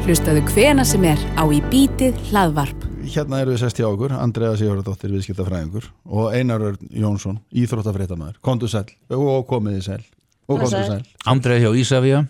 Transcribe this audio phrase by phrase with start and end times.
[0.00, 2.86] Hlustaðu hvena sem er á í bítið hlaðvarp.
[3.04, 8.70] Hérna eru við sest hjá okkur, Andrea Sigurðardóttir, viðskiptafræðingur og Einar Örn Jónsson, íþróttafréttamaður, kontu
[8.70, 10.00] sæl og komiði sæl
[10.48, 11.02] og kontu sæl.
[11.28, 12.22] Andrei hjá Ísafja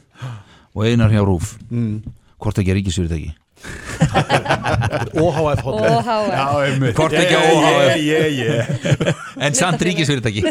[0.75, 1.55] og Einar hjá Rúf.
[2.41, 3.35] Hvort ekki ríkisfyrirtæki
[5.21, 6.09] OHF OHF
[6.65, 6.95] einmitt.
[6.97, 9.11] Hvort ekki óháð Ég, ég,
[9.41, 10.45] En samt ríkisfyrirtæki.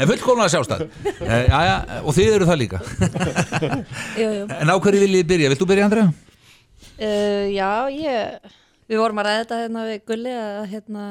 [0.00, 0.84] En fullkomlega sjálfstæð
[1.22, 2.82] e, já, Og þið eru það líka.
[4.18, 4.44] Jú, jú.
[4.58, 5.52] En á hverju viljið byrja?
[5.52, 6.06] Vilt þú byrja Andrei?
[7.00, 8.52] Uh, Já, ég
[8.90, 11.02] Við vorum að ræða þetta hérna við Gulli að, hérna,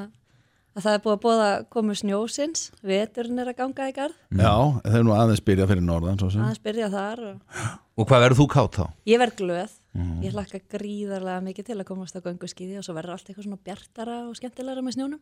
[0.75, 2.65] að það er búið að bóða komu snjósins.
[2.83, 4.17] Veturinn er að ganga í garð.
[4.35, 4.51] Já,
[4.83, 8.47] þeir eru nú aðeins byrja fyrir norðan aðeins byrja þar og Og hvað verður þú
[8.51, 8.85] kátt þá?
[9.11, 9.78] ég verð glöð
[10.23, 13.63] Ég hlakka gríðarlega mikið til að komast á gönguskíði og svo verður allt eitthvað svona
[13.65, 15.21] bjartara og skemmtilegra með snjónum.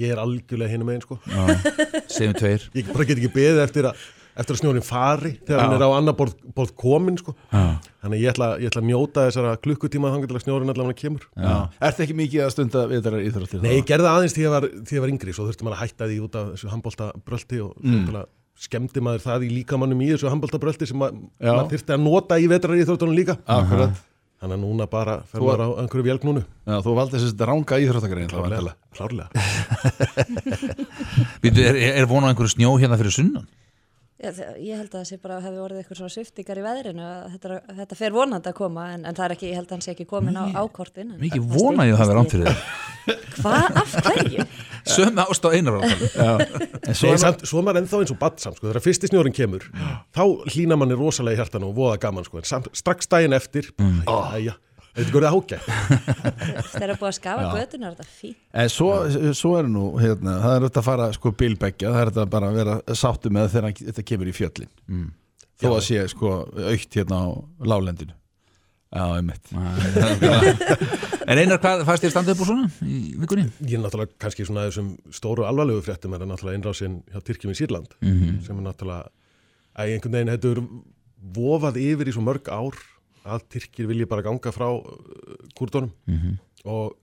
[0.00, 1.18] Ég er algjörlega hinum einn sko.
[2.12, 2.66] Segjum tveir.
[2.76, 4.08] Ég bara get ekki beðið eftir að
[4.40, 7.34] eftir að snjórin fari þegar hann er á annar borð, borð komin sko.
[7.50, 10.98] þannig að ég ætla, ég ætla að njóta þessara klukkutíma þangar til að snjórin allavega
[11.00, 11.26] kemur.
[11.34, 11.54] Já.
[11.88, 13.64] Ertu ekki mikið að stunda viðarar íþróttir?
[13.64, 14.68] Nei, ég gerði aðeins því ég var,
[15.04, 18.22] var yngri svo þurfti maður að hætta því út af þessu handbóltabröldi og mm.
[18.60, 21.52] Skemmdi maður það í líkamannum í þessu handbóltabröldi sem ma Já.
[21.56, 23.96] maður þurfti að nota í vetrar íþróttunum líka Akkurat.
[24.40, 27.80] þannig að núna bara fer Þú- maður á einhverju vélgnúnu Já, þú valdi þessi ranga
[27.86, 29.28] íþróttagrein klárlega, klárlega.
[31.42, 33.48] Býtu, er, er von á einhverju snjó hérna fyrir sunnan?
[34.20, 37.04] Ég, ég held að það sé bara að hefði orðið eitthvað svona sviftingar í veðrinu
[37.06, 39.74] að þetta, þetta fer vonandi að koma en, en það er ekki, ég held að
[39.76, 42.36] hann sé ekki komin á ákortin en Mikið það vona ég að það verður styttist
[42.36, 42.88] í- rámt fyrir þér.
[43.40, 44.46] Hvað, af hverju?
[44.94, 48.56] Sömu ást á Einar En Svo er, samt, svo er maður ennþá eins og badsam
[48.56, 49.66] sko, þegar fyrsti snjórin kemur
[50.16, 53.70] þá hlýna manni rosalega í hjartan og voða gaman sko, en samt, strax daginn eftir
[53.80, 54.02] mm.
[54.94, 55.66] Þetta er gorðið ágætt.
[56.74, 58.38] Þegar er búið að skafa götun er þetta fínt.
[58.62, 58.90] En svo,
[59.38, 62.50] svo er nú, hérna, það er þetta að fara sko bilbeggja, það er þetta bara
[62.50, 64.72] að vera sáttu með þegar þetta kemur í fjöllin.
[64.90, 65.10] Mm.
[65.60, 66.32] þó að sé sko
[66.70, 67.26] aukt hérna á
[67.68, 68.16] lálendinu
[68.90, 69.46] Já, einmitt.
[71.30, 73.44] En Einar, hvað fannst þér standið upp úr svona í vikunni?
[73.62, 77.52] Ég er náttúrulega kannski svona þessum stóru alvarlegu fréttum er það náttúrulega innrásin hjá Tyrkjum
[77.52, 79.12] í Sýrland sem er náttúrulega
[79.78, 80.62] að einhvern veginn hefur
[81.38, 82.80] vofað yfir í svo mörg ár
[83.36, 85.90] að Tyrkjir vilji bara ganga frá uh, kurdunum
[86.64, 86.96] og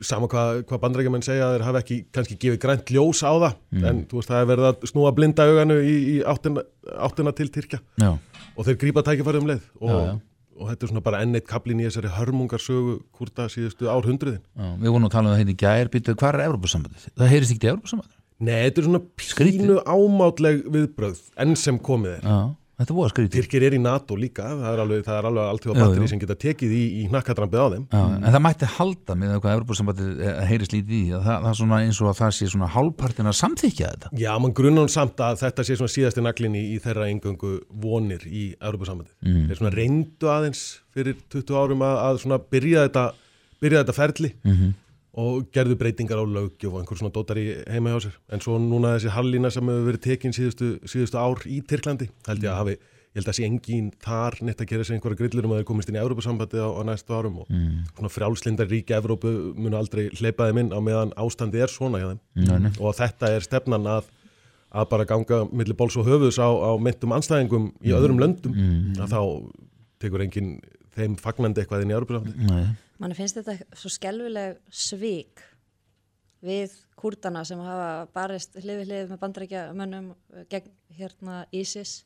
[0.00, 3.98] sama hvað, hvað bandrækjumenn segja þeir hafa ekki kannski gefið grænt ljós á það en
[4.08, 6.62] þú veist það er verið að snúa blinda auganu í, í áttina,
[7.04, 7.80] áttina til Tyrkja.
[8.00, 8.10] Já,
[8.56, 9.66] og þeir grípa tækifæri um leið.
[9.80, 10.14] Og, Já, já.
[10.60, 14.40] og þetta er svona bara enn eitt kablin í þessari hörmungarsögu kurda síðustu árhundruðin
[14.80, 15.92] við vorum að tala um það hérna í gær.
[15.92, 17.06] Býtu, hvað er Evropasambandið?
[17.20, 22.14] Það heyrist ekki til Evropasambandið Nei, þetta er svona pínu ámátleg viðbröð enn sem komið
[22.22, 22.28] er.
[22.80, 25.74] Þetta voru skrítið Tyrkir er í NATO líka, það er alveg, það er alveg alltaf
[25.76, 27.82] batteri sem geta tekið í, í hnakkadrampið á þeim.
[27.92, 31.50] Já, en það mætti halda með hvað Evropasambandið eh, heyrist lítið í að það, það
[31.52, 34.86] er svona eins og að það sé svona hálfpartin að samþykja þetta Já, mann grunnar
[34.86, 37.52] hún samt að þetta sé svona síðasti naglin í, í þeirra engöngu
[37.84, 39.14] vonir í Europasambandið.
[39.28, 39.42] Mm.
[39.50, 40.64] Þeir svona reyndu aðeins
[40.96, 43.04] fyrir 20 árum að, að svona byrja þetta,
[43.60, 44.72] byrja þetta ferli Mhm.
[45.18, 48.16] Og gerðu breytingar á löggjöf og einhver svona dótar í heima hjá sér.
[48.30, 52.44] En svo núna þessi hallina sem hefur verið tekin síðustu, síðustu ár í Tyrklandi, held
[52.46, 52.76] ég að hafi
[53.10, 55.66] ég held að sé engin þar neitt að gera sér einhverja grillur um að þeir
[55.66, 60.04] komist inn í Európa-sambandi á, á næstu árum og svona frjálslindar ríki Evrópu munu aldrei
[60.14, 62.70] hleypa þeim inn á meðan ástandi er svona hjá þeim nei.
[62.78, 64.12] og þetta er stefnan að,
[64.70, 68.54] að bara ganga milli bóls og höfuðs á, á myndum anstæðingum í öðrum löndum
[69.02, 69.20] að þá
[70.06, 70.54] tekur enginn
[70.94, 72.46] þeim fagnandi eitthvað inn í Európa-sambandi.
[73.00, 75.42] Mann finnst þetta svo skelvileg svik
[76.44, 80.12] við kurdana sem hafa barist hlið við hlið með bandarækja mönnum
[80.52, 82.02] gegn hérna ISIS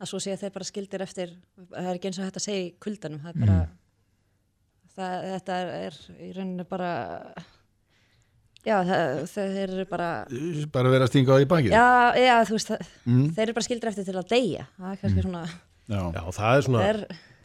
[0.00, 2.74] að svo sé þeir bara skildir eftir það er ekki eins og þetta segja í
[2.82, 3.56] kuldanum það er bara
[4.96, 6.92] það, þetta er, er í rauninu bara
[8.66, 10.10] já það, þeir eru bara
[10.74, 11.74] bara vera að stinga á í bakið.
[11.74, 11.86] Já,
[12.20, 15.26] já þú veist það, þeir eru bara skildir eftir til að deyja það er kannski
[15.26, 15.44] svona
[15.90, 16.02] Já.
[16.14, 16.98] Já, það er svona, það er,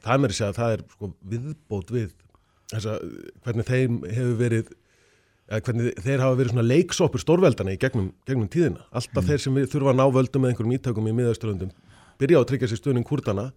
[0.06, 2.12] það er mér að segja að það er sko viðbót við
[2.78, 2.98] þessa,
[3.46, 4.74] hvernig þeim hefur verið
[5.46, 8.86] eða hvernig þeir hafa verið svona leiksoppur stórveldana í gegnum, gegnum tíðina.
[8.96, 11.74] Alltaf þeir sem þurfa að ná völdum með einhverjum ítökum í miðausturlöndum
[12.22, 13.52] byrja á að tryggja sér stöðning kurdana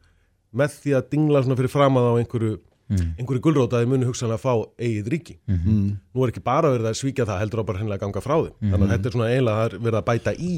[0.58, 4.52] með því að dingla svona fyrir framað á einhverju einhverju gulrótaði muni hugsanlega að fá
[4.80, 5.34] eigið ríki.
[5.48, 8.36] Nú er ekki bara verið að svíkja það heldur á bara hennilega að ganga frá
[8.46, 8.54] þeim.
[8.62, 10.54] Þannig að þetta er svona eiginlega er verið að bæta í.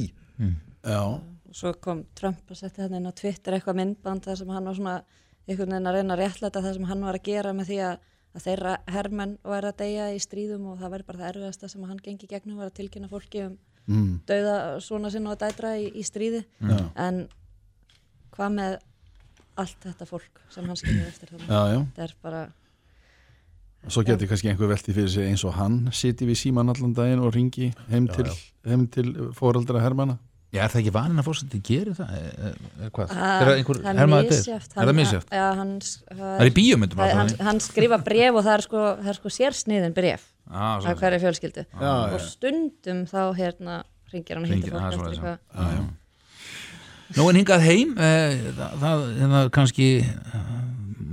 [0.86, 1.02] Já.
[1.50, 4.76] svo kom Trump að setja hann inn á Twitter eitthvað myndband þar sem hann var
[4.78, 4.94] svona
[5.48, 7.96] einhvern veginn að reyna að réttlæta það sem hann var að gera með því að,
[8.36, 11.84] að þeirra hermenn væri að deyja í stríðum og það væri bara það erfiðasta sem
[11.88, 13.58] hann gengi gegnum var að tilkynna fólki um
[13.90, 14.20] Mm.
[14.28, 16.76] dauða svona sinna og dætra í, í stríði Já.
[17.00, 17.28] en
[18.36, 18.74] hvað með
[19.58, 21.80] allt þetta fólk sem hann skilur eftir þannig Já, já.
[21.96, 22.42] þetta er bara
[23.88, 27.22] Svo getur kannski einhver velti fyrir sig eins og hann siti við síman allan daginn
[27.24, 30.18] og ringi heim Já, til, til fóraldra hermana
[30.50, 32.08] Já, er það ekki vanin að fórseti gerir það?
[32.18, 32.54] Er, er,
[32.86, 33.12] er hvað?
[33.14, 34.24] Ah, er það einhver það er deyr?
[34.30, 35.28] misjafnt Er það misjöft?
[35.36, 35.70] Já, hann,
[36.10, 37.44] Það er í bíómyndum það, hann, alltaf.
[37.46, 41.62] hann skrifa bref og það er sko, það sko sérsniðin bref Ah, af hverju fjölskyldu
[41.62, 42.22] Já, og já.
[42.26, 43.76] stundum þá hérna
[44.10, 45.84] ringir hann ah, fólk svoleiðis, eftir eitthvað.
[47.14, 50.50] Nú en hingað heim eh, það, það hérna, kannski eh,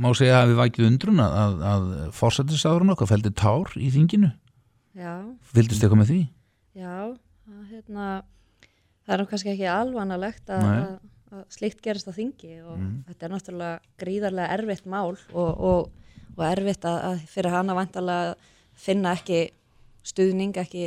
[0.01, 1.85] má segja að við vækju undrun að, að,
[2.17, 4.31] fórsættisáðurinn okkar feldi tár í þinginu
[4.97, 5.13] Já,
[5.53, 6.19] Fylgdist eitthvað með því?
[6.81, 6.97] já,
[7.45, 8.07] það, hérna,
[9.07, 10.65] það er nú kannski ekki alvanalegt að,
[11.31, 16.43] að, slíkt gerist á þingi og þetta er náttúrulega gríðarlega erfitt mál og, og, og
[16.47, 19.41] erfitt að, að fyrir hana vantarlega að finna ekki
[20.07, 20.83] stuðning, ekki,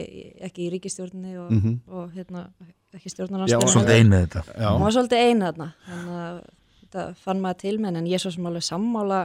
[0.46, 1.50] ekki í ríkistjórninni og,
[1.90, 2.46] og hérna,
[2.94, 3.72] ekki Já, stjórnarnarstöðinu.
[3.74, 4.54] Svolítið ein með þetta.
[4.54, 6.38] Já, var svolítið eina þarna, þannig að
[6.80, 9.20] þetta fann maður til með en ég er svo sem alveg sammála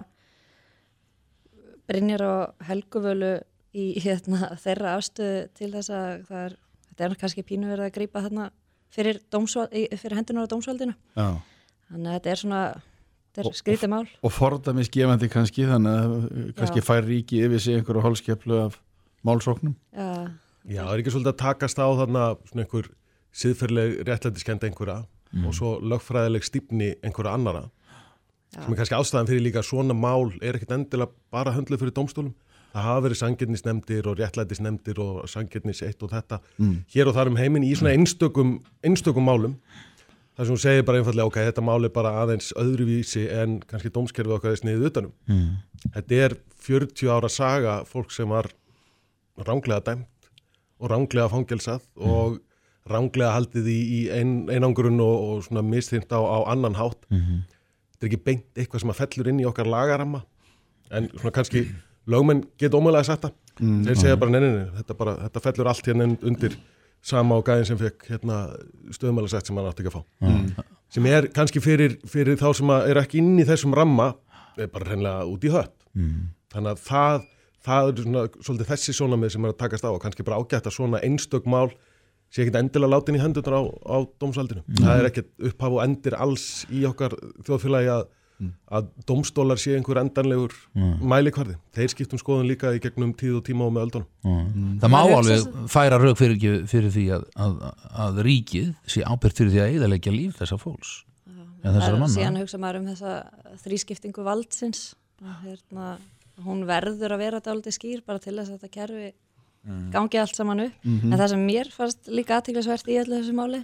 [1.85, 3.31] Brynjar og Helguvölu
[3.75, 6.55] í hérna, þeirra afstöðu til þess að það er,
[6.89, 8.49] þetta er kannski pínu verið að grípa þarna
[8.93, 10.95] fyrir, fyrir hendunar á dómsvaldinu.
[11.15, 11.27] já
[11.85, 12.61] Þannig að þetta er svona,
[13.35, 14.07] þetta er skrítið mál.
[14.25, 16.13] og fordæmis gefandi kannski þannig að
[16.57, 16.85] kannski Já.
[16.87, 18.79] fær ríki yfir sig einhverju hálskeplu af
[19.25, 20.31] málsóknum Já,
[20.65, 22.89] Já, það er ekki svolítið að takast á þarna svona einhver
[23.35, 25.05] siðferðileg réttlætiskenda einhverja
[25.45, 27.63] og svo lögfræðileg stífni einhverja annara
[28.55, 28.63] Já.
[28.63, 32.33] sem er kannski ástæðan fyrir líka svona mál er ekkit endilega bara höndluð fyrir dómstólum
[32.75, 36.41] það hafa verið sangjörnisnefndir og réttlætisnefndir og sangjörnis eitt og þetta
[36.91, 39.55] hér og þar um heiminn í svona einstökum, einstökum málum.
[40.35, 43.91] Þar sem hún segir bara einfallega ok, þetta mál er bara aðeins öðruvísi en kannski
[43.95, 45.53] dómskerfið okkar er sniðið utanum mm.
[45.95, 46.35] Þetta er
[46.65, 48.49] 40 ára saga fólk sem var
[49.39, 50.29] ránglega dæmt
[50.81, 52.41] og ránglega fangelsað og
[52.91, 57.07] ránglega haldið í, í ein, einangrun og, og svona mistýnt á, á annan hátt.
[57.95, 60.25] Þetta er ekki beint eitthvað sem að fellur inn í okkar lagaramma
[60.91, 61.63] en svona kannski
[62.11, 63.35] lögmenn geta ómögulega sagt það.
[63.59, 66.57] Þeir segja bara neina, þetta, bara, þetta fellur allt hérna undir
[67.05, 68.39] sama og gæðin sem fekk hérna,
[68.95, 70.65] stöðumælasett sem hann átti ekki að fá.
[70.95, 74.11] Sem er kannski fyrir, fyrir þá sem að eru ekki inn í þessum ramma
[74.57, 75.75] er bara hreinlega út í hött.
[75.95, 76.29] Mm.
[76.53, 77.25] Þannig að það,
[77.65, 80.69] það er svona, svolítið þessi sjónamið sem er að takast á og kannski bara ágætt
[80.69, 81.69] að svona einstök mál
[82.33, 84.63] sé ekkit endilega látin í hendurnar á, á dómsvaldinu.
[84.79, 87.15] Það er ekkit upphaf og endir alls í okkar
[87.45, 88.07] þjóðfélagi að,
[88.43, 91.55] að dómstólar sé einhver endanlegur mælikvarði.
[91.75, 94.07] Þeir skiptum skoðun líka í gegnum tíð og tíma og með öldunum.
[94.81, 97.59] Það má Það er alveg færa rauk fyrir, fyrir því að, að,
[98.05, 100.95] að ríkið sé ábyrgt fyrir því að eðalegja líf þessa fólks.
[101.65, 103.13] Það er síðan hugsa maður um þessa
[103.63, 104.81] þrískiptingu valdsins.
[105.45, 105.95] Hérna,
[106.45, 109.13] hún verður að vera dálítið skýr bara til þess að þetta kerfi
[109.95, 110.83] gangi allt saman upp.
[110.85, 113.63] En það sem mér fannst líka aðtiklisvert í öllu þessu máli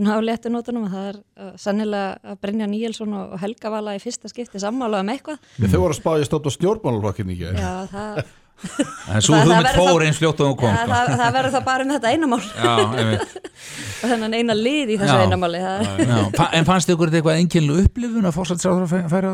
[0.00, 3.94] ná léttu nótunum að það er uh, sannilega að Brynja Níelsson og og Helga Vala
[3.96, 5.38] í fyrsta skipti sammála um eitthvað.
[5.62, 7.58] Þau voru að spája stótt á stjórnmálaflokkin í gær.
[7.60, 8.22] Já, það,
[8.60, 10.90] En svo Það- það hugmynd verður fór eins fljótt og hún kom ja, sko.
[10.92, 12.40] það, það verður þá bara um þetta eina mál.
[12.44, 13.38] Já, einmitt.
[14.00, 15.22] Og þennan eina lið í þessu Já.
[15.24, 19.08] eina máli það, Já, fa- En fannst ykkur þetta eitthvað einkennilu upplifun að fórsættisráður að
[19.14, 19.32] færa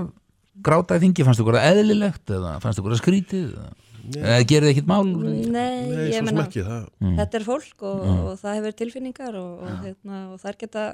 [0.66, 3.48] gráta í þingi, fannst ykkur það eðlilegt eða fannst ykkur það skrítið
[4.12, 5.02] eða, eða gerði ekkit mál?
[5.06, 5.66] Nei, Nei,
[6.12, 6.64] ég ekki.
[6.66, 6.86] Það,
[7.20, 10.86] þetta er fólk og, og það hefur tilfinningar og, og, hérna, og þær geta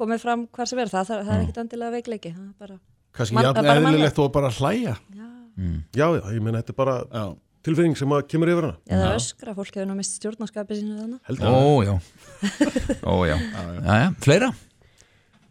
[0.00, 0.92] komið fram hvar sem er.
[0.92, 4.96] Það, það, það er ekkit endilega veikleiki það er bara eðlilegt og bara hlæja.
[5.14, 5.28] Já,
[5.92, 7.24] já, já, ég meina þetta er bara Já,
[7.66, 8.78] tilfinning sem að kemur yfir hana.
[8.88, 11.94] eða öskra, fólk hefur nú mist stjórnarskapi sínu þannig Heldur Ó, já.
[13.10, 14.08] Ó, já, já, já.
[14.24, 14.52] Fleira?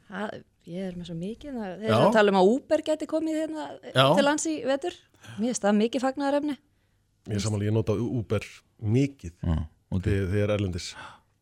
[0.10, 0.40] það,
[0.70, 1.94] ég er með svo mikið það, þeir Já.
[1.94, 4.06] eru að tala um að Uber geti komið hérna Já.
[4.18, 4.98] til lands í vetur.
[5.38, 6.57] Mér finnst það mikið fagnaðarefni
[7.30, 8.45] Ég samanlega, ég nota Uber
[8.80, 9.56] mikið Já,
[9.94, 10.94] og þegar er erlendis.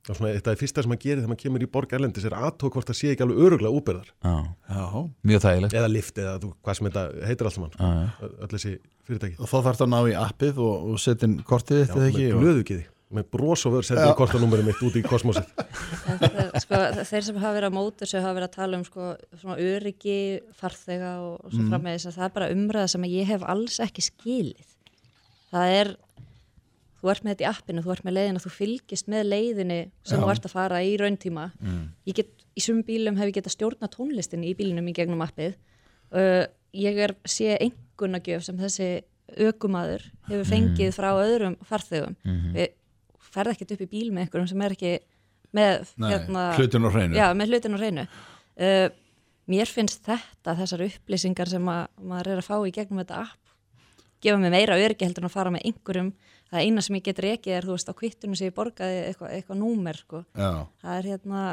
[0.08, 2.26] Það er svona, þetta er fyrsta sem maður gerir þegar maður kemur í borg erlendis
[2.28, 4.12] er aðtók hvort það sé ekki alveg öruglega Uber þar.
[4.24, 4.36] Já,
[4.72, 5.02] já
[5.32, 7.74] mjög þægilegt Eða Lyft eða þú, hvað sem þetta heitir allt saman.
[7.76, 8.06] Já, já.
[8.24, 8.72] Ö- Öll þessi
[9.10, 9.36] fyrirtæki.
[9.42, 12.00] Og þá þarf það að ná í appið og, og setja inn kortið Já, þetta
[12.00, 12.46] með ekki og...
[12.46, 12.86] glöðugiði.
[13.18, 15.46] Með bros og vör sendir kortanúmerið mitt út í kosmosið.
[16.24, 19.12] Þetta sko, þeir sem hafa verið á mótur sem hafa verið að tala um sko,
[19.40, 20.18] svona öryggi
[20.60, 24.04] farþega og, og svo framvegis að það er bara umræða sem ég hef alls ekki
[24.10, 24.74] skilið
[25.54, 25.94] það er
[26.98, 30.22] þú ert með þetta í appinu, þú ert með leiðina þú fylgist með leiðinni sem
[30.24, 31.46] þú ert að fara í rauntíma.
[32.10, 35.58] Ég get, í sumum bílum hef ég getað stjórna tónlistin í bílinum í gegnum appið.
[36.10, 38.90] Uh, ég er sé engunagjöf sem þessi
[39.44, 42.16] ökumadur hefur fengið frá öðrum farþegum.
[42.56, 42.74] Við
[43.28, 44.94] ferð ekkert upp í bíl með einhverjum sem er ekki
[45.58, 47.18] með Nei, hérna, hlutin á hreinu.
[47.18, 48.08] Já, hlutin á hreinu.
[48.58, 48.88] Uh,
[49.48, 53.47] mér finnst þetta þessar upplýsingar sem að, maður er að fá í gegnum þetta app
[54.24, 56.14] gefa mig meira öryggi heldur en að fara með einhverjum.
[56.48, 59.34] Það eina sem ég get rekið er þú veist á kvittunum sem ég borgaði eitthvað
[59.36, 60.24] eitthva númer sko.
[60.32, 61.44] Já, það er hérna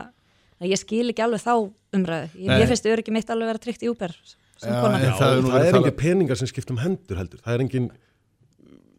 [0.64, 1.54] ég skil ekki alveg þá
[1.98, 2.30] umræðu.
[2.38, 3.90] Ég, ég finnst öryggi mitt alveg vera tryggt í
[4.64, 7.40] Já, það það er það er engin peningar sem skiptum hendur heldur.
[7.44, 7.88] Það er engin,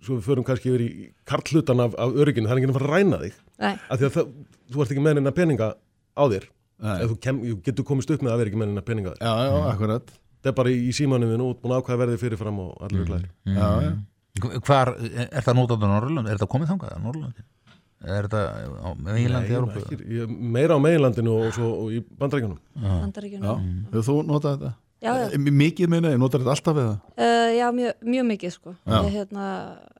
[0.03, 0.89] svo við förum kannski yfir í
[1.27, 3.39] karlhlutan af, af örygginu, það er engin að fara að ræna þig.
[3.63, 4.35] Nei, Af því að það,
[4.73, 6.47] þú ert ekki með neina peninga á þér.
[6.85, 6.95] Nei.
[6.99, 9.23] ef þú, kem, þú getur komist upp með að vera ekki með hennar peninga þér.
[9.23, 10.13] Já, já, akkurat
[10.45, 13.01] þetta er bara í, símanum við nú út búin að ákvæða verði fyrirfram og allir
[13.01, 13.09] mm.
[13.09, 13.93] glæðir Já, já
[14.35, 16.27] Hvar, er það notað á Norrlund?
[16.27, 17.37] Er þetta komið þangað á Norrlund?
[18.05, 18.41] Er þetta
[18.83, 19.79] á Meginlandi Európu?
[19.81, 23.47] ekki, ég, meira á meginlandinu og svo og í bandrækjunum Bandaríkjunum.
[23.47, 24.73] Já, hefur þú notað þetta?
[25.05, 25.25] Já, já.
[25.31, 28.75] Eh, Mikið minna, ég notar þetta alltaf við það Uh, já, mjög, mjög mikið sko.
[28.91, 29.49] Ég, hérna,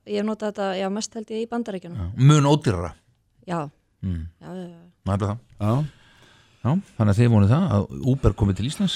[0.04, 2.08] ég hef notað þetta, já, mest held ég í bandaríkjunum.
[2.20, 2.92] Mun ódýrara
[3.48, 3.60] Já,
[4.04, 4.24] mm.
[4.42, 4.80] já, já, já.
[5.06, 5.72] Það er það Já,
[6.66, 8.94] Já, þannig að þið vonið það að Uber komið til Íslands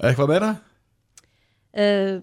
[0.00, 0.50] eitthvað meira?
[1.74, 2.16] Uh,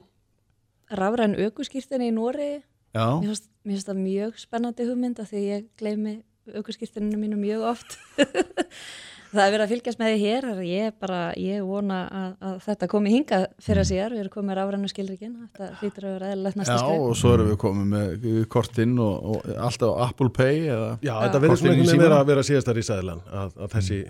[0.92, 2.52] rafræn aukuskýrtinni í Nóri,
[2.92, 6.18] Já, mér finnst, mér finnst það mjög spennandi hugmynd af því ég gleymi
[6.52, 7.98] aukuskýrtininu mínu mjög oft.
[9.32, 12.90] það er verið að fylgjast með því hér, ég bara, ég vona að, að þetta
[12.92, 16.60] komi hingað fyrir að síðar, við erum komið rafrænu skilríkin, þetta hlýtur að vera eðlilegt
[16.60, 17.06] næsta já skrif.
[17.06, 21.44] og svo erum við komið með kortinn og, og alltaf Apple Pay eða Já, þetta
[21.46, 24.02] verður svona einhvern veginn að vera síðastar í sæðilan að, að þessi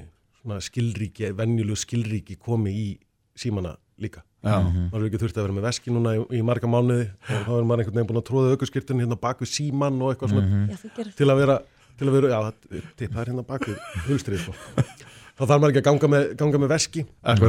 [0.41, 2.89] svona skilríki, venjulegu skilríki komi í
[3.39, 4.23] símana líka.
[4.41, 7.05] Já, maður er ekki þurft að vera með veski núna í, í marga mánuði.
[7.29, 10.15] Og þá er maður einhvern veginn búin að tróða aukurskirtin hérna bak við síman og
[10.15, 10.65] eitthvað svona.
[10.71, 11.57] Já, þú gerir til að vera,
[11.99, 14.55] til að vera, já, það, það er hérna bak við hulstrið sko.
[15.41, 17.03] þá þarf maður ekki að ganga með, ganga með veski.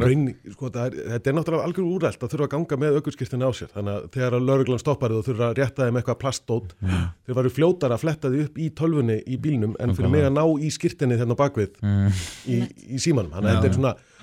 [0.05, 3.45] Raun, sko, það er, þetta er náttúrulega algjör úrælt að þurfa að ganga með aukurskirtin
[3.45, 3.73] á sér.
[3.73, 7.53] Þannig að þegar að lauruglan stoppar og þurfa að rétta þeim eitthvað plastót þeir varu
[7.57, 10.73] fljótar að fletta því upp í tölvunni í bílnum en fyrir mig að ná í
[10.73, 11.37] skirtinni þarna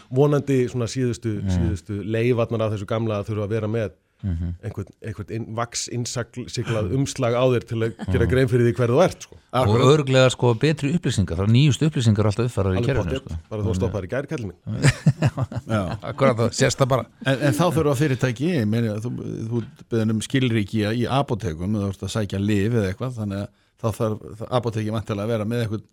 [0.10, 5.30] vonandi svona síðustu, síðustu leifarnar af þessu gamla að þurfa að vera með einhvern, einhvern
[5.32, 9.28] inn, vaks innsiklað umslag á þér til að gera grein fyrir því hver þú ert
[9.28, 9.38] sko.
[9.62, 13.38] og örglega sko betri upplýsingar er nýjust upplýsingar alltaf uppfærar í kerfinu sko.
[13.54, 14.89] bara þú stoppar í gæri kallin minn.
[15.72, 15.82] Já.
[16.12, 17.08] Akkurat það, sést það bara.
[17.24, 19.13] En, en þá þurfa fyrirtæki, ég meina, þú,
[19.54, 19.63] þú
[19.94, 23.50] beðin um skilríki í apotekum þú ert að sækja lif eða eitthvað þannig að
[23.80, 25.84] þá þarf apoteki vantilega að vera með eitthvað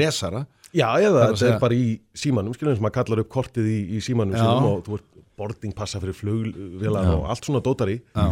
[0.00, 0.44] lesara.
[0.76, 3.66] Já, eða er þetta segja- er bara í símanum skilum sem að kallar upp kortið
[3.70, 7.98] í, í símanum sínum og þú ert boardingpassa fyrir flugvélar og allt svona dótari.
[8.16, 8.24] Já,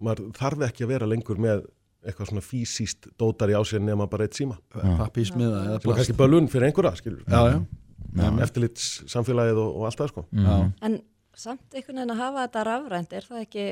[0.00, 1.64] maður þarf ekki að vera lengur með
[2.06, 4.56] eitthvað svona fysiskt dótari á sér nema bara eitt síma.
[4.70, 6.94] Pappísmiða eða plast kannski bölun fyrir einhverja
[8.16, 10.24] já, eftirlits samfélagið og, og allt það sko.
[10.32, 11.00] Já, En
[11.38, 13.66] samt einhvern veginn að hafa þetta rafrænt, er það ekki,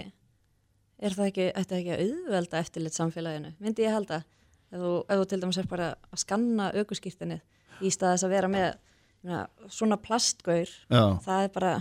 [1.07, 3.55] er það ekki, ekki að auðvelda eftirlit samfélaginu?
[3.63, 4.21] Myndi ég halda,
[4.73, 7.41] ef þú, ef þú til dæmis er bara að skanna aukuskýrtinið
[7.87, 8.69] í stað þess að vera með
[9.27, 9.41] na,
[9.73, 11.73] svona plastgaur, já, það er bara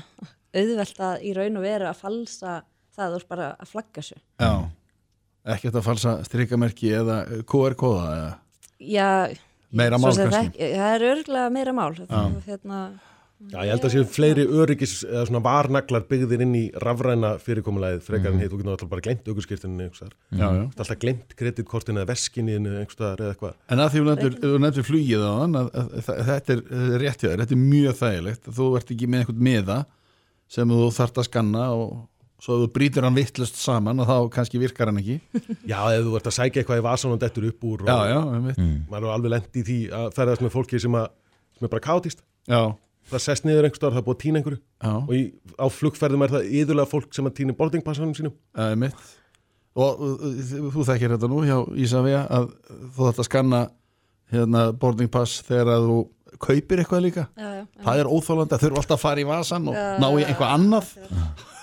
[0.56, 2.56] auðvelt að í raun og veru að falsa
[2.96, 4.18] það, ert bara að flagga svo.
[4.42, 4.54] já
[5.46, 8.06] Ekkert að falsa strikamerki eða QR-kóða
[8.82, 9.30] Já,
[9.76, 10.58] Meira mál kannski.
[10.58, 11.92] það, er örgulega meira mál.
[12.00, 12.80] Það, hérna,
[13.52, 18.06] Já, ég held að séu fleiri öryggis eða svona varnaglar byggðir inn í rafræna fyrirkomulegið
[18.06, 20.14] frekar en hitt, þú getur alltaf bara glemt aukurskirtinu einhvers þar.
[20.32, 20.62] Já, já.
[20.72, 23.58] Alltaf glemt kreditkortinu eða veskinni einhvers þar eða eitthvað.
[23.76, 25.76] En að því þú nefndir, þú nefndir flugið á að,
[26.32, 26.64] þetta er
[27.04, 28.50] rétt hjá þér, þetta er mjög þægilegt.
[28.56, 29.78] Þú ert ekki með einhvern miða
[30.56, 31.92] sem þú þarft að skanna og
[32.46, 35.20] svo ef þú brýtur hann vittlust saman og þá kannski virkar hann ekki.
[35.72, 38.16] Já, ef þú ert að sækja eitthvað í vasan og dettur upp úr og Já,
[38.16, 38.20] já,
[38.90, 41.08] maður er alveg lent í því að ferðast með fólki sem, að,
[41.58, 42.22] sem er bara kátist.
[42.46, 42.62] já,
[43.06, 44.60] Það sest niður einhvers þar, það er búið að týna einhverju.
[44.82, 45.22] Já, og í,
[45.62, 48.34] á flugferðum er það yðurlega fólk sem að týna boardingpassanum sínum.
[48.66, 49.06] einmitt.
[49.76, 52.50] Og uh, uh, þú þekkir þetta nú hjá Ísafja að
[52.96, 53.62] þú þarft að skanna
[54.34, 55.98] hérna boarding pass þegar að þú
[56.46, 57.28] kaupir eitthvað líka.
[57.38, 60.26] Já, já, það er óþólandi að þurfa alltaf að fara í vasan og ná í
[60.26, 60.90] eitthvað annað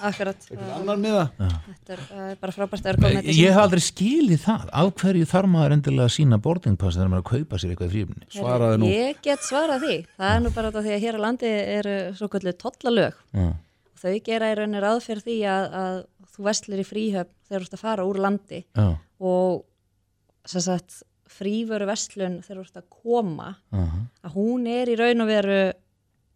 [0.09, 0.47] akkurat.
[0.77, 4.41] annar miða Þetta er, það er bara frábært að vera komin Ég hef aldrei skilið
[4.45, 7.75] það af hverju þarf maður endilega að sína boardingpass þegar maður er að kaupa sér
[7.75, 9.99] eitthvað í frífni svaraði nú Ég get svarað því.
[10.19, 13.21] Það er nú bara þetta því að hér á landi eru svo kvöldu tollalög.
[13.37, 13.49] Já.
[14.03, 15.97] Þau gera í rauninni ráð fyrir því að, að
[16.33, 18.87] þú vestlir í fríhöfn þegar þú ert að fara úr landi Já,
[19.23, 19.63] og
[20.49, 25.25] sem sagt fríveru vestlun þegar þú ert að koma aha, að hún er í raun
[25.25, 25.61] og veru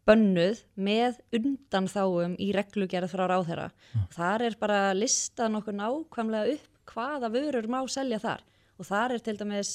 [0.06, 3.68] bönnuð með undanþáum í reglugerð frá ráðherra.
[4.14, 8.44] Þar er bara lista nokkuð nákvæmlega upp hvaða vörur má selja þar.
[8.76, 9.72] Og þar er til dæmis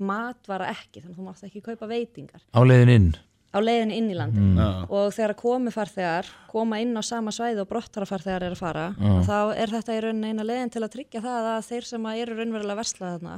[0.00, 2.46] matvara ekki, þannig að þú mátt ekki kaupa veitingar.
[2.56, 3.10] Á leiðin inn?
[3.50, 4.66] Á leiðin inn í landi Já.
[4.86, 8.84] og þegar komi farþegar koma inn á sama svæði og brottarafarþegar er að fara
[9.26, 12.20] þá er þetta í rauninni eina leiðin til að tryggja það að þeir sem að
[12.22, 13.34] eru raunverulega að versla þarna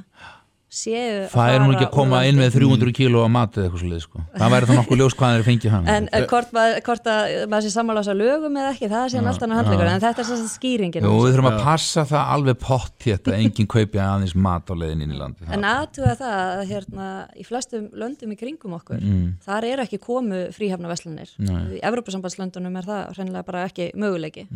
[0.73, 3.89] séu Það er nú ekki að koma inn með 300 kíló að eða eitthvað svo
[3.91, 4.23] leið sko.
[4.41, 7.73] Það væri þá nokkuð ljós hvað þeir fengið hann En hvort, að maður sé
[8.13, 11.07] að lögum eða ekki, það er síðan alltaf handleikur, en þetta er svo skýringin.
[11.07, 15.05] Jú, við þurfum að passa það alveg pott að enginn kaupi aðeins mat á leiðin
[15.05, 19.05] inn í landi En aðtuga það að hérna, í flestum löndum í kringum okkur,
[19.45, 21.35] þar eru ekki komu fríhafna veslanir.
[21.77, 24.47] Í Evrópusambandslöndunum er það hreinlega bara ekki möguleiki.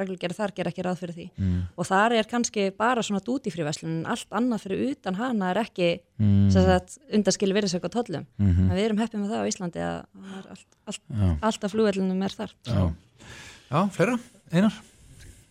[0.00, 1.28] Reglugerð þar ger ekki ráð fyrir því.
[1.76, 3.66] Og þar er kannski bara svona dútifrí
[5.52, 6.46] maður ekki mm.
[6.54, 8.26] sagt, undaskili virðisök á tollum.
[8.40, 8.70] Mhm.
[8.70, 9.98] en við erum heppið með það á Íslandi að
[10.54, 11.02] allt, allt,
[11.42, 12.54] allt af flugvellinum er þar.
[12.66, 12.82] Já,
[13.68, 14.18] já fleira,
[14.52, 14.80] einar?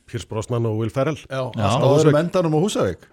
[0.09, 1.19] Piers Brosnan og Will Ferrell.
[1.29, 1.67] Já, Já.
[1.71, 3.07] á þessum endanum á Húsavík.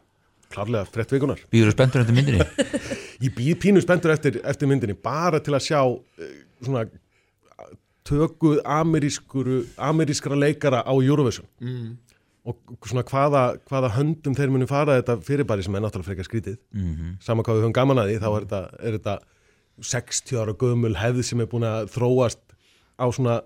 [0.49, 2.41] Klárlega frett vikunar Býður spenntur eftir myndinni?
[3.25, 6.87] Ég býð pínu spenntur eftir, eftir myndinni bara til að sjá eh, svona
[8.09, 11.45] tökuð amerískuru, amerískra leikara á Eurovision.
[11.61, 11.99] Mm.
[12.49, 16.57] Og svona hvaða, hvaða höndum þeir munu fara þetta fyrirbæri sem er náttúrulega frekar skrítið.
[16.73, 17.19] Mhm.
[17.21, 19.19] sama hvað við höfum gaman að því þá er þetta, er þetta
[19.79, 22.41] 60 ára gömul hefð sem er búin að þróast
[22.99, 23.43] á svona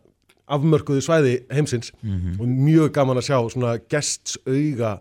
[0.48, 1.92] afmörkuðu svæði heimsins.
[2.40, 5.00] Og mjög gaman að sjá svona gests auga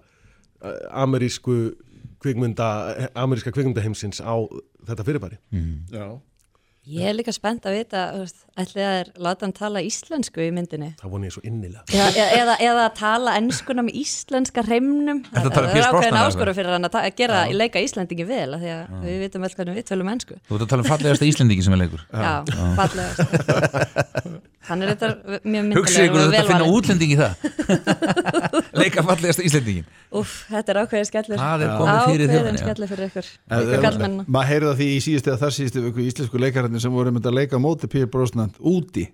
[0.92, 1.76] amerísku
[2.22, 2.68] kvikmynda,
[3.16, 4.36] ameríska kvikmynda heimsins á
[4.86, 5.38] þetta fyrirbæri.
[5.92, 6.20] Já
[6.90, 8.00] Ég er líka spennt að vita,
[8.58, 10.88] ætli að er láta hann tala íslensku í myndinni?
[10.98, 11.84] Það voni ég svo innilega.
[11.94, 15.20] Eða, eða, eða, eða að tala ennskuna með íslenska hreimnum.
[15.28, 18.74] Þetta það er ákveðin áskoru fyrir hann að, gera í leika Íslandingi vel af því
[18.74, 21.68] að við vitum vel hvernig við tölum ennsku Þú ert að tala um fallegasta Íslendingi
[21.68, 22.08] sem er leikur.
[22.10, 22.34] Já,
[22.82, 27.34] fallegast Hann er þetta mjög Hugsa ykkur að þetta finna velvalinn útlending í það
[28.82, 29.86] Leika fallegasta Íslendingin
[30.20, 31.40] Úf, þetta er ákveðin skellur.
[31.40, 32.64] Það er komið fyrir þjóðina, Ákveðin já.
[32.66, 33.30] skellur fyrir ykkur.
[33.48, 36.84] En- Ykkur kallmennina Maður heyrði það því í síðustu eða þar síðustu viku íslensku leikararnir
[36.84, 39.06] sem voru myndið að leika móti Pír Brosnan úti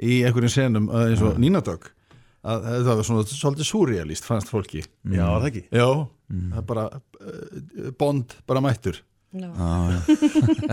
[0.00, 1.90] í einhverjum senum uh, eins og Nínadögg
[2.40, 4.80] að það var svona svolítið súrealist fannst fólki.
[5.12, 5.62] Já, var það ekki?
[5.76, 5.88] Já,
[6.30, 9.02] það er bara uh, bond bara mættur.
[9.30, 9.50] Já.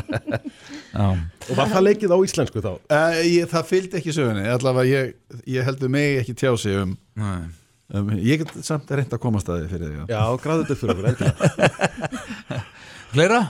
[0.94, 1.08] Já,
[1.50, 2.72] Og var það leikið á íslensku þá?
[2.90, 4.46] uh, ég, Það fylgdi ekki sögunni.
[4.50, 5.12] Allavega ég,
[5.58, 7.48] ég heldur mig ekki tjá sig um, Nei.
[7.94, 10.22] Um ég get samt reynd að koma staði fyrir því já.
[10.44, 12.66] Gráðu þetta fyrir okkur?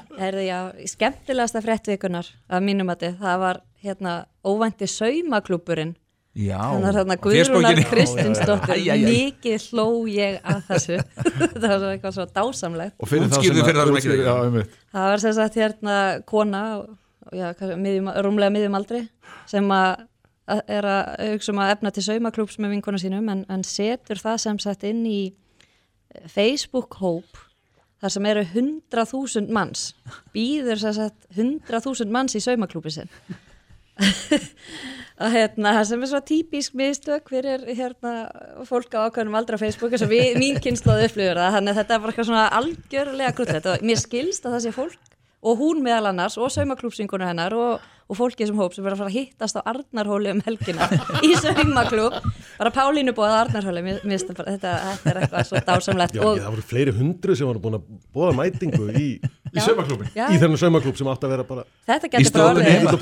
[0.18, 0.60] Herði, já,
[0.94, 5.96] skemmtilegasta fréttvikunar af mínum að það var hérna óvænti saumaklúburinn
[6.38, 6.60] Já.
[6.70, 7.80] Þannig að þarna Guðrúnar.
[7.90, 8.82] Kristinsdóttir.
[9.08, 10.98] Mikið hló ég að þessu.
[11.58, 12.94] Það var svo eitthvað svo dásamlegt.
[13.02, 15.96] Og fyrir Útskýrðu sem að- þá sem ekki það var sem sagt hérna
[16.30, 16.62] kona
[17.34, 19.02] já, hvað- miðjum, rúmlega miðjum aldri
[19.50, 20.06] sem að
[20.48, 24.22] að er að hugsa um að efna til saumaklúbs með vinkona sínum en, en setur
[24.22, 27.42] það sem sagt inn í eh, Facebook-hóp
[28.02, 29.90] þar sem eru 100.000 manns
[30.36, 33.12] býður sem sagt 100.000 manns í saumaklúbi sinn.
[35.18, 38.12] Að hérna, það sem er svo típisk mistök fyrir hérna
[38.70, 41.80] fólk á ákveðnum aldra á Facebook eins og við, mín kynnslóð upplifur það, þannig að
[41.80, 45.17] þetta er bara eitthvað svona algjörlega grútlegt og mér skilst að það sé fólk
[45.48, 49.02] og hún meðal annars og saumaklúbsvingunum hennar og, og fólkið sem hóp sem verður að
[49.04, 50.88] fara að hittast á Arnarhóli um helgina
[51.28, 52.18] í saumaklúb
[52.58, 56.18] bara Pálínu bóða Arnarhóli mér, mér bara, þetta, þetta er eitthvað svo dásamlegt.
[56.18, 59.08] Já, og, það voru fleiri hundru sem voru búin að bóða mætingu í,
[59.54, 62.42] Í saumaklúbin já, í þennan saumaklúb sem átti að vera bara þetta getur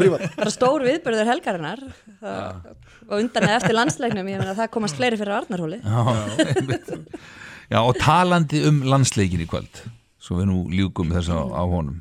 [0.06, 1.82] bara bara stór viðbörður helgarinnar.
[2.22, 2.70] Það,
[3.08, 5.82] og undan eða eftir landsleiknum ég meina að það komast fleiri fyrir Arnarhóli.
[5.82, 7.26] Já.
[7.66, 9.82] Já, og talandi um landsleikin í kvöld
[10.26, 12.00] Svo við nú ljúkum þess á, á honum.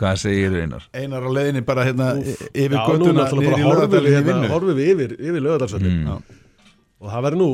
[0.00, 0.86] Hvað segir einar?
[0.96, 5.44] Einar á leiðinni bara hérna yfir Já, nú göttuna við, í hérna, við yfir, yfir
[5.44, 6.06] lögadarsvöldin
[6.96, 7.48] og það verður nú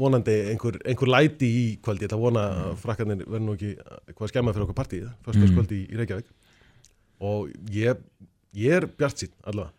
[0.00, 3.70] vonandi einhver, einhver læti í kvöldi ég ætla að vona að frakkarnir verður nú ekki
[3.76, 6.32] eitthvað að skemma fyrir okkur partíð, fyrstaskvöldi í, í Reykjavík.
[7.30, 8.02] Og ég,
[8.58, 9.70] ég er bjart sín allavega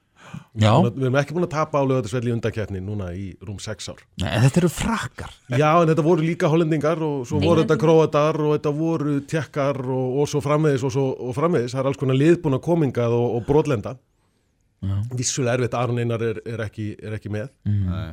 [0.61, 3.91] Já, við erum ekki búin að tapa á lögadarsvelli í undakefni núna í rúm 6
[3.93, 4.01] ár.
[4.23, 5.35] Nei, en þetta eru frakkar.
[5.51, 9.81] Já, en þetta voru líka hollendingar og svo voru þetta króatar og þetta voru tjekkar
[9.85, 13.37] og, og svo framvegis og svo og framvegis, það er alls konar liðbúna komingað og,
[13.37, 13.95] og brotlenda.
[15.13, 17.51] Vissulega erfitt Aron Einar er, er, ekki, er ekki með.
[17.69, 18.11] Nei.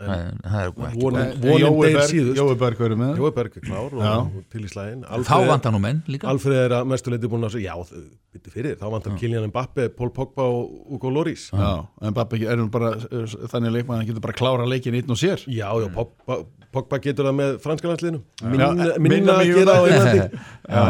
[0.00, 2.38] Það er- það er ekki vonin, Eh, vonin Jói deyr Berg- síðust.
[2.40, 3.10] Jói Berg verður með?
[3.20, 6.28] Jói Berg er klár og, til í slæðin Þá vantar nú menn líka.
[6.30, 8.00] Alfred er að mestuleiti búin að segja, já,
[8.32, 11.50] bytti fyrir, þá vantar Kylian Mbappe, Paul Pogba og Hugo Lloris.
[11.52, 14.94] Já, en Babbi er bara uh, þannig leikmann að hann getur bara að klára leikin
[14.96, 15.44] einn og sér.
[15.50, 16.40] Já, já, Pogba,
[16.72, 18.20] Pogba getur það með franska landsliðinu.
[18.46, 20.40] Minna, minna minna að gera á einandi.
[20.70, 20.82] Já,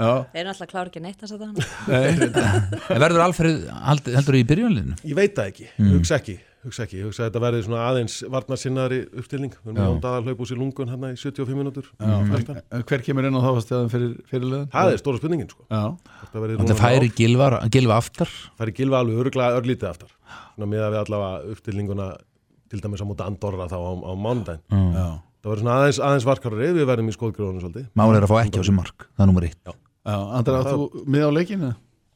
[0.00, 4.96] já, þeir eru náttúrulega klára ekki neitt að það En verður Alfred heldur í byrjunliðinu?
[5.04, 8.98] Ég veit það ekki, hugsa ekki, hugsa ekki, hugsa að þetta verði svona aðeins varnarsinnari
[9.20, 9.52] uppstilning.
[9.62, 11.90] Við erum með Jóndaðar hlaup úr sér lungun hérna í 75 minútur.
[12.02, 14.68] En Hver kemur inn á þáfastöðum fyrir, fyrir liðan?
[14.74, 15.66] Það er stóra spurningin, sko.
[16.34, 20.12] Þetta færi gilva, gilva aftar færi gilva alveg öruglega örlítið aftar.
[20.56, 22.08] Svona með að við allavega uppstillinguna
[22.72, 24.62] til dæmis á móti Andorra þá á, á mánudaginn.
[24.96, 25.06] já,
[25.46, 27.84] Það verður svona aðeins, aðeins varkarari, við verðum í skóðgróðunum svolítið.
[27.94, 29.74] Máli er að fá ekki á sér mark Það er nummer eitt já
[30.06, 31.70] Andra, átt þú með á leikinu?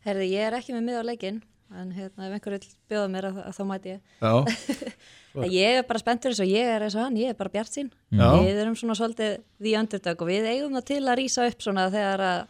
[0.06, 1.38] Herði, ég er ekki með mið á leikinn
[1.78, 4.00] en hérna, ef einhver vil bjóða mér að, að þá mæti ég.
[4.20, 4.32] Já,
[5.44, 7.52] En ég er bara spenntur eins og ég er eins og hann, ég er bara
[7.54, 7.92] bjart sín.
[8.10, 11.84] Við erum svona svolítið því underdog og við eigum það til að rýsa upp svona
[11.92, 12.40] þegar að,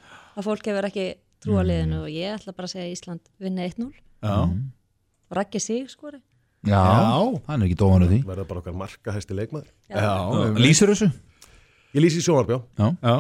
[0.40, 1.04] að fólk hefur ekki
[1.44, 5.60] trú á liðinu og ég ætla bara að segja Ísland vinni 1-0 já, og Raggi
[5.60, 6.22] sig skori.
[6.64, 7.40] Já, Já.
[7.46, 8.22] hann er ekki dómanu því.
[8.28, 9.68] Verða bara okkar markahæsti leikmaður.
[9.88, 10.08] já,
[10.60, 11.10] Lýsir þessu?
[11.92, 12.58] Ég lýsi í sjónarbjá.
[12.80, 13.14] Já, já.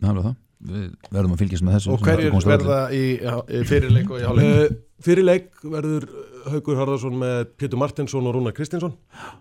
[0.00, 1.94] það er það við verðum að fylgjast með þessu.
[1.94, 4.52] Og hverjir verða í, í fyrirleik og í hálfleik?
[4.52, 6.06] Uh, fyrir leik verður
[6.42, 8.94] Haugur Harðarsson með Pétur Martinsson og Rúnar Kristinsson.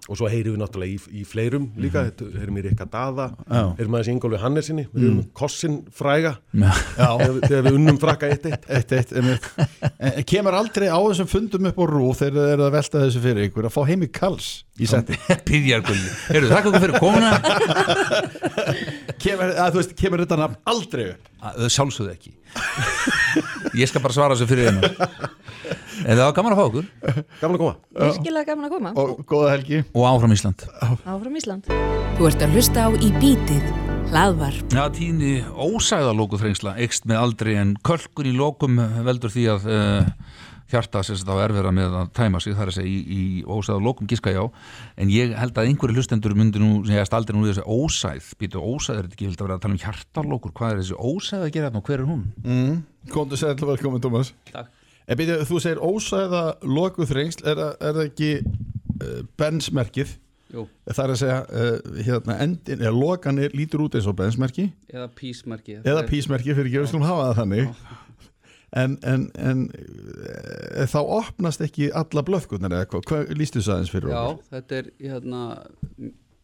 [0.08, 2.38] Og svo heyrim við náttúrulega í, í fleirum líka, mm -hmm.
[2.40, 3.28] heyrim í Rikka Daða.
[3.50, 3.74] Já.
[3.78, 6.36] heyrim aðeins í Ingólfi Hannesinni við erum Kossin fræga.
[6.54, 6.72] Já.
[6.98, 8.70] þegar, þegar við unnum frakka eitt eitt.
[8.70, 9.50] Eitt, eitt, einmitt.
[10.00, 13.04] En en kemur aldrei á þessum fundum upp á rú þegar þeir eru að velta
[13.06, 14.50] þessu fyrir ykkur að fá heimi kalls
[14.82, 15.18] í setti
[16.32, 17.32] Heyrðu, þakka okkur fyrir komuna
[19.24, 21.30] kemur, að, þú veist, kemur þetta nafn aldrei upp?
[21.42, 22.34] Það sjálfsögðu ekki.
[23.80, 24.90] Ég skal bara svara þessu fyrir einu
[26.02, 26.88] En það var gaman að fá okkur.
[27.40, 27.74] Gaman að koma.
[28.02, 28.92] Virkilega gaman að koma.
[28.98, 29.82] Og góða helgi.
[29.94, 30.66] Og áfram Ísland.
[30.82, 31.72] Áfram Ísland.
[32.18, 33.68] Þú ert að hlusta á Í bítið
[34.12, 34.74] hlaðvarp.
[34.76, 40.10] Já, tíðni ósæðalóku þrengsla ekst með aldrei en kölkun í lókum veldur því að uh,
[40.72, 44.10] hjarta sem þetta á erfira með að tæma sig þar að segja í, í ósæðalókum
[44.12, 44.42] gíska já.
[44.98, 48.64] En ég held að einhverju hlustendur myndi nú segjast aldrei nú í þessi ósæð býtu
[48.64, 51.46] ósæð er þetta ekki vilt að vera að tala um hjartalókur hvað er þessi ósæð
[51.46, 52.24] að gera þarna og hver er hún?
[52.46, 52.80] mm.
[53.12, 54.72] Komdu sæl og velkomin Thomas Takk.
[55.10, 60.14] En byrju, þú segir ósæða loku þrengsl er, er það ekki uh, bensmerkið?
[60.52, 64.68] Jú, það er að segja uh, hérna, endin, eða lokanir lítur út eins og bensmerki.
[64.92, 67.74] Eða písmerki eða písmerki fyrir ekki, við skulum hafa það þannig
[68.72, 73.94] en, en, en e, þá opnast ekki alla blöðkurnar eða hvað, hvað lístu það eins
[73.94, 74.46] fyrir Já, okkur?
[74.56, 75.42] þetta er hérna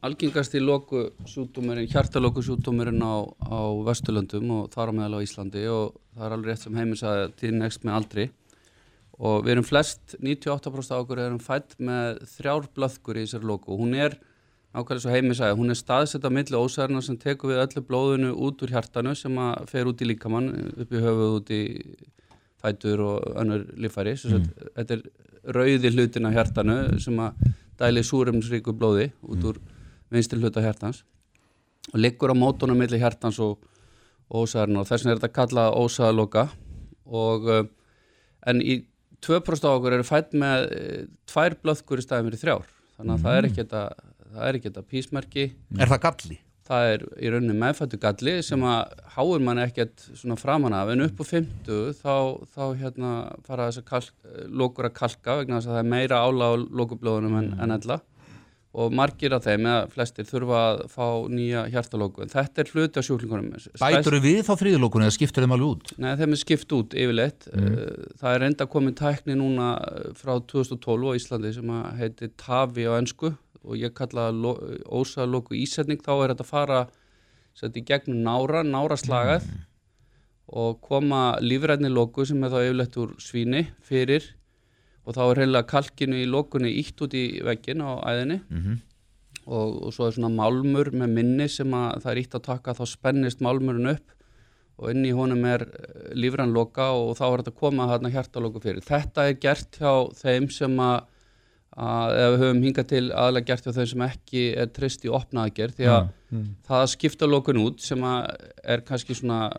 [0.08, 5.96] algengasti loku sjúkdómurinn, hjartalóku sjúkdómurinn á, á Vesturlöndum og þar á meðal á Íslandi og
[6.14, 8.28] það er alveg rétt sem heimir sagði til next með aldri
[9.18, 13.74] og við erum flest, 98% af okkur erum fætt með þrjár blöðkur í þessari loku
[13.74, 14.20] og hún er,
[14.76, 18.36] nákvæmlega svo heimir sagði, hún er staðsett á milli ósæðarna sem tekur við öllu blóðinu
[18.46, 21.64] út úr hjartanu sem að fer út í líkamann, upp í höfuð, út í
[22.62, 24.50] fætur og önnur líffæri mm.
[24.76, 25.04] þetta er
[25.58, 27.48] rauði hlutin af hjartanu sem að
[27.80, 29.62] dæli súrefnisríku blóði út úr
[30.14, 31.04] vinstri hluta hjartans
[31.94, 33.62] og liggur á mótunum milli hjartans og
[34.28, 36.48] ósæðarna og þess vegna er þetta kallað ósæðaloka
[37.08, 37.64] og uh,
[38.48, 38.82] en í
[39.24, 42.68] 2% af okkur eru fætt með uh, tvær blöðkur í staðin fyrir þrjár.
[42.98, 43.86] Þannig að það er ekki þetta
[44.28, 45.48] það er ekki þetta písmerki.
[45.80, 46.40] Er það galli?
[46.68, 51.06] Það er í rauninni meðfættu galli sem að háur mann ekkert svona framan af en
[51.08, 52.14] upp á 50 þá,
[52.54, 53.14] þá hérna
[53.48, 54.14] fara þess að kalk,
[54.52, 58.02] lókur að kalka vegna þess að það er meira ála á lókublóðunum en, en ella.
[58.78, 63.00] Og margir af þeim, eða flestir, þurfa að fá nýja hjartalóku en þetta er hluti
[63.00, 63.56] af sjúklingunum.
[63.80, 65.94] Bætur við þá þriðilókun eða skiptur þeim alveg út?
[66.04, 67.48] Nei, þeim er skipt út yfirleitt.
[67.56, 67.80] Mm.
[68.20, 69.72] það er enda komin tækni núna
[70.20, 76.02] frá 2012 á Íslandi sem að heiti TAVI á ennsku og ég kalla ósaðalóku ísetning
[76.04, 76.82] þá er þetta að fara
[77.58, 79.62] sett í gegnum nára, náraslagað mm.
[80.62, 84.28] og koma lífræðni lóku sem er þá yfirleitt úr svíni fyrir
[85.08, 88.78] og þá er heila kalkinu í lókunni ítt út í veggin á æðinni Mm -hmm.
[89.46, 92.74] og, og svo er svona málmur með minni sem að það er ítt að taka
[92.74, 94.14] þá spennist málmurinn upp
[94.78, 95.66] og inn í honum er
[96.14, 98.84] lífræn loka og þá er þetta að koma þarna hjartalóku fyrir.
[98.86, 101.00] Þetta er gert hjá þeim sem að
[101.78, 105.76] ef við höfum hingað til aðlega gert hjá þeim sem ekki er trist í opnaðagerð
[105.78, 106.08] því að
[106.66, 109.52] það að skipta lókun út sem er kannski svona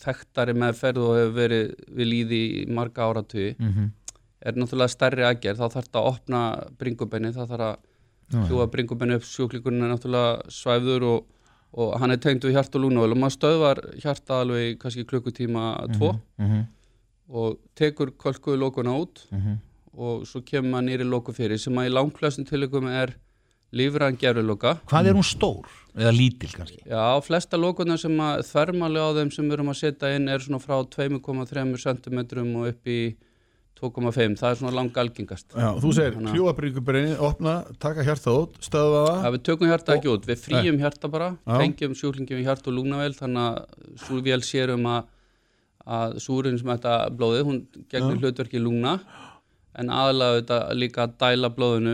[0.00, 3.54] þekktari meðferð og hefur verið við líði í marga áratugi.
[3.58, 3.90] Mm -hmm.
[4.40, 6.40] er náttúrulega stærri aðgerð, þá þarf þetta að opna
[6.80, 11.26] bringubenni, það þarf að hljúa bringubenni upp, sjúklingurinn er náttúrulega svæfður og,
[11.72, 15.64] og hann er tengd við hjart og lúnavel og maður stöðvar hjarta alveg kannski klukkutíma
[15.96, 16.14] tvo.
[16.38, 16.64] Mm -hmm.
[17.28, 19.26] og tekur kolkuðu lókuna út
[19.96, 23.16] og svo kemur maður nýri lóku fyrir sem að í langflestum tilökum er
[23.74, 25.70] lífræðan gerfurlóka Hvað er hún stór?
[25.94, 26.82] Eða lítil kannski?
[26.86, 30.44] Já, flesta lókunar sem að þvermali á þeim sem við erum að setja inn er
[30.44, 32.22] svona frá 2,3 cm
[32.60, 33.00] og upp í
[33.80, 39.00] 2,5, það er svona lang algengast Já, þú segir kljúabríkubreinni, opna, taka hjarta út, stöðva
[39.06, 39.22] það.
[39.24, 42.76] Já, við tökum hjarta ekki út, við frýjum hjarta bara, tengjum sjúklingum í hjarta og
[42.76, 45.08] lungnavel, þannig að svo vél sér um að,
[45.96, 47.62] að súrin sem þetta blóðið, hún
[47.94, 48.98] gegnir hlutverki í lungna,
[49.78, 51.92] en aðalega þetta líka að dæla blóðinu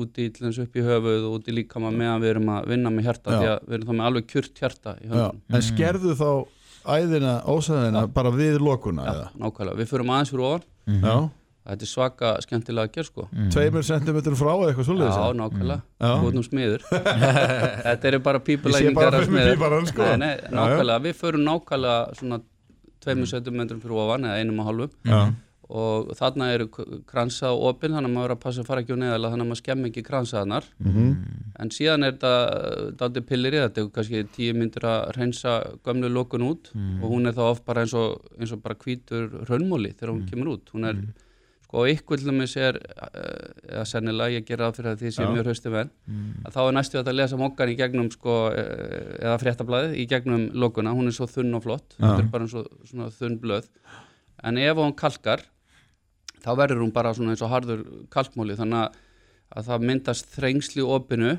[0.00, 2.70] út í til þess upp í höfuð og út í líkama meðan við erum að
[2.72, 3.38] vinna með hjarta, Já.
[3.40, 5.42] því að við erum þá með alveg kjurt hjarta í Já, höndunum.
[5.58, 6.30] en skerðu þá
[6.96, 9.26] æðina, ósæðina bara við lokuna eða?
[9.36, 10.64] Nákvæmlega, við förum aðeins fyrir ofan,
[11.04, 11.16] Já,
[11.70, 13.26] þetta er svaka skemmtilega að gera sko.
[13.52, 15.34] tveimur sentimetrum frá eða eitthvað Já, eða?
[15.42, 16.14] nákvæmlega, Já.
[16.24, 16.86] út um smiður
[17.84, 19.86] Þetta eru bara Ég sé pípulæningar bara mig smiður.
[19.92, 20.02] sko.
[20.08, 20.48] Já, já.
[20.56, 22.40] nákvæmlega, við förum nákvæmlega svona
[23.04, 25.20] tveimur sentimetrum fyrir ofan eða einum og hálfum Já,
[25.70, 26.66] og þarna eru
[27.06, 29.46] kransa og opinn þannig að maður er að passa að fara ekki á neðalega þannig
[29.46, 31.08] að maður skemm ekki kransaðnar Mhm.
[31.60, 35.54] en síðan er þetta pillir í þetta er kannski tíu myndir að reynsa
[35.86, 36.70] gömlu lókun út
[37.02, 40.26] og hún er þá oft bara eins og, eins og bara hvítur raunmóli þegar hún
[40.30, 40.70] kemur út.
[40.74, 40.96] Hún er,
[41.70, 45.22] sko ykkur til dæmis er uh, eða sennilega, ég ger það fyrir að því sé
[45.22, 45.28] Já.
[45.30, 45.90] mjög hausti venn
[46.44, 50.48] að þá er næstu að lesa mokkan í gegnum sko, uh, eða fréttablaðið í gegnum
[50.58, 52.54] loguna, hún er svo þunn og flott er eins
[53.38, 53.68] blöð.
[54.42, 55.44] En ef hún kalkar
[56.42, 58.98] þá verður hún bara svona eins og harður kalkmóli þannig að,
[59.50, 61.32] að það myndast þrengsli opinu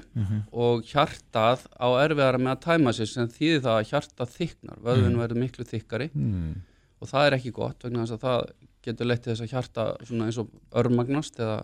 [0.52, 5.22] og hjartað á erfiðara með að tæma sér sem þýðir það að hjartað þyknar vöðvun
[5.22, 6.52] verður miklu þykkari mm.
[7.00, 9.88] og það er ekki gott vegna þess að það getur leitt til þess að hjarta
[10.08, 11.62] svona eins og örmagnast eða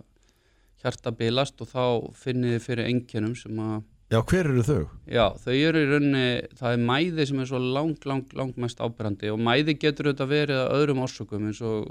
[0.84, 4.83] hjarta bilast og þá finnið þið fyrir engjönum sem að Já, hver eru þau?
[5.11, 8.79] Já, þau eru í rauninni, það er mæði sem er svo lang, lang, lang mest
[8.79, 11.89] ábyrrandi og mæði getur auðvitað verið að öðrum orsökum eins og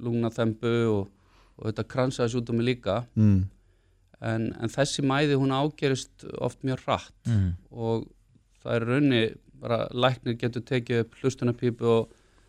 [0.00, 1.10] lungnaþembu og,
[1.58, 3.42] og auðvitað kransaði sjúdómi líka Mm.
[4.22, 7.52] en, en þessi mæði hún ágerist oft mjög hratt Mm.
[7.70, 8.08] og
[8.64, 9.22] það er rauninni
[9.62, 12.08] bara læknir getur tekið upp hlustunarpípu og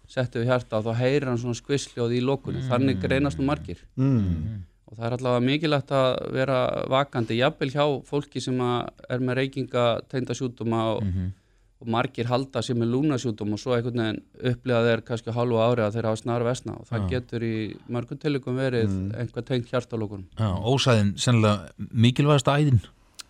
[0.09, 3.83] settið við hjarta og þá heyrir hann svona skvisljóð í lókunni, þannig greinast nú margir
[3.97, 4.63] Mm.
[4.93, 6.57] Og það er allavega mikilvægt að vera
[6.93, 11.07] vakandi, jafnvel hjá fólki sem að er með reykinga teinda sjúdóma og,
[11.81, 14.19] og margir halda sem er lúnasjúdóm og svo einhvern veginn
[14.51, 17.55] upplifa þeir kannski hálfu ári að þeir hafa snar vesna og það getur í
[17.89, 20.29] mörgum tilökum verið einhver tengt hjartalókunum.
[20.37, 22.83] Já, ósæðin, sennilega mikilvægast æðin.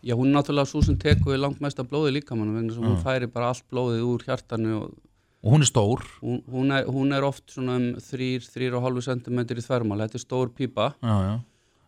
[0.04, 3.32] Já, hún er náttúrulega svo sem tekur langt mesta blóði líkamann vegna sem hún færi
[3.32, 4.94] bara allt blóðið úr hjartanu og
[5.44, 6.04] og hún er stór.
[6.22, 10.54] Hún, hún, er, hún er oft svona um 3-3,5 cm í þvermál, þetta er stór
[10.56, 10.94] pípa.
[11.04, 11.34] Já, já.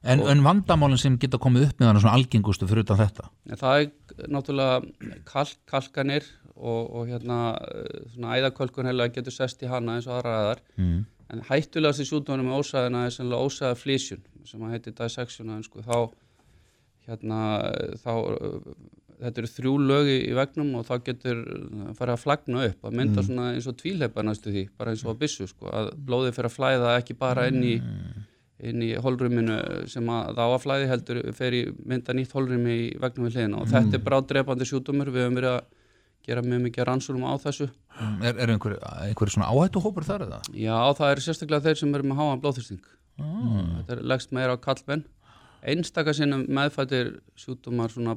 [0.06, 3.30] En, en vandamálin sem geta komið upp með hana svona algengustu fyrir utan þetta?
[3.50, 9.64] En það er náttúrulega kalk, kalkanir og, og hérna eh, svona æðakölkun heila getur sest
[9.66, 11.00] í hana eins og aðra aðar mm.
[11.34, 15.58] en hættulegast í sjúdónum með ósæðina er sennilega ósæða flísjun sem að heiti dissection á
[15.58, 15.98] ensku þá
[17.10, 17.40] hérna
[18.04, 18.70] þá eh,
[19.26, 22.98] þetta eru þrjú lög í, vegnum og þá getur eh, farið að flagna upp að
[23.02, 26.40] mynda svona eins og tvíleipa næstu því bara eins og að byssu sko að blóðið
[26.40, 27.76] fyrir að flæða ekki bara inn í
[28.64, 29.58] inn í holruminu
[29.92, 33.40] sem að það á að flæði heldur fer í mynda nýtt holrumi í vegnum við
[33.40, 33.62] hliðina.
[33.62, 35.66] Og þetta er bráðdrepandi sjúdómur við höfum verið að
[36.26, 37.68] gera mjög mikið rannsóknum á þessu.
[38.24, 40.40] Er, er einhver, einhver svona áhættuhópur þar eða?
[40.56, 44.60] Já, það eru sérstaklega þeir sem eru með háan blóðþyrsting þetta er leggst meira á
[44.60, 45.06] kallmenn
[45.66, 48.14] einstaka sinnum meðfættir sjúdómar, svona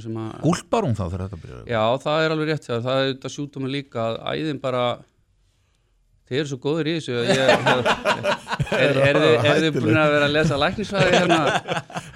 [0.00, 1.64] sem að Gúlpar hún þá þegar þetta byrjar?
[1.68, 2.84] Já, það er alveg rétt þér.
[2.86, 4.84] það er þetta sjúdómar líka að æðin bara
[6.32, 7.40] þið eru svo góður í þessu ég,
[8.72, 11.40] er, er, er, þið búin að vera að lesa læknisfæði hérna?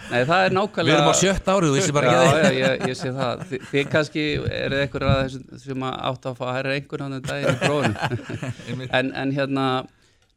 [0.07, 2.68] Nei, það er nákvæmlega Við erum á sjötta árið, þú vissi bara já, ekki já,
[2.70, 3.44] ég, ég sé það.
[3.50, 4.24] Þi, þið kannski
[4.61, 7.61] eru eitthvað að þessum sem að átt að fá að hæra einhvern annan daginn í
[7.61, 9.66] prófunu en, en hérna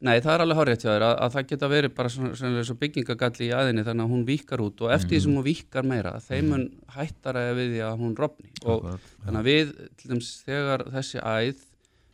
[0.00, 2.66] nei það er alveg horrið hjá þér að, að það geta verið bara svona, svona,
[2.66, 5.88] svona byggingagalli í aðinni þannig að hún víkar út og eftir því sem hún víkar
[5.88, 8.52] meira þeim mun hættara við því að hún rofni.
[8.64, 8.86] Og
[9.26, 11.66] þannig að við til dæmis þegar þessi æð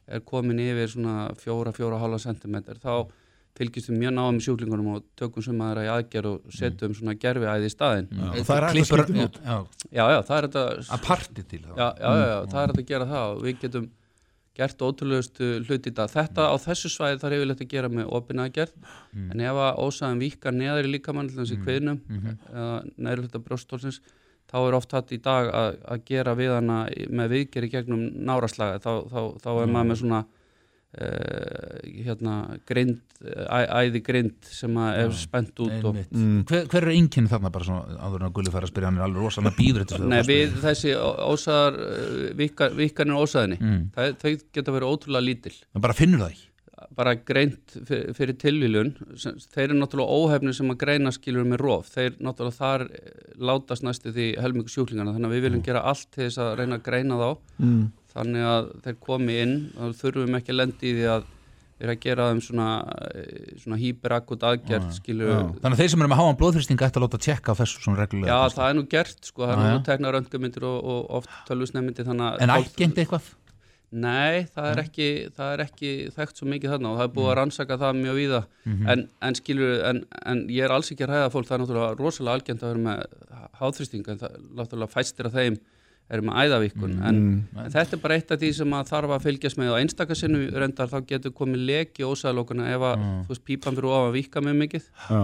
[0.06, 3.08] er komin yfir svona fjóra, fjóra hálfa sentimeter þá
[3.56, 7.14] fylgjast við mjög náðum í sjúklingunum og tökum sem aðra í aðgerð og setjum svona
[7.16, 8.08] gerfi æði í staðinn.
[8.12, 9.38] Já, og það er hægt að skipta út.
[9.46, 9.56] Já,
[9.96, 10.64] já, já, það er þetta
[10.96, 13.40] að parti til þá já, já, já, já, það er hægt að gera það og
[13.46, 13.86] við getum
[14.56, 16.12] gert ótrúlegustu hluti í dag.
[16.12, 20.22] Þetta á þessu svæði þarf yfirleitt að gera með opina aðgerð en ef að ósaðan
[20.22, 21.98] víkar neðar í líkamann til þessi kviðnum
[22.52, 24.00] eða neður hluta brjóstólsins
[24.50, 26.80] þá er oft hatt í dag að, að gera við hana
[27.10, 30.20] með viðgeri gegnum náraslaga þá, þá, þá er maður með svona
[30.96, 32.36] uh, hérna
[32.68, 36.18] grind, æ, æði grind sem að er spennt út og Einmitt.
[36.50, 39.00] hver, hver er einnkinn þarna bara svona áður en að Gulli fara að spyrja hann
[39.00, 41.80] er alveg rosalega býður Nei, við þessi ósaðar
[42.38, 43.58] vikar, vikarnir ósaðinni.
[43.62, 43.86] Mm.
[43.96, 45.56] það, þau geta verið ótrúlega lítil.
[45.74, 46.52] En bara finnur það ekki
[46.96, 51.92] bara greint fyrir, fyrir tilvílun þeir eru náttúrulega óhefni sem að greina skilur með rof,
[51.92, 53.14] þeir náttúrulega þar eh,
[53.50, 56.78] látast næstu því helmingu sjúklingarna þannig að við viljum gera allt til þess að reyna
[56.78, 57.30] að greina þá.
[57.62, 57.86] Mm.
[58.16, 61.32] þannig að þeir komi inn þá þurfum ekki að lendi í því að
[61.76, 62.66] við erum að gera þeim svona,
[63.12, 65.32] eh, svona hýperakut aðgerð skilur.
[65.32, 65.40] Já.
[65.60, 68.30] þannig að þeir sem eru með háan blóðþrýsting ætti að láta tjekka þessu svona reglulega
[68.32, 72.08] Já, það er nú gert, sko, það er nú tekna röntgamyndir og, og oft tölvusnefmyndir
[72.14, 73.28] en algengt eitthvað
[73.94, 77.28] Nei, það er, ekki, það er ekki þekkt svo mikið þarna og það er búið
[77.30, 78.40] að rannsaka það mjög víða.
[78.92, 81.96] En, en skilur, en, en ég er alls ekki að ræða fólk, það er náttúrulega
[82.00, 85.60] rosalega algjönd að vera með háþrýsting en það er náttúrulega fæstir af þeim
[86.06, 87.16] eru með æðavíkun en,
[87.58, 90.42] en þetta er bara eitt af því sem að þarf að fylgjast með og einstakasinu
[90.54, 94.60] reyndar þá getur komið leki ósæðalókuna ef að þú veist pípan fyrir ofan víka mjög
[94.60, 94.86] mikið.
[95.10, 95.22] Já.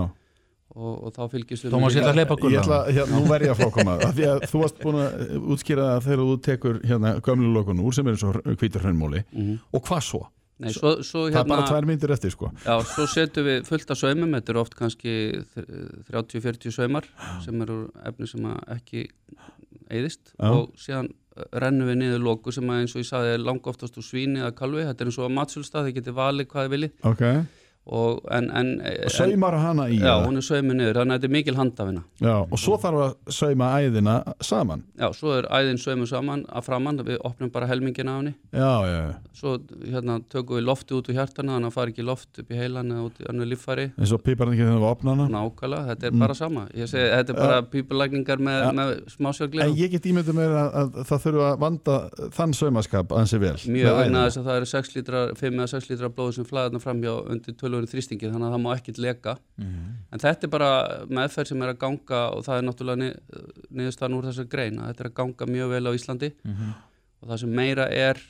[0.74, 3.52] Og, og þá fylgjast við Tómas, ég ætla að Gulla ætla, hérna, nú verð ég
[3.54, 3.96] að fá að koma.
[4.06, 7.82] Að því að þú varst búin að útskýra það þegar þú tekur hérna gömlu lokun
[7.85, 9.58] úr sem er eins og hvítur hrönnmóli Mhm.
[9.72, 10.22] og hvað svo?
[10.62, 12.52] Nei, svo, svo, Það er bara hérna, tvær myndir eftir sko.
[12.62, 15.14] Já, svo setjum við fullt af saumum, þetta eru oft kannski
[15.56, 17.08] þ- 30-40 saumar
[17.42, 19.08] sem eru efni sem að ekki
[19.90, 20.32] eyðist.
[20.38, 20.50] Já.
[20.52, 23.98] og síðan uh, rennum við niður loku sem að eins og ég sagði er langoftast
[23.98, 26.74] úr svíni eða kalvi, þetta er eins og að matsölstað, þið getið valið hvað þið
[26.76, 26.94] viljið.
[27.11, 27.24] Ok,
[27.87, 28.68] og en, en,
[29.07, 32.03] og saumar hana í já, hún er saumið niður þannig að þetta er mikil handafina
[32.23, 34.14] já, og svo þarf að sauma æðina
[34.45, 34.85] saman.
[35.01, 38.35] Já, svo er æðin saumið saman að framann, við opnum bara helmingin af henni.
[38.55, 39.16] Já, já, já.
[39.40, 42.61] svo hérna tökum við lofti út úr hjartana þannig að fari ekki loft upp í
[42.61, 43.88] heilan eða út í annu líffæri.
[43.99, 46.66] Eins og píparinn ekki þegar það var opnana nákvæmlega, þetta er bara sama.
[46.73, 48.71] Segi, þetta er bara pípulækningar með, Ja.
[48.79, 51.97] með en smásjárgleru ég get ímyndið mér að, að það þurfa að vanda
[52.37, 55.90] þann saumaskap ansi vel mjög vegna þess að það eru 6 lítrar 5 eða 6
[55.92, 59.37] lítrar blóð sem flæðarna framhjá undir tölvörin þrýstingi þannig að það má ekkit leka
[60.12, 60.70] en þetta er bara
[61.08, 64.92] meðferð sem er að ganga og það er náttúrulega nið, niðurstaðan úr þessar grein að
[64.92, 66.32] þetta er að ganga mjög vel á Íslandi
[67.22, 68.22] og það sem meira er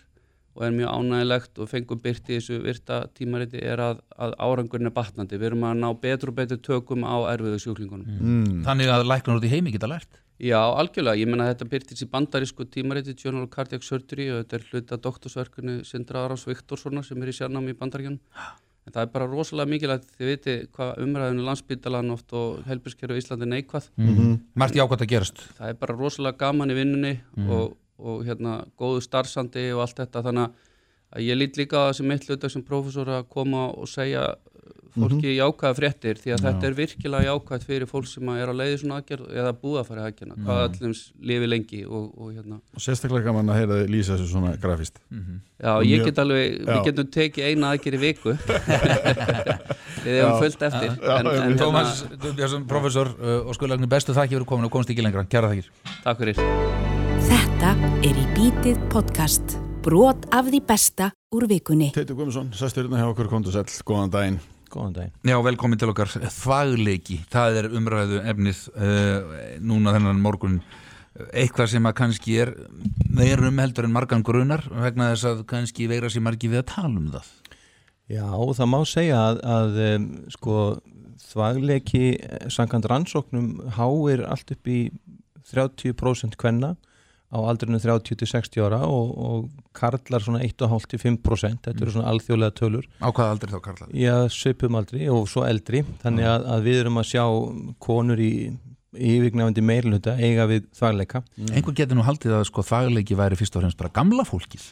[0.52, 4.90] og er mjög ánægilegt og fengum byrt í þessu virta tímariti er að, að árangurinn
[4.90, 5.38] er batnandi.
[5.40, 8.18] Við erum að ná betur og betur tökum á erfiðu sjúklingunum.
[8.20, 8.59] mm.
[8.66, 11.20] Þannig að læknar út í heimi geta lært Já, algjörlega.
[11.20, 14.64] Ég menna að þetta byrtist í bandarísku tímariti Journal of Cardiac Surgery og þetta er
[14.72, 18.18] hluta doktorsverkunni Sindra Arás Viktorssona sem er í sérnámi í bandaríkjanum.
[18.83, 23.23] En það er bara rosalega mikilvægt þið viti hvað umræðinu landsbytalan oft og helbilskerfi í
[23.23, 23.87] Íslandi neikvað.
[24.59, 25.45] Margt jákvæmt að gerast.
[25.59, 27.12] Það er bara rosalega gaman í vinnunni
[27.47, 30.25] og, og hérna góðu starfsandi og allt þetta.
[30.27, 30.59] Þannig
[31.12, 34.33] að ég lít líka sem mitt hlutverk sem prófessor að koma og segja
[34.92, 38.81] fólki jákvæða fréttir því að þetta er virkilega jákvæðt fyrir fólk sem er á leiði
[38.83, 39.53] svona aðgerð eða
[39.88, 40.94] fara í aðgerðna hvað öllum
[41.31, 42.59] lifi lengi og, og hérna.
[42.77, 45.01] Og sérstaklega gaman að heyra þið lýsa þessu svona grafist
[45.62, 46.68] já Og ég mjög- get alveg, Já.
[46.68, 48.37] við getum tekið eina aðgerð í viku.
[50.03, 50.88] Við hefum fullt eftir.
[50.98, 54.66] Já, en, já, en Tómas hérna, Guðbjörnsson, professor uh, og skurðlæknir bestu þakki fyrir komin
[54.66, 55.22] og komst ekki lengra.
[55.31, 55.68] Kæra þakkir.
[56.03, 56.40] Takk fyrir.
[57.29, 59.61] Þetta er í bítið podcast.
[59.83, 61.92] Brot af því besta úr vikunni.
[61.94, 65.12] Teitur Guðmundsson, sæsturinn hjá okkur kontu sæll, góðan daginn Góðan daginn.
[65.28, 66.11] Já, velkomin til okkar.
[66.32, 70.61] Þagleiki, það er umræðu efnið uh, núna þennan morgun.
[71.28, 72.54] Eitthvað sem að kannski er
[73.12, 77.02] meirum heldur en margan grunar vegna þess að kannski veira sér margi við að tala
[77.02, 77.28] um það.
[78.12, 80.56] Já, það má segja að, að um, sko,
[81.32, 82.06] þvagleki
[82.52, 84.80] samkvæmt rannsóknum háir allt upp í
[85.52, 86.74] 30% kvenna
[87.33, 92.88] á aldrinu 30-60 ára og, og karlar svona 1,5-5% þetta eru svona alþjóðlega tölur.
[93.01, 93.88] Á hvað aldrei þá Karla?
[93.97, 95.83] Já, svipum aldri og svo eldri.
[96.05, 97.25] Þannig að, að við erum að sjá
[97.83, 98.33] konur í
[98.92, 103.64] yfirgnafandi meirluta eiga við þvagleika Einhver getur nú haldið að sko þagleiki væri fyrst og
[103.64, 104.66] fremst bara gamla fólkið.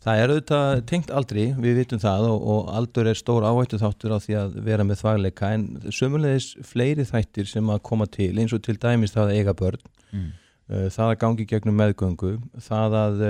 [0.00, 4.14] Það er auðvitað tengt aldri, við vitum það og, og aldur er stór áhættu þáttur
[4.16, 8.54] á því að vera með þvagleika en sömulegis fleiri þættir sem að koma til eins
[8.56, 9.90] og til dæmis það að eiga börn.
[10.08, 10.30] Mm.
[10.70, 12.32] Uh, það að gangi gegnum meðgöngu
[12.66, 13.24] það að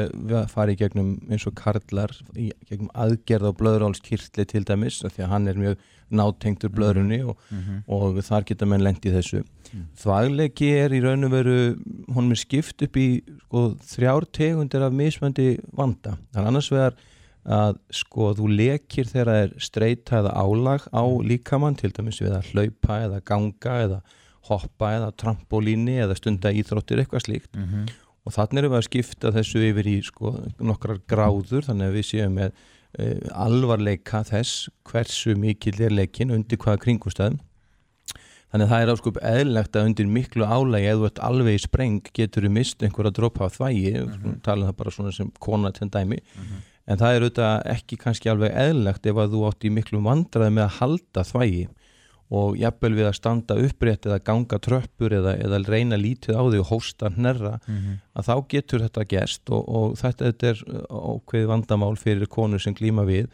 [0.53, 5.33] fara í gegnum eins og karlar í gegnum aðgerð á blöðrálskirtli til dæmis því að
[5.35, 7.39] hann er mjög nátengtur blöðrunni og,
[7.87, 9.45] og þar geta menn lengt í þessu.
[10.01, 11.59] Þvaglegi er í raun og veru
[12.11, 16.17] honum er skipt upp í sko, þrjár tegundir af mismöndi vanda.
[16.35, 16.99] Er annars vegar
[17.47, 22.35] að sko þú lekir þegar það er streyta eða álag á líkamann til dæmis við
[22.37, 24.01] að hlaupa eða ganga eða
[24.49, 27.51] hoppa eða trampolíni eða stunda íþróttir eitthvað slíkt.
[28.25, 32.07] Og þannig erum við að skipta þessu yfir í sko nokkrar gráður þannig að við
[32.07, 32.51] séum með
[32.99, 37.41] uh, alvarleika þess hversu mikill er leikin undir hvaða kringustæðum
[38.51, 42.11] þannig að það er áskup eðlilegt að undir miklu álægi eða ert alveg í spreng
[42.17, 44.41] getur þú mist einhverja dropa af þvægi mm -hmm.
[44.43, 46.19] tala um það bara svona sem kona til dæmi
[46.87, 50.51] en það er auðvitað ekki kannski alveg eðlilegt ef að þú átt í miklu vandraði
[50.51, 51.69] með að halda þvægi
[52.31, 56.61] og jafnvel við að standa upprétt eða ganga tröppur eða, eða reyna lítið á því
[56.63, 57.59] og hósta hnerra
[58.15, 62.75] að þá getur þetta gerst og, og þetta, þetta er ákveð vandamál fyrir konur sem
[62.75, 63.27] glíma við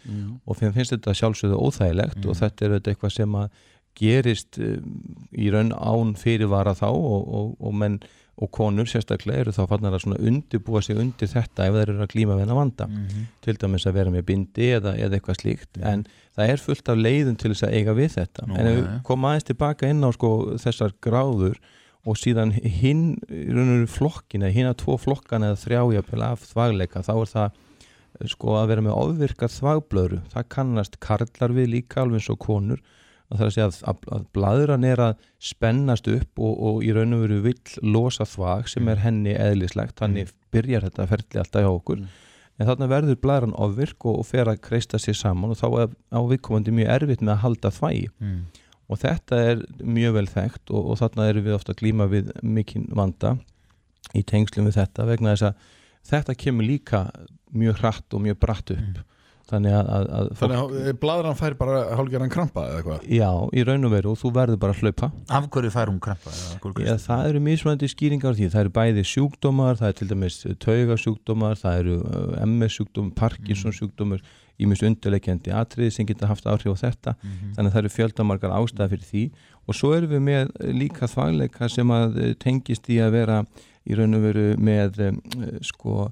[0.46, 3.50] og fyrir finnst þetta sjálfsögðu óþægilegt og þetta er þetta eitthvað sem að
[3.96, 5.00] gerist um,
[5.32, 8.00] í raun án fyrirvara þá og, og, og menn
[8.36, 12.02] og konur sérstaklega eru þá fannar að svona undirbúa sig undir þetta ef þeir eru
[12.04, 12.88] að glíma við hennar vanda.
[13.44, 16.04] Til dæmis að vera með bindi eða, eða eitthvað slíkt en
[16.36, 18.46] það er fullt af leiðum til þess að eiga við þetta.
[18.46, 18.98] Nú, en ef við ja.
[19.08, 21.56] koma aðeins tilbaka inn á sko þessar gráður
[22.06, 27.32] og síðan hinn flokkin eða hinn að tvo flokkan eða þrjájapel af þvagleika þá er
[27.32, 30.20] það eh, sko að vera með ofvirkar þvagblöðru.
[30.34, 32.84] Það kannast karlar við líka alveg eins og konur
[33.30, 37.16] að það er að að, að, bladran er að spennast upp og, og í raun
[37.16, 41.70] og veru vill losa þvag sem er henni eðlislegt, þannig byrjar þetta ferli alltaf hjá
[41.72, 42.04] okkur.
[42.56, 45.90] En þarna verður bladran ofvirk og, og fer að kreista sér saman og þá er
[46.14, 48.38] á viðkomandi mjög erfitt með að halda þvægi Mm.
[48.88, 52.30] og þetta er mjög vel þekkt og, og þarna erum við ofta að glíma við
[52.42, 53.34] mikinn vanda
[54.14, 55.54] í tengslum við þetta vegna þess að
[56.06, 57.00] þetta kemur líka
[57.50, 59.02] mjög hratt og mjög bratt upp
[59.50, 63.04] þannig að, að, að fólk, Þannig að bladran fær bara hálfgerðan krampa eða eitthvað?
[63.14, 65.10] Já, í raun og veru og þú verður bara að hlaupa.
[65.38, 66.32] Af hverju fær hún krampa?
[66.82, 71.60] Já, það eru mismunandi skýringar því, það eru bæði sjúkdómar, það er til dæmis taugasjúkdómar,
[71.62, 74.26] það eru uh, MS sjúkdómar, Parkinson sjúkdómar,
[74.56, 78.90] ímest undirleikjandi atriði sem geta haft áhrif á þetta, þannig að það eru fjöldamargar ástæða
[78.94, 79.24] fyrir því.
[79.66, 83.42] Og svo erum við með líka þvægleika sem að tengist í að vera
[83.86, 84.96] í raun og veru með
[85.66, 86.06] sko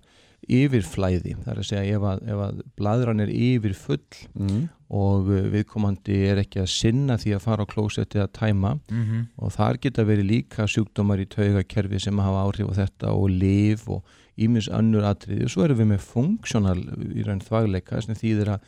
[0.49, 4.01] yfirflæði, það er að segja ef að, ef að bladran er yfir full
[4.35, 4.61] mm.
[4.95, 9.23] og uh, viðkomandi er ekki að sinna því að fara á klósetti að tæma Mhm.
[9.39, 13.85] og þar geta verið líka sjúkdómar í taugakerfi sem hafa áhrif á þetta og liv
[13.89, 14.05] og
[14.37, 16.81] ímis önnur atriði og svo erum við með funksjónal
[17.15, 18.61] í raun þvagleika sem þýðir að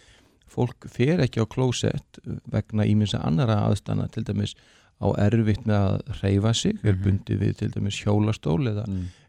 [0.47, 2.20] fólk fer ekki á klósett
[2.53, 4.55] vegna ímisa annara aðstana til dæmis
[5.03, 8.87] á erfitt með að reyfa sig, er bundið við til dæmis hjólastól eða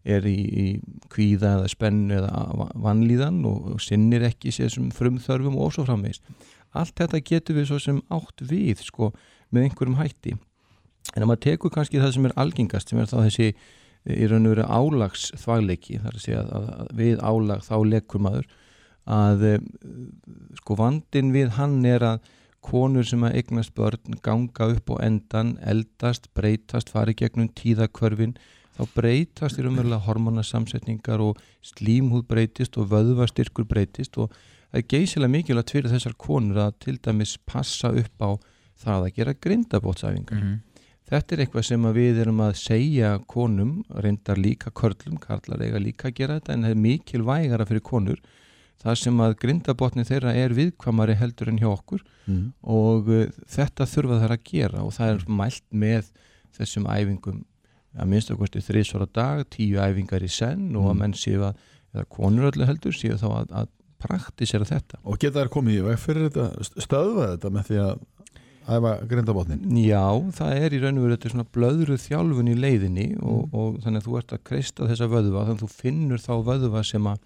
[0.08, 0.66] er í, í
[1.14, 5.88] kvíða eða spennu eða va- vanlíðan og, og sinnir ekki sér sem frumþörfum og svo
[5.88, 6.24] framvegist.
[6.78, 9.12] Allt þetta getur við svo sem átt við sko
[9.51, 10.38] með einhverjum hætti.
[11.16, 13.51] En ef maður tekur kannski það sem er algengast sem er þá þessi
[14.08, 18.24] í raun og veru álags þvagleiki, þar að segja að, að við álag þá lekur
[18.24, 18.49] maður
[19.08, 19.58] að eh,
[20.60, 22.34] sko vandin við hann er að
[22.68, 28.36] konur sem að eignast börn ganga upp á endan, eldast, breytast, fari gegnum tíðakvörfin
[28.78, 34.32] þá breytast í raunverulega hormonasamsetningar og slímhúð breytist og vöðvastyrkur breytist og
[34.71, 38.30] það er geysilega mikilvægt fyrir þessar konur að til dæmis passa upp á
[38.78, 40.38] það að gera grindabótsæfingar.
[40.43, 40.57] Mhm.
[41.07, 46.09] Þetta er eitthvað sem við erum að segja konum, reyndar líka körlum, karlar eiga líka
[46.09, 48.19] að gera þetta en það er mikilvægara fyrir konur
[48.84, 52.51] þar sem að grindabotni þeirra er viðkvamari heldur en hjá okkur Mm.
[52.61, 56.09] og uh, þetta þurfa þær að gera og það er mælt með
[56.57, 57.45] þessum æfingum
[57.98, 61.58] að minnst okkur þrísvara dag, tíu æfingar í senn og að menn séu að,
[61.95, 65.00] eða konur öllu heldur séu þá að, að praktisera þetta.
[65.04, 68.06] Og geta þær komið í veg fyrir þetta stöðva þetta með því að
[68.68, 70.04] æfa grindabotnin Já,
[70.36, 74.02] það er í raun og veru þetta svona blöðruð þjálfun í leiðinni og, og þannig
[74.02, 77.22] að þú ert að kreista þessa vöðva þannig að þú finnur þá vöðva sem að,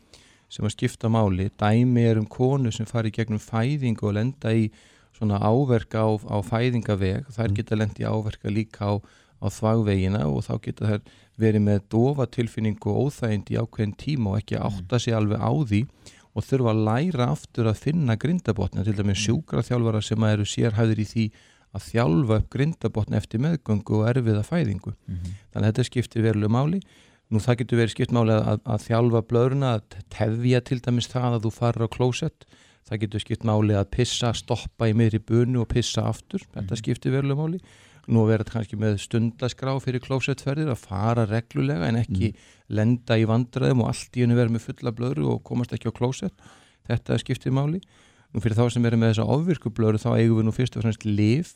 [0.51, 1.49] sem að skipta máli.
[1.59, 4.69] Dæmi er um konu sem fari gegnum fæðingu og lenda í
[5.17, 7.27] svona áverka á, á fæðingaveg.
[7.33, 8.93] Þær geta lendi áverka líka á,
[9.41, 14.33] á þvagvegina og þá geta þær verið með dofa tilfinningu og óþægindi í ákveðin tíma
[14.33, 15.81] og ekki átta sig alveg á því
[16.31, 21.07] og þurfa að læra aftur að finna grindabotna til dæmis sjúkraþjálfara sem eru sérhæður í
[21.09, 21.25] því
[21.71, 24.93] að þjálfa upp grindabotna eftir meðgöngu og erfiða fæðingu.
[25.51, 26.81] Þannig að þetta skiptir verulegu máli.
[27.31, 31.37] Nú það getur verið skipt máli að, að þjálfa blöðruna, að tefja til dæmis það
[31.37, 32.47] að þú farir á klósett.
[32.87, 36.43] Það getur skipt máli að pissa, stoppa í miðri bunu og pissa aftur.
[36.51, 37.61] Þetta skiptir verulegu máli.
[38.09, 42.31] Nú að vera kannski með stundaskrá fyrir klósettferðir að fara reglulega en ekki
[42.73, 45.97] lenda í vandræðum og allt í hennu vera með fulla blöðru og komast ekki á
[45.97, 46.33] klósett.
[46.89, 47.81] Þetta skiptir máli.
[48.31, 50.85] Nú fyrir þá sem eru með þessa ofvirku blöðru þá eigum við nú fyrst og
[50.85, 51.51] fremst liv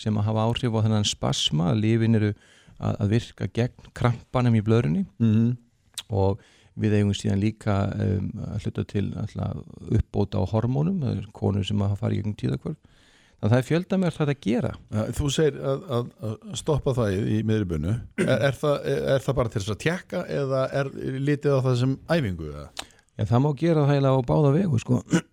[0.00, 1.70] sem að hafa áhrif á þennan spasma.
[1.78, 2.32] Livin eru
[2.80, 5.52] að, að virka gegn krampanum í blöðrunni mm.
[6.10, 6.42] og
[6.80, 9.62] við eigum síðan líka um, að hluta til alltaf,
[9.94, 11.04] uppbóta á hormónum,
[11.36, 12.80] konur sem að fara í gegnum tíðakvörf.
[13.44, 14.70] Að það er fjöldamert þetta að gera.
[15.18, 17.36] Þú segir að, að, að stoppa það í,
[17.68, 17.92] bunu
[18.24, 18.56] er, er,
[19.14, 20.90] er það bara til þess að tjekka eða er
[21.20, 22.48] litið á það sem æfingu?
[22.54, 22.88] eða?
[23.20, 25.02] En það má gera það heila á báða vegu sko.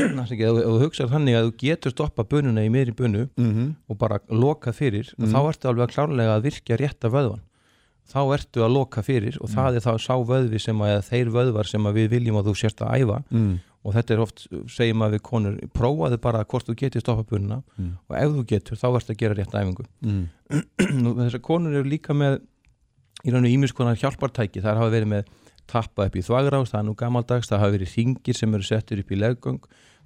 [0.00, 3.52] Ekki, ef, ef þú hugsar þannig að þú getur stoppa bununa í miðri bunu Mm
[3.54, 3.68] -hmm.
[3.88, 5.30] og bara loka fyrir, Mhm.
[5.30, 7.40] þá ertu alveg klárlega að virkja rétta vöðvan.
[8.10, 11.28] Þá ertu að loka fyrir og það er þá sá vöðvi sem að, eða þeir
[11.30, 13.60] vöðvar sem að við viljum að þú sérst að æfa mm.
[13.84, 17.62] Og þetta er oft, segjum að við konur prófaðu bara hvort þú getur stoppa bununa
[17.78, 17.92] Mm.
[18.10, 19.86] og ef þú getur, þá ertu að gera rétta æfingu.
[20.04, 20.24] Mm.
[21.24, 22.40] Þessar konur eru líka með
[23.24, 25.30] í rauninu ímis konar hjálpartæki þar hafa verið með
[25.70, 29.00] tappa upp í þvagrás það er nú gamaldags, það hafa verið ringir sem eru settir
[29.04, 29.60] upp í leggöng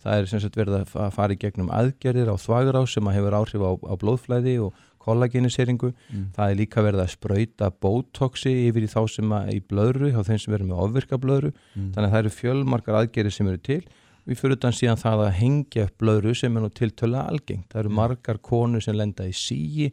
[0.04, 3.16] það er sem sagt verið að fa- fara í gegnum aðgerðir á þvagrás sem að
[3.16, 5.92] hefur áhrif á, á blóðflæði og kollageniseringu.
[6.36, 10.22] Það er líka verið að sprauta botoxi yfir í þá sem að í blöðru hjá
[10.26, 11.52] þeim sem verið með ofvirka blöðru.
[11.76, 13.84] Þannig að það eru fjölmarkar aðgerðir sem eru til.
[14.24, 17.66] Við fyrir utan síðan það að hengja upp blöðru sem er nú tiltöla algengt.
[17.68, 19.90] Það eru margar konur sem lenda í sígi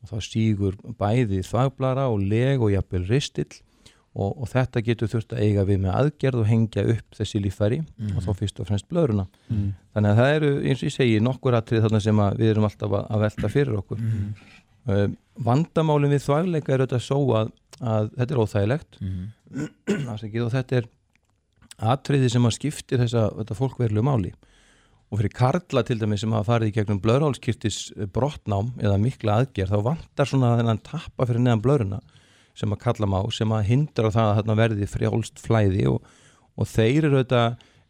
[0.00, 3.50] og þá stígur bæði þvagblara og leg og jafnvel ristill
[4.14, 7.80] og, og þetta getur þurft að eiga við með aðgerð og hengja upp þessi líffæri
[8.14, 9.26] og þá fyrst og fremst blöðruna.
[9.94, 12.68] Þannig að það eru eins og ég segi nokkur atrið þarna sem að við erum
[12.68, 14.04] alltaf að, að velta fyrir okkur.
[14.84, 15.06] Uh,
[15.40, 18.98] vandamálin við þvægleika er auðvitað svo að, að þetta er óþægilegt.
[20.14, 20.90] Afsakið, og þetta er
[21.94, 24.34] atriði sem að skiptir þessa, þetta fólk verulegu máli.
[25.10, 27.78] Og fyrir karla til dæmis sem hafa farið í gegnum blöðrálskirtis
[28.14, 32.00] brottnám eða mikla aðgerð þá vantar svona þennan tappa fyrir neðan blöðruna
[32.54, 36.02] sem að kalla má sem að hindra það að þarna verði frjálst flæði og,
[36.56, 37.44] og þeir eru þetta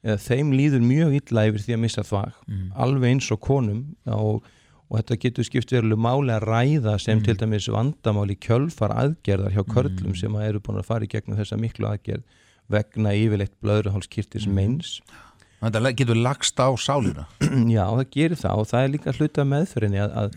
[0.05, 2.71] eða þeim líður mjög illa yfir því að missa þvag Mm.
[2.77, 4.43] alveg eins og konum og,
[4.91, 7.25] og þetta getur skipt veruleg máli að ræða sem Mm.
[7.25, 11.09] til dæmis vandamál í kjölfar aðgerðar hjá körlum sem að eru búin að fara í
[11.09, 12.23] gegnum þessa miklu aðgerð
[12.69, 14.55] vegna yfirleitt blöðruhálskirtis Mm.
[14.55, 15.01] meins
[15.65, 17.25] Þetta le- getur lagst á sálina
[17.73, 20.37] Já, það gerir það og það er líka hluta meðferðinni að, að,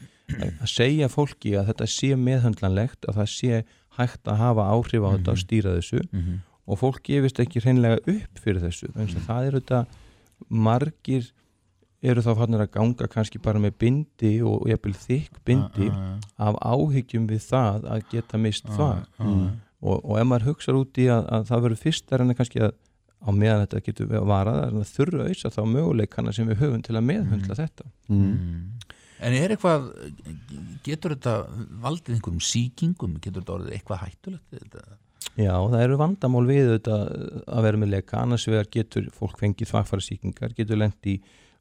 [0.63, 3.63] að segja fólki að þetta sé meðhöndlanlegt að það sé
[3.97, 6.03] hægt að hafa áhrif á þetta og stýra þessu.
[6.11, 6.37] Mhm.
[6.67, 9.85] og fólk gefist ekki hreinlega upp fyrir þessu þannig að það eru þetta
[10.49, 11.29] margir
[12.03, 15.87] eru þá fannir að ganga kannski bara með bindi og jafnvel þykk bindi
[16.37, 19.07] af áhyggjum við það að geta mist það
[19.81, 22.61] og, og ef maður hugsar út í að, að það verður fyrst er hann kannski
[22.67, 22.75] að
[23.17, 26.47] á meðan þetta getur við að vara það er að þurra auðsa þá möguleikana sem
[26.51, 27.87] við höfum til að meðhundla þetta
[29.23, 29.87] En er eitthvað
[30.85, 31.35] getur þetta
[31.83, 34.97] valdið einhverjum síkingum getur þetta orðið eitthvað hættulegt þetta?
[35.37, 36.99] Já, það eru vandamál við þetta
[37.53, 41.17] að vera með leka, annars vegar getur fólk fengið þvagfæra síkingar, getur lent í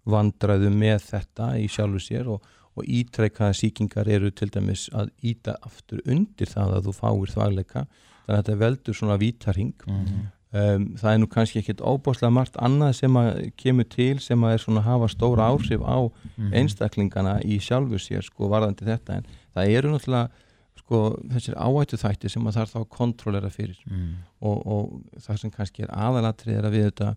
[0.06, 2.44] vandræðu með þetta í sjálfu sér og,
[2.76, 7.84] og ítrekkaða síkingar eru til dæmis að íta aftur undir það að þú fáir þvagleika.
[8.26, 9.74] Þannig að þetta veldur svona vítarhing
[10.56, 13.30] um, það er nú kannski ekkit óbáslega margt annað sem að
[13.60, 15.98] kemur til sem að er svona að hafa stóra áhrif á
[16.60, 19.20] einstaklingana í sjálfu sér sko varðandi þetta.
[19.20, 20.44] En það eru náttúrulega
[20.76, 21.00] sko
[21.32, 23.78] þessir áhættu þætti sem að þarf þá að kontrollera fyrir.
[24.40, 27.14] Og, og það sem kannski er aðalatrið er að við þetta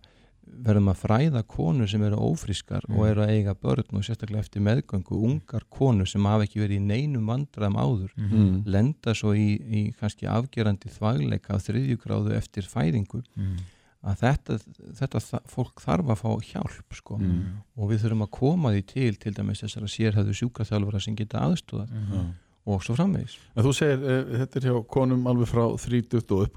[0.66, 4.62] verðum að fræða konur sem eru ófrískar og eru að eiga börn og sérstaklega eftir
[4.66, 8.62] meðgöngu ungar konur sem hafa ekki verið í neinum vandræðum áður Mm.
[8.66, 13.22] lenda svo í, í kannski afgerandi þvægleika á þriðjugráðu eftir fæðingu
[14.02, 14.58] að þetta,
[14.96, 17.18] þetta fólk þarf að fá hjálp sko.
[17.76, 21.86] Og við þurfum að koma því til til dæmis þessara sérhæðu sjúkaþjálfara sem geta aðstóða
[22.66, 23.38] og svo framvegis.
[23.56, 26.56] En þú segir, uh, þetta er hjá konum alveg frá 30 og upp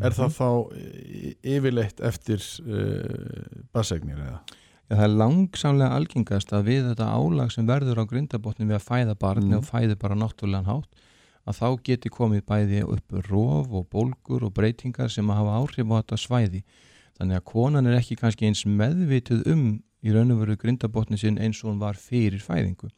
[0.00, 4.40] úr er það þá eh, yfirleitt eftir uh, basegnir eða?
[4.90, 8.86] Já, það er langsamlega algengast að við þetta álag sem verður á grindabotnin við að
[8.88, 9.58] fæða barni Mm.
[9.60, 11.04] og fæði bara náttúrulegan hátt
[11.46, 15.86] að þá geti komið bæði upp rof og bólgur og breytingar sem að hafa áhrif
[15.88, 16.62] á þetta svæði
[17.20, 19.64] þannig að konan er ekki kannski eins meðvituð um
[20.02, 22.88] í raun og veru grindabotnin sinn eins og hún var fyrir fæðingu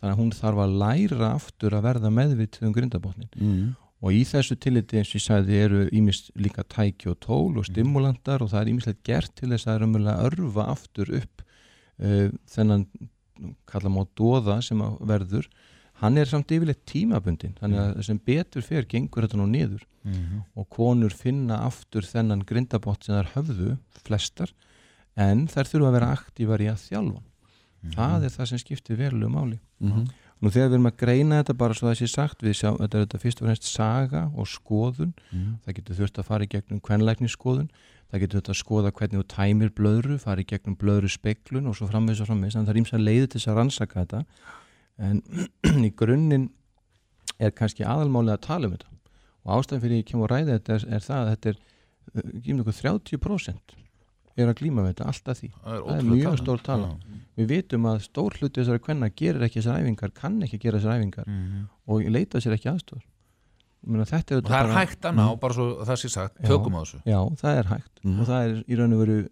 [0.00, 3.72] þannig að hún þarf að læra aftur að verða meðvituð um grindabotnin Mm.
[4.04, 7.64] Og í þessu tilliti eins og ég sagði eru ímist líka tæki og tól og
[7.70, 12.84] stimulantar og það er ímislegt gert til þess að raunverulega örfa aftur upp uh, þennan
[13.66, 15.48] kalla má dóða sem verður.
[16.02, 19.82] Hann er samt yfirleitt tímabundin þannig að sem betur fer gengur þetta nú niður.
[20.58, 24.52] Og konur finna aftur þennan grindabott sem þær höfðu flestar
[25.16, 27.22] en þær þurfa að vera aktívar í að þjálfa.
[27.94, 29.58] Það er það sem skiptir verulegu máli.
[29.80, 30.04] Mhm.
[30.44, 32.98] Nú þegar við erum að greina þetta bara svo það sé sagt við sjá, þetta
[32.98, 35.14] er þetta fyrst og fremst saga og skoðun,
[35.64, 37.70] það getur þurft að fara í gegnum kvenlæknisskoðun,
[38.12, 41.78] það getur þurft að skoða hvernig þú tæmir blöðru, fara í gegnum blöðru speklun og
[41.78, 44.20] svo framvegis og framvegis, þannig að það er ímsa leiði til þess að rannsaka þetta.
[45.08, 45.22] En
[45.88, 46.50] í grunninn
[47.40, 48.92] er kannski aðalmálið að tala um þetta.
[49.44, 51.64] Og ástæðan fyrir ég kem og ræði þetta er, er það að þetta er,
[52.12, 53.80] uh, gefum ykkur 30%
[54.36, 55.48] er að glíma við þetta, alltaf því.
[55.64, 56.88] Það er, það er mjög stór tala.
[56.88, 57.20] Já.
[57.36, 61.00] við vitum að stór hluti þessara kvenna gerir ekki þessar æfingar, kann ekki gera þessar
[61.00, 61.64] æfingar Mhm.
[61.88, 62.68] og leita sér ekki
[64.32, 66.80] er Og það er bara- hægt að ná, bara svo það sé sagt, tökum á
[66.84, 67.02] þessu.
[67.04, 67.94] Já, það er hægt.
[68.04, 69.28] Og það er í raun og veru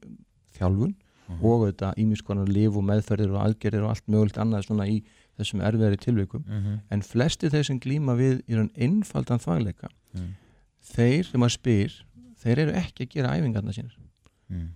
[0.59, 0.95] þjálfun
[1.43, 5.03] og þetta ímiskonar lif og meðferðir og aðgerðir og allt mögulegt annað svona í
[5.39, 6.45] þessum erfiðari tilvikum.
[6.91, 10.35] En flesti þeir sem glíma við í raun einfaldan fagleika Mm.
[10.85, 11.93] þeir sem að spyr
[12.43, 13.93] þeir eru ekki að gera æfingarna sínir
[14.51, 14.69] Mm.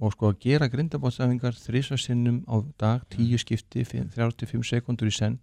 [0.00, 5.38] Og sko að gera grindabótsæfingar þrísvar sinnum á dag, tíu skipti 35 sekundur í senn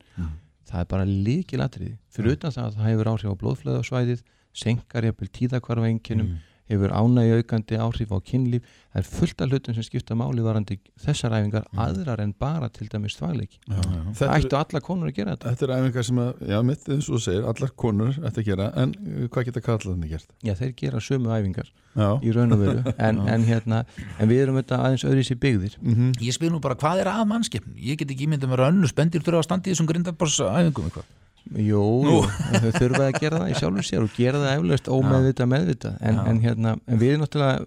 [0.68, 4.24] það er bara líkilatriði fyrir utan það að það hefur áhrif á blóðflöðasvæðið
[4.54, 6.34] senkar jafnvel tíðakvarfa einkinnum
[6.72, 8.64] hefur ánægi aukandi áhrif á kynlíf.
[8.92, 12.90] Það er fullt af hlutum sem skipta máli varandi þessar æfingar aðrar en bara til
[12.92, 13.86] dæmis þvægleiki það
[14.18, 15.54] Þetta, ættu alla konur að gera þetta.
[15.54, 18.50] Þetta er æfingar sem að, já, mitt eins og þú segir, allar konur ætti að
[18.50, 20.36] gera, en uh, hvað geta kallarnir gert?
[20.44, 22.84] já þeir gera sömu æfingar Já, í raun og veru.
[23.08, 23.82] En, en, hérna,
[24.20, 25.80] en við erum þetta aðeins öðris í byggðir.
[25.84, 27.74] Mm Ég spyr nú bara, hvað er að mannskepn?
[27.80, 31.10] Ég get ekki ímyndið mér að önnu spendir þurfa að standa í þessum grindaborsæfingum eitthvað.
[31.52, 31.84] Jú,
[32.22, 36.16] þau þurfa að gera það í sjálfur sér og gera það eflaust ómeðvita meðvita en,
[36.20, 36.26] Já.
[36.32, 37.66] en, hérna, en við náttúrulega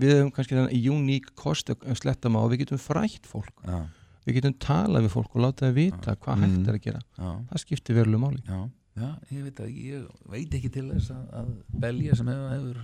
[0.00, 3.52] við hefum kannski þennan uník kost að sletta maður og við getum frætt fólk.
[3.68, 3.82] Já,
[4.24, 6.44] við getum talað við fólk og láta það vita hvað Mm.
[6.48, 7.02] hægt er að gera.
[7.18, 8.42] Já, það skiptir verulegu máli.
[8.48, 8.60] Já,
[9.04, 11.50] já, ég veit að ég veit ekki til þess að
[11.84, 12.78] belja sem hefur, hefur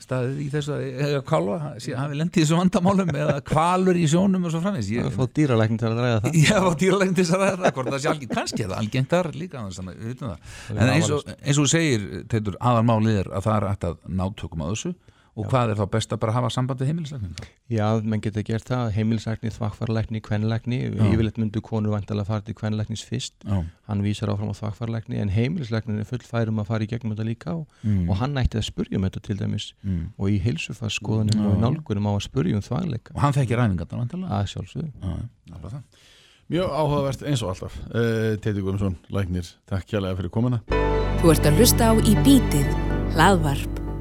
[0.00, 0.76] staðið í þessu
[1.28, 4.88] kálfa, sé- hafi lendið þessu vandamálum eða kvalur í sjónum og svo framins.
[4.92, 6.38] Ég, að fá dýralækning til að ræða það.
[6.48, 9.30] Já, og dýralegn til að ræða það, það sé algengt, kannski er það algengt þar
[9.36, 9.64] líka,
[10.70, 14.64] En eins og, eins og þú segir, Teitur, aðalmálið er að það er að nátökum
[14.64, 14.94] á þessu
[15.40, 17.34] og hvað er þá best að bara hafa samband við heimilisleikning?
[17.70, 20.78] Já, menn geta gert það, heimilisækni, þvakkfarlækni, kvenlækni,
[21.10, 25.18] yfirleitt myndu konur vantilega að fara til kvenlæknis fyrst, Já, hann vísar áfram á þvakkfarlækni
[25.22, 28.10] en heimilislæknin er full færum að fara í gegnum þetta líka og, Mm.
[28.10, 29.72] og hann ætti að spurja um þetta til dæmis.
[29.82, 30.12] Mm.
[30.18, 33.14] og í heilsufarskoðunum og í nálgunum á að spurja um þvagleika.
[33.14, 34.46] Og hann þekki ræningarnar vantilega að.
[35.48, 35.82] Já, það.
[36.50, 37.76] Mjög áhugavert eins og alltaf.
[37.94, 40.16] Uh, Teiti Guðmundsson, læknir, takk kjærlega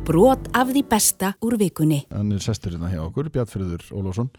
[0.10, 2.04] brot af því besta úr vikunni.
[2.10, 4.32] Hann er sestur hérna hjá okkur, Bjartfriður Ólafsson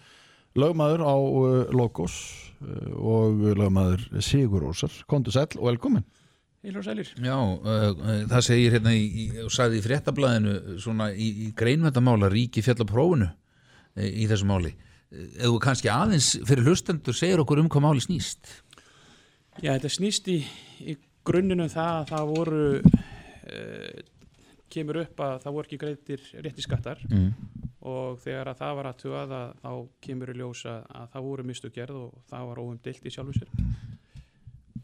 [0.59, 2.17] lögmaður á uh, Logos
[2.59, 6.07] uh, og lögmaður Sigur Ósar, kontu sæll og velkomin
[6.61, 7.13] Heilur og sælir.
[7.17, 7.63] Já, uh,
[7.95, 12.65] uh, það segir hérna í, í, og sagði í fréttablaðinu svona í, í greinvendamála ríki
[12.67, 13.31] fjallaprófunu
[14.01, 14.75] í þessu máli
[15.11, 18.59] eða kannski aðeins fyrir hlustendur segir okkur um hvað máli snýst
[19.61, 20.41] Já, þetta snýst í,
[20.87, 20.95] í
[21.27, 24.03] grunninu það að það voru, uh,
[24.71, 27.31] kemur upp að það voru ekki greitir rétti skattar mm.
[27.91, 29.71] og þegar að það var að tuga þá
[30.07, 33.55] kemur í ljósa að það voru mistu gerð og það var óumdilt í sjálfu sér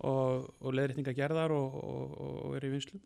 [0.06, 2.16] og, og leðrétninga gerðar og, og,
[2.46, 3.00] og er í vinslu.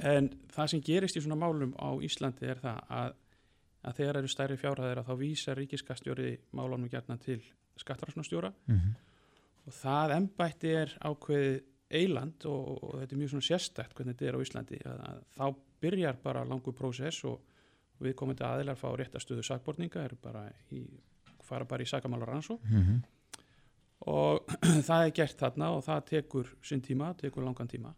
[0.00, 3.18] En það sem gerist í svona málum á Íslandi er það að,
[3.84, 7.40] að þegar eru stærri fjárhæðir að þá vísar ríkiskastjóri málunum gerna til
[7.80, 8.94] skattararsnastjóra Mhm.
[9.66, 11.62] og það embætti er ákveðið
[11.98, 15.24] eiland og, og þetta er mjög svona sérstætt hvernig þetta er á Íslandi að, að
[15.38, 15.44] þá
[15.84, 17.40] byrjar bara langur prósess og,
[18.04, 20.42] við komum til aðilar fá réttastöðu sakborninga, eru bara
[20.74, 20.82] í,
[21.46, 23.02] fara bara í sakamálar rannsó Mhm.
[24.10, 24.44] og
[24.88, 27.94] það er gert þarna og það tekur sinn tíma, tekur langan tíma.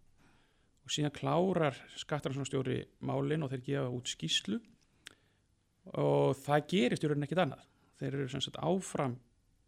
[0.86, 4.60] Og síðan klárar skattaransstjóri málin og þeir gefa út skýslu
[5.96, 7.64] og það gerist í rauninni ekkit annað.
[7.98, 9.16] Þeir eru sem sagt áfram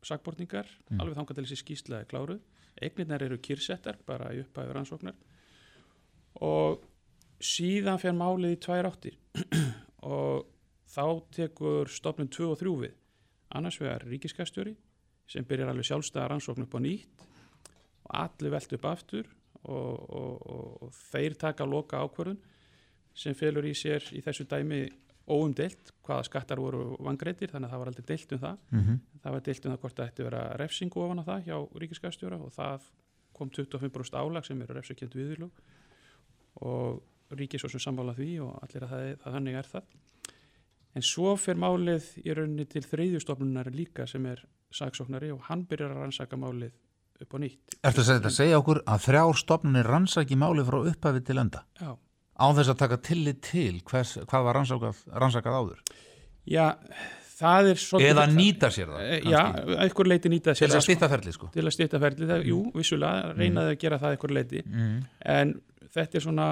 [0.05, 0.68] sakborningar,
[1.01, 2.39] alveg þangað til þessi skýsla er kláruð,
[2.83, 5.16] eignirnar eru kyrsettar bara í upphæður rannsóknar.
[6.45, 6.85] Og
[7.43, 9.18] síðan fer málið í tvær áttir.
[10.09, 10.47] Og
[10.89, 11.05] þá
[11.35, 12.95] tekur stofnun 2 og 3 við.
[13.59, 14.76] Annars vegar ríkiskastjóri
[15.29, 17.26] sem byrjar alveg sjálfstæða rannsókn upp á nýtt.
[18.07, 19.26] Og allir velt upp aftur
[19.64, 22.39] og, og, og, og þeir taka loka ákvörðun
[23.18, 24.85] sem felur í sér í þessu dæmi
[25.29, 28.59] óumdeilt hvaða skattar voru vangreitir þannig að það var aldrei deilt um það.
[28.72, 28.99] Mhm.
[29.22, 31.57] það var deilt um það hvort það ætti að vera refsingu ofan á það hjá
[31.83, 32.89] ríkiskastjóra og það
[33.39, 35.51] kom 25% álag sem eru refsakjönd viðurlug
[36.62, 37.03] og
[37.39, 39.83] ríkis og sem sammála því og allir að það, það þannig er það.
[40.97, 44.41] En svo fer málið í rauninni til þriðjustofnunar líka sem er
[44.74, 46.72] saksóknari og hann byrjar að rannsaka málið
[47.22, 47.76] upp á nýtt.
[47.83, 51.39] Ertu að segja þetta að segja okkur að þrjár stofnunir rannsaki máli frá upphafi til
[51.43, 51.64] enda?
[51.79, 51.91] Já,
[52.39, 55.97] á þess að taka tillit til hvers, hvað var rannsakað, rannsakað áður?
[56.49, 56.66] Já
[57.39, 59.41] það er svolítið eða nýta sér það Eh, Já,
[59.84, 60.93] einhver leiti nýta til sér þess að það, sko.
[60.93, 61.51] stýta ferli sko.
[61.55, 64.97] Til að stýta ferli, það, jú, vissulega reynaði að gera það einhver leiti mm.
[65.34, 65.53] en
[65.95, 66.47] þetta er svona,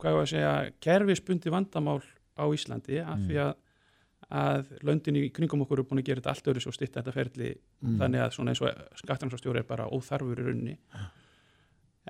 [0.00, 0.54] hvað ég að segja
[0.86, 1.98] kerfisbundi vandamál
[2.40, 3.52] á Íslandi af því að,
[4.40, 7.16] að löndin í kringum okkur er búin að gera þetta allt öðru svo stýtta þetta
[7.16, 7.50] ferli
[8.00, 10.76] þannig að svona eins og skattrannsstjóri er bara óþarfur í runni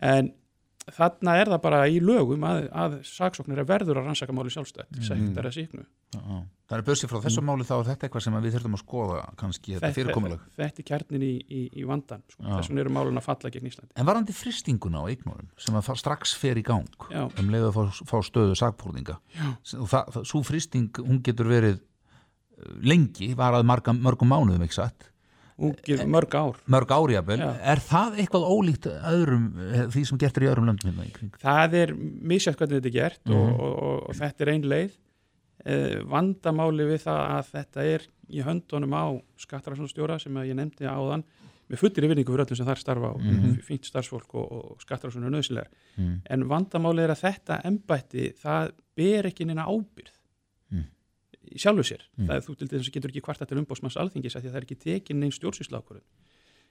[0.07, 0.31] en
[0.89, 5.03] þarna er það bara í lögum að, að saksóknir er verður að rannsaka máli sjálfstætt,
[5.07, 5.85] sektar að síknu
[6.71, 9.23] Það er börsið frá þessu máli þá er þetta eitthvað sem við þurfum að skoða
[9.41, 10.43] kannski þetta fyrirkomulag.
[10.55, 12.45] þetta er kjarnin í, í, í vandan sko.
[12.45, 12.53] Já.
[12.53, 13.91] þess vegna eru málun að falla gegn Íslandi.
[13.99, 17.25] En varandi fristinguna á eignunum sem að strax fer í gang Já.
[17.27, 18.55] um leið að fá, fá stöðu
[19.91, 25.10] það, svo fristing hún getur verið eh, lengi, varað marga, mörgum mánuðum ekki satt,
[25.61, 27.51] ungir mörg ár mörg áriabel Já.
[27.75, 29.45] er það eitthvað ólíkt öðrum
[29.75, 31.33] eh, því sem gert er í öðrum löndum hérna kring?
[31.43, 33.37] það er misjætt hvernig þetta er gert Mhm.
[33.37, 34.93] og, og, og, og þetta er ein leið
[35.67, 39.05] eh, vandamáli við það að þetta er í höndunum á
[39.43, 41.25] skattararsonstjóra sem ég nefndi áðan
[41.71, 43.59] með fullir yfirningu fyrir öllum sem þar starfa og Mhm.
[43.67, 46.21] fínt starfsfólk og, og skattararsonu er nöðsilegar Mm.
[46.31, 50.20] en vandamáli er að þetta embætti það ber ekki neina ábyrð Mm.
[51.57, 52.05] Sjálfu sér.
[52.17, 52.27] Mm.
[52.29, 54.55] það er þú til þess að getur ekki kvarta til umbósmanns alþingis af því að
[54.55, 56.07] það er ekki tekin neinn stjórnsýslákurinn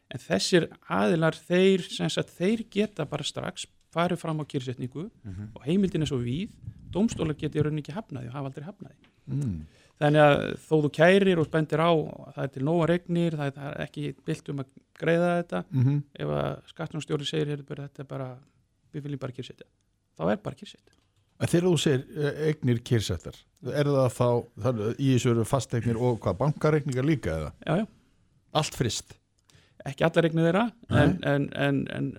[0.09, 5.09] en þessir aðilar þeir, sagt, þeir geta bara strax farið fram á kyrsetningu
[5.55, 6.53] og heimildin er svo víð
[6.93, 9.55] dómstólar geti í rauninni ekki hafnaði og hafa aldrei hafnaði mm.
[10.01, 13.59] þannig að þó þú kærir og bendir á að það er til nóga regnir, það
[13.65, 15.63] er, ekki bilt um að greiða þetta.
[15.69, 18.29] Mm ef að skattunarstjóri segir "Heyrðu, bara, þetta er bara,
[18.93, 19.67] við viljum bara kyrsetja
[20.17, 20.98] þá er bara kyrsetja
[21.39, 23.37] En þegar þú segir eh, eignir kyrsettar
[23.73, 24.27] er það þá,
[24.63, 27.51] það, í þessu eru fasteignir og hvað, bankareikningar líka eða?
[27.67, 27.87] já, já,
[28.59, 29.15] Allt frist
[29.87, 32.09] ekki alla regnir þeirra en, en, en, en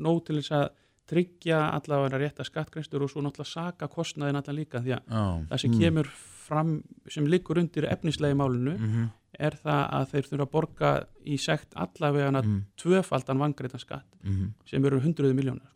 [0.00, 0.68] nóg til þess að
[1.12, 5.24] tryggja allavega rétta skattgreistur og svo náttúrulega saka kostnaðin allan líka því að Já.
[5.50, 5.80] það sem Mm.
[5.82, 6.08] kemur
[6.46, 6.70] fram
[7.08, 9.10] sem liggur undir efnislegi málinu Mm
[9.40, 10.88] er það að þeir þurfa að borga
[11.24, 12.58] í sekt allavega Mm.
[12.76, 14.50] tvöfaldan vangreitan skatt -hmm.
[14.68, 15.70] sem eru hundruði miljónar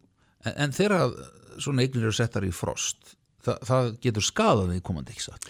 [0.46, 1.12] En, en þegar
[1.60, 3.16] svona eignir eru settar í frost
[3.46, 5.48] það, það getur skadað við komandi ekki satt?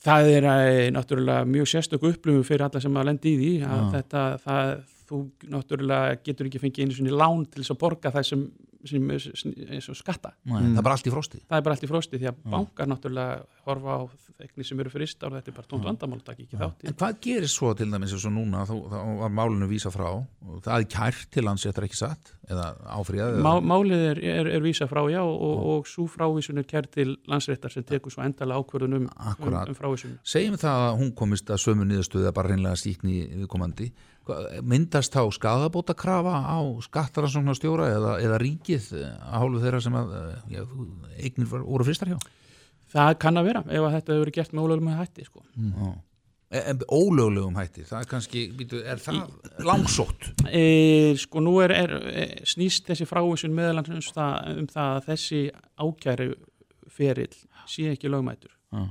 [0.00, 3.82] Það er eh, náttúrulega mjög sérstök upplifum fyrir alla sem að lendi í því að
[3.82, 3.90] Já.
[3.98, 4.72] þetta, það,
[5.10, 5.20] þú
[5.52, 8.46] náttúrulega getur ekki fengið einu svona lán til þess að borga það sem,
[8.88, 10.32] sem og skatta.
[10.48, 11.42] Nei, það er bara allt í frosti.
[11.44, 14.02] Það er bara allt í frosti því að bankar náttúrulega horfa á
[14.40, 17.18] eignir sem eru frist og þetta er bara tónt vandamál takk ekki þátt En hvað
[17.26, 18.64] gerir svo til dæmis eins og núna?
[18.64, 18.72] Þá,
[19.20, 20.08] var málinu vísa frá.
[20.64, 22.66] Það er kært til hans, þetta er ekki satt eða
[22.98, 26.66] áfríðað eða- Má, Málið er, er, er vísa frá já og, og svo frávísun er
[26.68, 30.18] kært til landsréttar sem tekur svo endala ákvörðun um, um, um frávísun.
[30.26, 33.90] Segjum það að hún komist að sömu niðurstöðu eða bara reynlega stíkni viðkomandi.
[34.62, 40.36] Myndast þá skadabóta krafa á skattaransóknarstjóra eða, eða ríkið að hálfu þeirra sem að eh,
[40.54, 40.62] já,
[41.24, 42.18] eignir voru fristar hjá?
[42.90, 45.42] Það kann að vera ef að þetta hefur verið gert með ólögum með hætti sko.
[45.56, 45.98] mm.
[46.50, 49.20] En ólöglegum hætti það er kannski, býtu, er það
[49.62, 55.42] langsótt e, sko nú er, er, er snýst þessi frávísun meðalans um það, að þessi
[55.78, 56.30] ákæri
[56.90, 57.30] ferill
[57.70, 58.88] sé ekki lögmætur Já.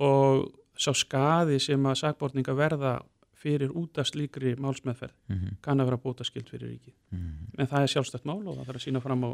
[0.00, 0.46] og
[0.80, 2.94] sá skaði sem að sakbortninga verða
[3.42, 5.56] fyrir út af slíkri málsmeðferð Mhm.
[5.60, 7.58] kann að vera bótaskild fyrir ríkið Mhm.
[7.58, 9.30] en það er sjálfstætt mál og það þarf að sína fram á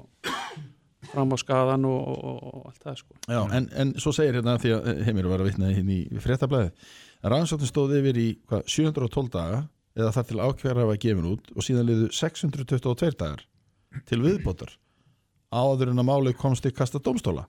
[1.12, 4.58] fram á skaðan og, og, og, allt það sko Já, en, en svo segir hérna
[4.58, 6.72] því að heimir var að vitna hérna í fréttablaði að
[7.22, 9.62] rannsóknin stóð yfir í hvað, 712 daga
[9.98, 13.44] eða þar til ákveðar hafa gefin út og síðan liðu 622 dagar
[14.08, 14.76] til viðbótar
[15.50, 17.48] áður en að málið komst í kasta dómstóla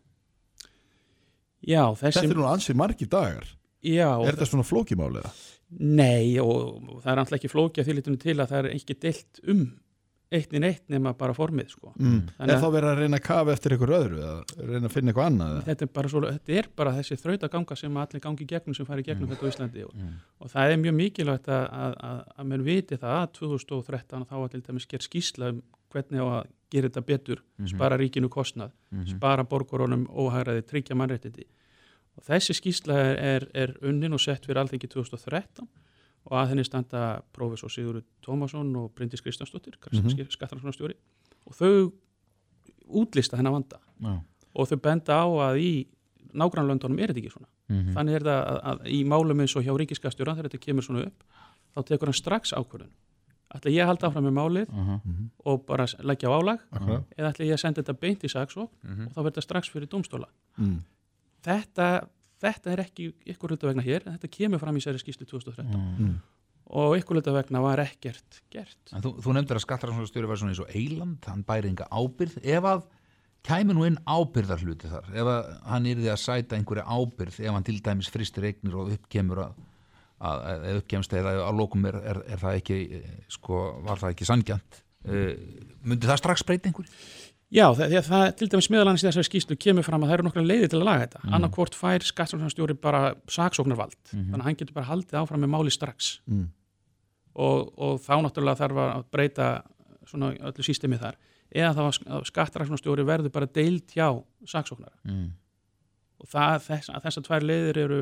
[1.60, 3.48] Já, þessi Þetta er nú ansið margir dagar
[3.84, 5.28] já, Er þetta svona flókimálið?
[5.80, 9.42] Nei, og, það er alltaf ekki flókja því litunum til að það er ekki deilt
[9.52, 9.66] um
[10.32, 11.92] eittnin eitt nema bara formið sko.
[11.98, 12.20] Mm.
[12.40, 15.12] Er að- þá verið að reyna að kafa eftir einhver öðru eða reyna að finna
[15.12, 15.54] eitthvað annað?
[15.56, 15.64] eða?
[15.70, 19.02] þetta er bara, svo, þetta er bara þessi þrautaganga sem allir gangi gegnum sem fari
[19.02, 19.10] í Mm.
[19.10, 19.94] gegnum þetta á Íslandi og,
[20.40, 24.36] og það er mjög mikilvægt að, að, að, að menn viti það að 2013 þá
[24.40, 28.70] var til dæmis gerð skýsla um hvernig á að gera þetta betur spara ríkinu kostnað,
[29.10, 31.48] spara borgarunum óhægraði, tryggja mannréttindi
[32.20, 35.66] og þessi skýsla er, er, er unnin og sett fyrir alþengi 2013
[36.30, 40.00] og að henni standa prófessor Sigurður Tómasson og Bryndis Kristjánsdóttir mm.
[40.02, 40.30] -hmm.
[40.30, 40.94] skattrannsóknarstjóri
[41.46, 41.92] og þau
[42.90, 44.20] útlista hennar vanda Já.
[44.56, 45.88] og þau benda á að í
[46.34, 47.94] nágrannlöndunum er þetta ekki svona Mhm.
[47.94, 51.06] þannig er það að, að í málum eins og hjá ríkiskastjóra þegar þetta kemur svona
[51.06, 51.24] upp
[51.76, 52.90] þá tekur hann strax ákvörðun
[53.54, 55.30] ætla ég að halda áfram með málið Mhm.
[55.46, 57.04] og bara leggja á álag Akkurat.
[57.18, 59.06] eða ætla ég að senda þetta beint í saksók Mhm.
[59.08, 60.26] og þá verður þetta strax fyrir dómstóla
[60.58, 60.80] Mm.
[61.44, 62.08] þetta,
[62.42, 65.80] þetta er ekki ykkur hluta vegna hér en þetta kemur fram í sér skýslu 2013
[66.00, 66.20] Mm.
[66.70, 70.54] og ykkur hluta vegna var ekkert gert En þú, þú nefndir að skattaransóknarstjóri var svona
[70.54, 72.84] eins og eiland, hann bæri enga ábyrð ef að
[73.48, 77.54] kæmi nú inn ábyrðar hluti þar, ef að hann yrði að sæta einhverja ábyrð, ef
[77.56, 79.54] hann til dæmis fristir eignir og uppkemur að,
[80.20, 84.02] að, að ef uppkemst eða að lokum er, er, er það ekki, eh, sko, var
[84.04, 85.32] það ekki sangjant uh,
[85.88, 86.92] myndi það strax breyta einhverju?
[87.50, 90.44] Já, það, það til dæmis meðalans í þessari skýslu kemur fram að það eru nokkra
[90.46, 91.22] leiði til að laga þetta.
[91.24, 91.32] Mm.
[91.38, 96.12] Annarkvort fær skattsóknarstjóri bara saksóknarvald, þannig að hann getur bara haldið áfram með máli strax.
[96.30, 96.46] Mm.
[97.40, 99.50] Og, og þá náttúrulega þarf að breyta
[100.10, 101.20] svona öllu sístemið þar.
[101.50, 104.08] Eða þá að skattræksóknarstjóri verður bara deilt hjá
[104.46, 104.94] saksóknara.
[105.10, 105.32] Mm.
[106.22, 108.02] Og það, þess, þessar tvær leiðir eru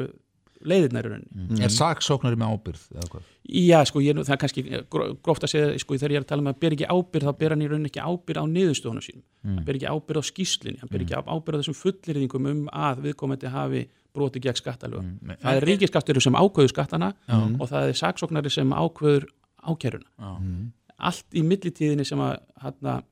[0.65, 1.47] leiðirnar í rauninni.
[1.51, 1.61] Mm.
[1.63, 2.83] Er saksóknari með ábyrð?
[2.95, 3.25] eða hvað?
[3.47, 6.17] Já, sko, ég, er nú- það er kannski gro- gróft að segja, sko, þegar ég
[6.17, 8.41] er að tala um að ber ekki ábyrð, þá ber hann í rauninni ekki ábyrð
[8.41, 9.23] á niðurstöðunum sínum.
[9.45, 13.01] Hann ber ekki ábyrð á skýslinni, hann ber ekki ábyrð á þessum fullirðingum um að
[13.05, 15.19] viðkomandi hafi broti gegn skattalögum.
[15.21, 15.37] Mm.
[15.43, 17.13] Það er ríkiskattur sem ákveður skattana
[17.61, 19.27] og það er saksóknari sem ákveður
[19.61, 20.09] ákæruna.
[20.17, 20.71] Já.
[20.97, 23.03] Allt í millitíðinni sem að hana,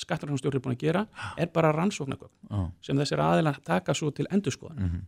[0.00, 1.06] skattarhansstjóri er búin að gera
[1.40, 5.02] er bara rannsóknargögn sem þessir aðeina taka svo til endurskoðan.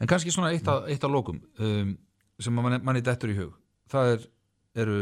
[0.00, 1.96] En kannski svona eitt að, eitt að lokum um,
[2.40, 3.52] sem manni, manni dettur í hug.
[3.92, 4.24] Það er,
[4.84, 5.00] eru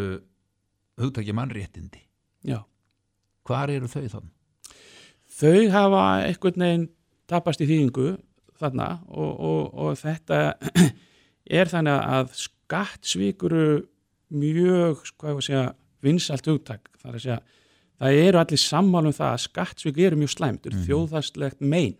[0.98, 2.02] hugtækja mannréttindi.
[2.48, 2.58] Já.
[3.46, 4.32] Hvar eru þau þann?
[5.38, 6.88] þau hafa einhvern veginn
[7.30, 8.08] tapast í þýðingu
[8.58, 10.40] þarna og, og, og þetta
[11.60, 13.68] er þannig að skattsvíkuru
[14.34, 15.62] mjög, hvað ég að segja,
[16.04, 17.38] vinsalt hugtak, það er að segja
[17.98, 21.96] það eru allir sammálum það að skattsvík eru mjög slæmt, eru þjóðhastlegt mein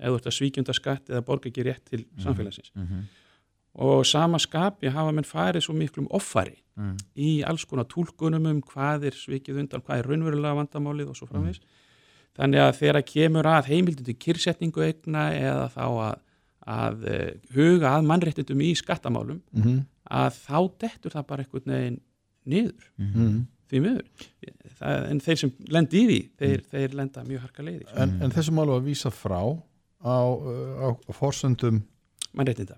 [0.00, 2.72] eða þú ert að svíkjunda skatt eða borga ekki rétt til samfélagsins
[3.76, 6.96] og sama skapi hafa menn farið svo miklum offari Mm.
[7.16, 11.24] í alls konar túlkunum um hvað er svikið undan, hvað er raunverulega vandamálið og svo
[11.30, 11.60] framvegis.
[12.36, 16.18] Þannig að þegar kemur að heimildum til kyrsetningu eigna eða þá að,
[16.68, 19.86] að eh, huga að mannréttindum í skattamálum Mhm.
[20.10, 22.00] að þá dettur það bara einhvern veginn
[22.46, 23.46] niður Mhm.
[23.72, 24.04] því miður.
[24.78, 27.84] Það, en þeir sem lendi í því, þeir, þeir lenda mjög harka leiði.
[27.96, 29.40] en, en þessu málu að vísa frá
[30.06, 30.18] á,
[30.86, 31.82] á forsöndum
[32.36, 32.76] Mannréttinda.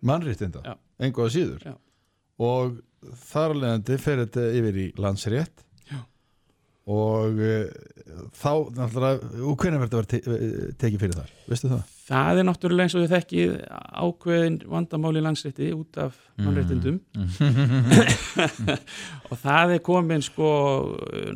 [1.28, 1.74] að síður Já.
[2.48, 2.78] og
[3.28, 5.64] þar alvegandi fer þetta yfir í landsrétt.
[6.88, 7.66] Og uh,
[8.38, 11.82] þá náttúrulega, og hvernig verður þetta að vera eh, tekið fyrir þar, veistu það?
[12.08, 13.50] Það er náttúrulega eins og þið þekkið
[14.04, 16.96] ákveðin vandamáli landsrétti út af mannréttindum.
[19.28, 20.48] Og það er komin sko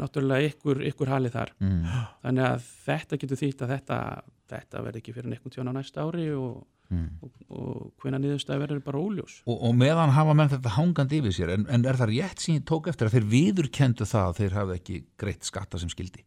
[0.00, 1.53] náttúrulega ykkur, ykkur halið þar.
[1.61, 1.82] Mm.
[2.24, 3.98] þannig að þetta getur þýtt að þetta,
[4.55, 6.62] þetta verði ekki fyrir nekkun tjón á næsta ári og,
[6.93, 7.07] Mm.
[7.24, 11.36] og, og hvenna niðurstæði verður bara óljós Og, og meðan hafa menn þetta hangandi yfir
[11.36, 14.40] sér en, en er það rétt sem ég tók eftir að þeir viðurkendu það að
[14.40, 16.26] þeir hafi ekki greitt skatta sem skildi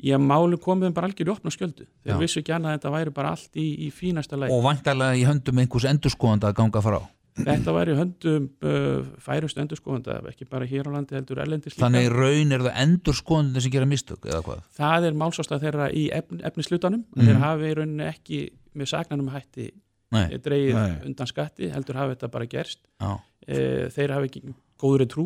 [0.00, 2.20] Já, málu komið bara algjörðu opna skjöldu þeir Já.
[2.22, 5.26] vissu ekki annað að þetta væri bara allt í, í fínasta leik og vantarlega í
[5.28, 6.98] höndum einhvers endurskoðanda að ganga frá
[7.32, 11.86] Þetta væri í höndum uh, færustu endurskoðanda ekki bara hér á landi heldur erlendis líka
[11.86, 16.02] þannig raun er það endurskoðandi sem gera mistök eða hvað Það er málsástað þeirra í
[16.12, 17.24] efn, efnislutanum Mhm.
[17.30, 18.40] þeir hafi í rauninni ekki
[18.76, 19.70] með sagnanum hætti
[20.12, 20.98] Nei, dreigið Nei.
[21.08, 23.14] undan skatti heldur hafi þetta bara gerst já.
[23.48, 24.42] e, þeir hafi ekki
[24.84, 25.24] góðri trú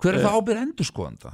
[0.00, 1.32] hver er Eh, það ábyrð endurskoðanda?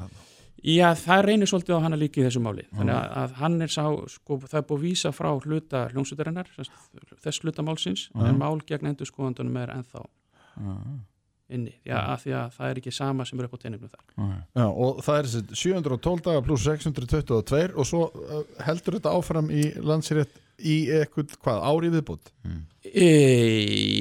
[0.67, 2.67] Já, það reynir svolítið á hana líka í þessu máli.
[2.77, 6.51] Þannig að, að hann er sá, sko, það er búið að vísa frá hluta hljómsveitarinnar
[7.25, 10.03] þess hluta málsins en mál gegn endurskoðandunum er ennþá
[11.51, 14.05] inni, já, af því að það er ekki sama sem er upp á teiningnum þar.
[14.55, 19.49] Já, og það er þessi 712 daga pluss 622 og svo uh, heldur þetta áfram
[19.51, 22.31] í landsrétt í eitthvað, hvað, árið viðbútt
[22.87, 23.09] e,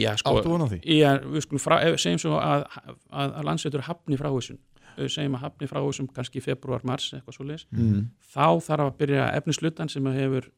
[0.03, 0.79] Já, sko Áttu von á því?
[0.99, 2.65] Já, við skulum frá, ef- segjum svo að,
[3.09, 4.59] að, að landsveitur hafni frá þessum
[4.97, 8.07] segjum að hafni frá þessum kannski februar, mars eitthvað svo leis, mm.
[8.33, 10.49] þá þarf að byrja efnislutan sem hefur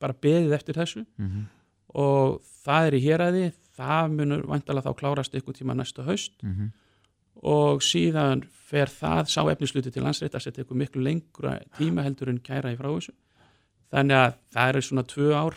[0.00, 1.44] bara beðið eftir þessu Mhm.
[1.94, 6.70] og það er í héræði það munur vantalega þá klárast ykkur tíma næsta haust Mhm.
[7.42, 12.28] og síðan fer það sá efnisluti til landsrétt að setja ykkur miklu lengra tíma heldur
[12.28, 13.12] en kæra í frá þessu
[13.92, 15.54] þannig að það eru svona tvö ár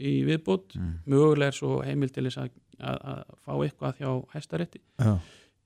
[0.00, 0.94] í viðbútt Mm.
[1.06, 5.18] mögulega er svo heimil til þess að, að, að fá eitthvað hjá hæstarétti Já,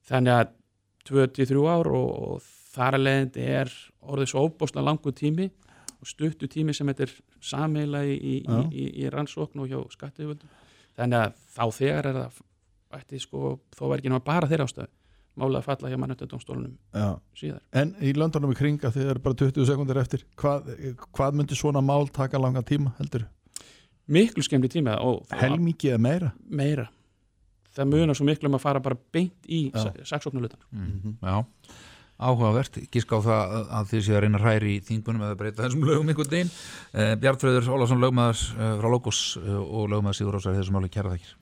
[0.08, 0.48] þannig að
[1.08, 5.50] 23 ár og, og þar að leiðandi er orðið svo óbóstna langu tími
[6.02, 8.38] og stuttu tími sem þetta er sameila í, í,
[8.70, 10.56] í, í rannsókn og hjá skattiðvöldum
[10.98, 12.40] þannig að þá þegar er það
[12.98, 14.90] ætti sko, þó var ekki náttúrulega bara þeirra ástöðu
[15.40, 17.06] mála að falla hjá mannöttadómstólunum já.
[17.38, 17.60] síðar.
[17.72, 20.68] En í löndunum í kring að þið eru bara 20 sekundir eftir hvað,
[21.16, 23.24] hvað myndi svona mál taka langan tíma heldur?
[24.12, 24.98] Miklu skemmli tíma
[25.40, 26.34] Helmikið meira?
[26.44, 26.90] meira
[27.76, 29.92] það munar svo miklu um að fara bara beint í Já.
[30.04, 31.16] saksóknulutan Mm.
[31.22, 31.44] Já,
[32.22, 32.76] áhugavert.
[32.92, 35.84] Gíska á það að- að þið séu að reyna hræri í þingunum eða breyta þessum
[35.88, 36.50] lögum einhvern veginn.
[36.94, 40.88] Eh, Bjartfröður Ólafsson lögmaður eh, frá Logos eh, og lögmaður Sigur Rósar þessum máli.
[40.92, 41.34] Kæra þakkir.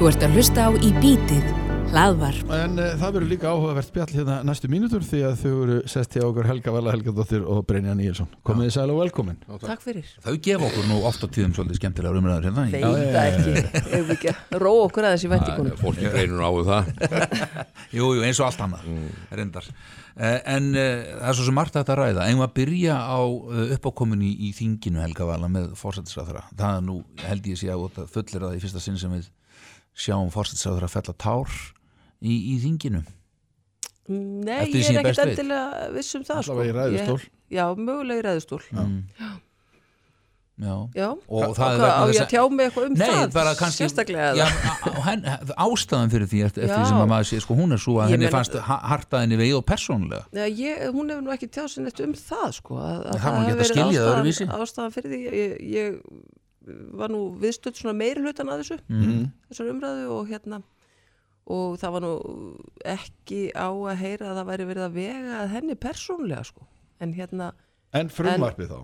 [0.00, 1.46] Þú ert að hlusta á Í bítið,
[1.90, 2.50] hlaðvarp.
[2.54, 6.14] En uh, það verður líka áhugavert spjall hérna næstu mínútur því að þau eru sest
[6.14, 8.28] hjá okkur Helga Vala Helgadóttir og Brynja Níelsson.
[8.46, 9.40] Komið þið sæl og velkomin.
[9.64, 9.82] Takk.
[9.82, 10.12] Fyrir.
[10.22, 12.84] Þau gefa okkur nú oft á tíðum svolítið skemmtilega umræður hérna í- Veit
[13.16, 13.64] það ekki.
[13.80, 15.80] Ef við ekki að róa okkur aðeins í vendingunum.
[15.80, 16.92] Fólki greinur á um það.
[17.98, 18.86] Jú, jú, eins og allt annað
[19.40, 19.66] reyndar.
[20.20, 20.86] Eh, En uh,
[21.24, 22.28] það er svo sem margt að ræða.
[22.28, 25.72] Eigum við að byrja á uh, uppákomin í, í þinginu Helga Vala með
[26.78, 27.82] er nú, held ég sé að
[28.14, 29.28] fullir það í fyrsta sinn sem við
[30.00, 31.50] sjáum fórsættisráðara fella tár
[32.22, 33.02] í, í þinginu
[34.10, 36.38] Nei, Eftir ég er ég ekkert endilega viss um það.
[36.40, 37.20] Allavega í ræðustól.
[37.20, 38.62] Ég, já, mögulega í ræðustól.
[38.74, 38.96] Mm.
[40.60, 41.06] Já, Já.
[41.32, 43.30] og það er vegna á ég þess að tjá mig eitthvað um Nei, það?
[43.32, 44.72] bara kannski Sérstaklega já, eða?
[44.76, 45.22] á- á- hen,
[45.64, 46.80] Ástæðan fyrir því eftir, eftir Já.
[46.82, 48.80] því sem að maður sé, sko, hún er svo að Ég henni meina- fannst ha-
[48.90, 52.50] hartaðinni veið og persónulega Já, ég, hún hefur nú ekki tjáð sér neitt um það,
[52.58, 52.76] sko.
[52.76, 54.52] Að, að Það að verið skilja það ástæðan-.
[54.60, 55.88] Ástæðan fyrir því, ég, ég
[57.00, 59.32] var nú viðstödd svona meiri hlutan að þessu, Mhm.
[59.48, 60.60] þessar umræðu og hérna,
[61.50, 62.12] og það var nú
[62.92, 66.66] ekki á að heyra að það væri verið að vega að henni persónulega, sko.
[67.00, 67.52] En hérna,
[67.96, 68.80] En frumvarpið þá?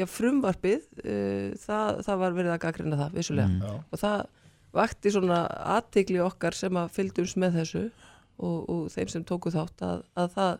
[0.00, 3.48] já, frumvarpið, uh, það, það var verið að gaggrina það, vissulega.
[3.48, 3.84] Mm.
[3.90, 4.24] Og það
[4.80, 5.44] vakti svona
[5.76, 7.84] aðtigli okkar sem að fylgdums með þessu
[8.38, 10.52] og, og þeim sem tóku þátt að, að það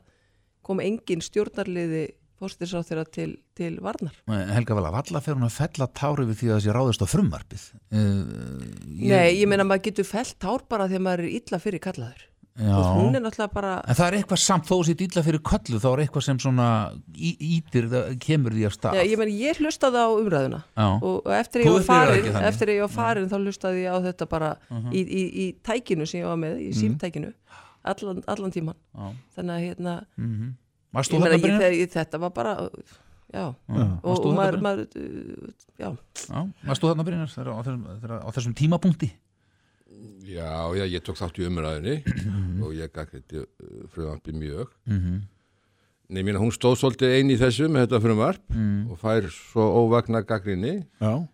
[0.66, 2.02] kom engin stjórnarliði
[2.40, 4.16] fórstisráþyra til, til varnar.
[4.54, 7.08] Helga vel að valla fyrir hún að fella tári við því að þessi ráðist á
[7.10, 8.02] frumvarpið uh,
[8.96, 12.26] Nei, ég meina maður getur fellt tár bara þegar maður er illa fyrir kallaður.
[12.60, 13.46] Já.
[13.54, 16.40] Bara, En það er eitthvað samt þó sér illa fyrir köllu þá er eitthvað sem
[16.42, 16.66] svona
[17.14, 20.60] í, ítir, það kemur því af stað já, ég meina ég hlustaði á umræðuna
[20.98, 24.28] og, og eftir ég var farin, eftir ég var farin þá hlustaði ég á þetta
[24.34, 24.50] bara
[24.90, 27.30] í, í, í tækinu sem ég var með, í símtækinu,
[27.94, 28.76] allan, allan tíman.
[28.92, 29.14] Já.
[29.38, 30.59] Þannig að hérna, mm Varst
[31.10, 31.60] ég þú meina þarna ég, Brynjar?
[31.60, 32.54] þegar- þetta var bara,
[33.32, 33.44] já,
[34.02, 35.90] Varst og, maður, maður, uh, já,
[36.28, 37.62] Já, Varst þú þarna Brynjar á
[38.26, 39.10] á þessum tímapunkti?
[40.30, 41.96] Já, já, ég tók þátt í umræðinni
[42.62, 43.44] og ég gaggriti
[43.94, 44.68] frumvarpi mjög.
[44.86, 45.20] Mm
[46.10, 48.90] Nei, mín, hún stóð svolítið ein í þessu með þetta frumvarp Mm.
[48.90, 51.28] og fær svo óvagna gaggrinni Já,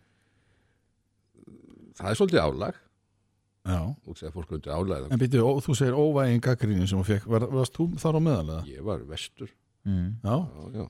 [1.96, 2.74] Það er svolítið álag
[3.66, 7.06] já út sem fólk hundi álag En býttu, ó, þú segir óvægin gaggríni sem hún
[7.08, 8.62] fekk Var, Varst þú þar á meðal eða?
[8.70, 9.50] Ég var vestur
[9.84, 10.06] mm.
[10.24, 10.86] Já, Já, já.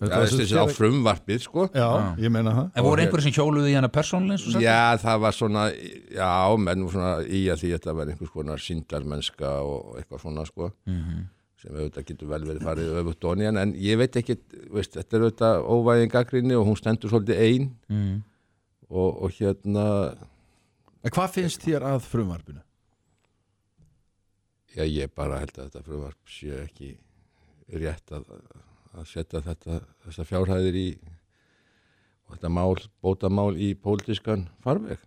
[0.00, 1.88] Þetta Já, var þessi á frumvarpið sko já,
[2.24, 4.64] ég meina það En voru einhverjir sem hjóluðu í hana persónulega eins og sagt?
[4.64, 5.64] Já, það var svona,
[6.16, 10.22] já, menn voru svona í að því að þetta var einhvers konar síndarmennska og eitthvað
[10.24, 11.20] svona sko Mhm.
[11.60, 14.38] sem auðvitað getur vel verið farið öfugt onni en, ég veit ekki,
[14.72, 18.22] veist, þetta er auðvitað óvægin gaggrinni og hún stendur svolítið ein Mm.
[18.88, 19.84] og, og hérna
[21.04, 22.60] En hvað finnst þér að frumvarpinu?
[24.76, 26.90] já, ég bara held að þetta frumvarp sé ekki
[27.80, 28.28] rétt að,
[28.94, 30.84] að setja þetta, þessa fjárhæðir í
[32.28, 35.02] og þetta mál, bótamál í pólitískan farveg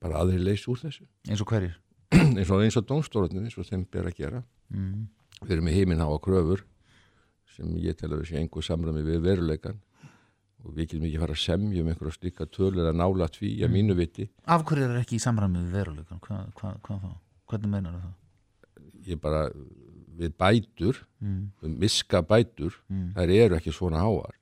[0.00, 1.76] bara aðri leys úr þessu Eins og hverjir?
[2.16, 5.06] eins og eins og dómstórarnir eins og þeim ber að gera Mm.
[5.46, 6.60] við erum með heiminháa kröfur
[7.54, 9.78] sem ég tel að við sé einhver samræmi við veruleikan
[10.64, 13.72] og við getum ekki fara að semja um einhverja slíka tölur að nála því að
[13.76, 16.20] mínu viti Af hverju er það ekki í samræmi við veruleikan?
[16.24, 17.12] Hvað, hvað, hvað þá?
[17.48, 18.14] Hvernig meinar það?
[19.08, 19.44] ég bara
[20.18, 21.50] við bætur Mm.
[21.62, 23.12] við miska bætur Mm.
[23.14, 24.34] þær eru ekki svona háar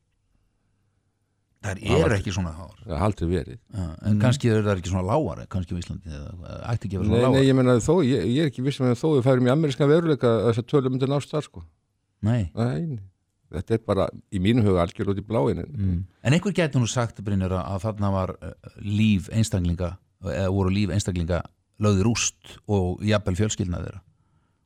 [1.66, 5.06] Það eru ekki svona hár það aldrei verið Já, En kannski eru það ekki svona
[5.08, 7.74] lágar kannski á Íslandi eða ætti ekki að vera nei, svona nei, lágar ég menna
[7.82, 10.66] þó, ég, ég er ekki vissum að þó við færum í amerískan veruleika að þessar
[10.70, 11.64] tölur myndir nást þar sko
[12.22, 12.98] Nei nei,
[13.54, 16.00] þetta er bara í mínu huga algjör út í bláin en, mm.
[16.26, 19.94] En einhver getur nú sagt Brynjar að, þarna var uh, líf einstaklinga
[20.26, 21.42] eða voru líf einstaklinga
[21.82, 24.02] lögði rúst og jafnvel fjölskyldna þeirra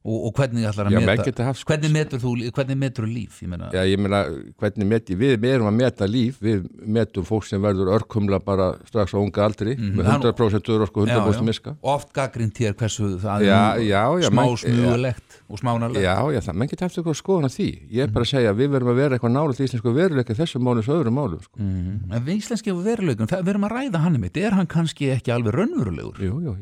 [0.02, 3.42] og, og hvernig ætlar að Já, meta haft sko- hvernig metur þú hvernig metur líf
[3.44, 4.20] ég meina Já, ég meina,
[4.60, 8.70] hvernig meti, við, við erum að meta líf, við metum fólk sem verður örkumla bara
[8.88, 9.92] strax á unga aldri Mhm.
[9.98, 11.70] með Það er nú- 100% örorku og 100% miska.
[11.82, 16.68] og oft gaggrind hér hversu það er smá smugulegt og smánalegt Já, já, það, menn
[16.70, 17.68] geta haft eitthvað skoðan að því.
[17.90, 20.62] Ég er bara að segja að við verðum að vera eitthvað til íslensku veruleika þessum
[20.62, 21.58] málum svo öðrum málum, sko.
[21.58, 22.12] mm.
[22.14, 25.32] En við íslenski veruleikum, það, við erum að ræða hann mitt er hann kannski ekki
[25.34, 26.54] alveg raunverulegur Jú, jú,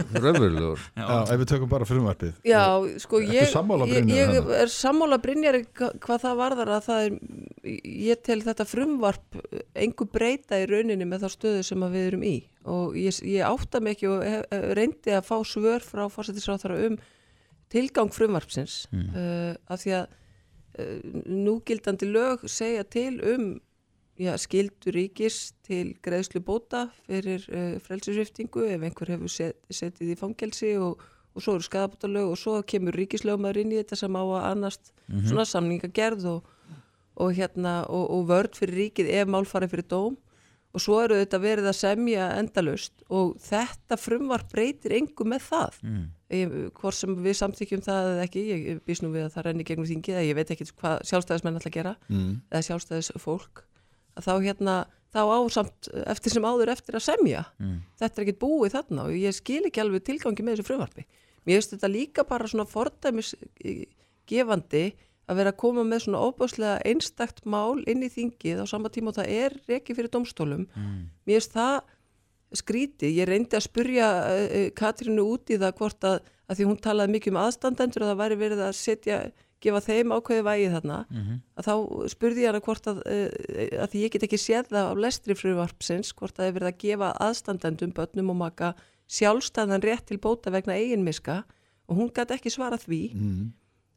[0.23, 0.79] raunverulegur.
[0.97, 2.63] Er ef við tökum bara frumvarpið Já,
[3.03, 4.57] sko ég, sammála ég, ég þarna?
[4.63, 7.17] er sammála Brynjari hva- hvað það varðar að það er,
[8.07, 9.39] ég tel þetta frumvarp
[9.85, 12.35] engu breyta í rauninni með þá stöðu sem að við erum í
[12.65, 14.45] og ég, ég átta mig ekki og hef,
[14.77, 16.97] reyndi að fá svör frá fórsetisráþara um
[17.71, 19.09] tilgang frumvarpsins Mm.
[19.15, 20.07] uh, af því að
[20.79, 23.51] uh, núgildandi lög segja til um
[24.21, 30.17] já, skildur ríkis til greiðslu bóta fyrir uh, frelsisviftingu ef einhver hefur set, setið í
[30.19, 31.01] fangelsi og,
[31.35, 34.91] og svo eru skadabótalög og svo kemur ríkislögumæður inn í þetta sem á að annast
[35.27, 36.51] svona samningagerð og,
[37.17, 40.19] og, hérna, og, og vörd fyrir ríkið ef mál farið fyrir dóm
[40.71, 45.79] og svo eru þetta verið að semja endalust og þetta frumvar breytir engu með það
[45.83, 46.05] mm.
[46.37, 49.67] ég, hvort sem við samþykjum það eða ekki, ég, býst nú við að það renni
[49.67, 52.31] gegnum þingið eða ég veit ekki hvað sjálfstæðismenn ætla að gera mm.
[52.51, 53.70] eða sjálfstæðis fólk að
[54.19, 54.75] þá hérna,
[55.13, 57.77] þá ásamt eftir sem áður eftir að semja Mm.
[57.99, 61.05] þetta er ekkert búið þarna og ég skil ekki alveg tilgangi með þessu frumvarpi
[61.45, 63.33] mér finnst þetta líka bara svona fordæmis
[63.65, 63.85] eh,
[64.27, 64.93] gefandi
[65.31, 69.09] að vera að koma með svona óbáslega einstakt mál inn í þingið á sama tíma
[69.13, 71.07] og það er ekki fyrir domstólum Mm.
[71.27, 71.81] mér finnst það
[72.51, 76.17] skrítið, ég reyndi að spurja uh, Katrínu út í það hvort að,
[76.51, 79.19] að því hún talaði mikið um aðstandendur og það væri verið að setja,
[79.61, 81.39] gefa þeim ákveði vægi þarna, Mhm.
[81.57, 81.73] að þá
[82.13, 85.33] spurði ég hana hvort að, uh, að því ég get ekki séð það á lestri
[85.37, 88.73] frumvarpsins, hvort að það er verið að gefa aðstandendum, börnum og maka
[89.11, 91.43] sjálfstæðan rétt til bóta vegna eiginmiska
[91.89, 93.51] og hún gæti ekki svara því Mm.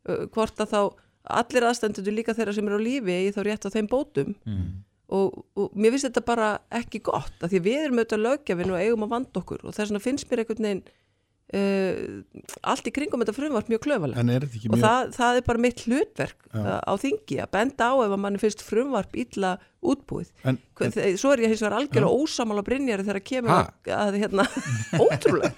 [0.09, 0.81] uh, hvort að þá
[1.25, 4.83] allir aðstandendur líka þeirra sem eru á lífi eigi þá rétt á þeim bótum Mm.
[5.09, 8.73] og, og mér finnst þetta bara ekki gott af því að við erum auðvitað lögjafin
[8.75, 10.83] og eigum að vanda okkur og þess vegna finnst mér einhvern veginn
[11.53, 12.23] uh,
[12.73, 13.83] allt í kringum þetta frumvart mjög
[14.49, 16.61] þetta ekki og mjög það, það er bara mitt hlutverk Já.
[16.63, 19.53] uh, á þingi að benda á ef að manni finnst frumvarp illa
[19.85, 23.61] útbúið en, en, svo er ég hins vegar algjörlega ósamála Brynjari þegar kemur Ha?
[24.01, 24.49] að, hérna,
[25.05, 25.53] ótrúlega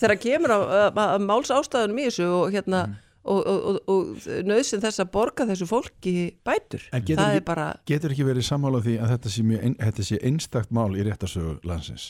[0.00, 2.86] þegar kemur að, að, að máls ástæðunum í þessu og hérna
[3.20, 3.34] Mm.
[3.36, 6.12] og, og, og, og nöðsinn þess að borga þessu fólki
[6.48, 10.06] bætur getur ekki- bara getur ekki verið sammála því að þetta sé, mjög ein, þetta
[10.08, 12.06] sé einstakt mál í réttarsögu landsins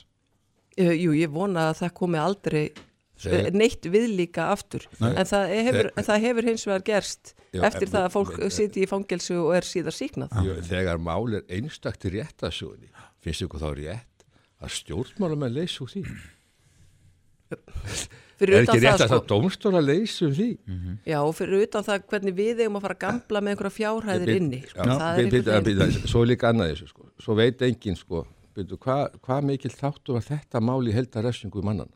[0.79, 2.63] Uh, jú, ég vona að það komi aldrei
[3.21, 5.11] Þegar- uh, neitt viðlíka aftur Nei.
[5.13, 8.39] en það hefur, Þegar- það hefur hins vegar gerst Já, eftir en- það að fólk
[8.41, 12.89] en- siti í fangelsu og er síðar síknað Jú, Þegar mál er einstakt í réttasögunni,
[13.21, 14.25] finnst ykkur þá rétt
[14.63, 16.05] að stjórnmálum er leysa úr því?
[18.41, 20.49] Er ekki rétt það að sko það dómstóla leysa um því?
[21.05, 24.27] já, og fyrir utan það hvernig við eigum að fara að gamla með einhverja fjárhæðir
[24.31, 24.79] Bit- inni sko.
[24.81, 27.09] Já, er Svo er líka annað þessu sko.
[27.21, 28.23] Svo veit enginn sko,
[28.57, 31.93] hvað hva mikil þáttu var þetta mál í heldarefsingu mannana?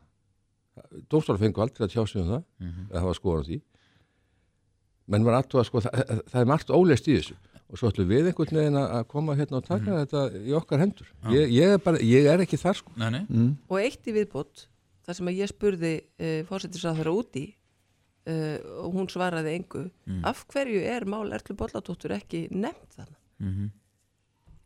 [1.11, 2.45] Dómstóla fengu aldrei að tjá sig um það,
[2.89, 3.59] eða það var skoðan á því.
[5.13, 7.37] Menn var aðtúa sko, það, það er margt óleist í þessu.
[7.65, 10.81] Og svo ætlum við einhvern veginn að að koma hérna og taka þetta í okkar
[10.83, 11.11] hendur.
[11.33, 12.93] Ég, ég, er bara, ég er ekki þar sko.
[13.01, 13.51] Nei, nei mm.
[13.69, 14.67] og eitt í viðbót
[15.05, 17.45] þar sem að ég spurði uh, fórsetisráðara út í
[18.29, 19.85] uh, og hún svaraði engu
[20.25, 23.19] af hverju er mál Erlu Bolladóttur ekki nefnt þannig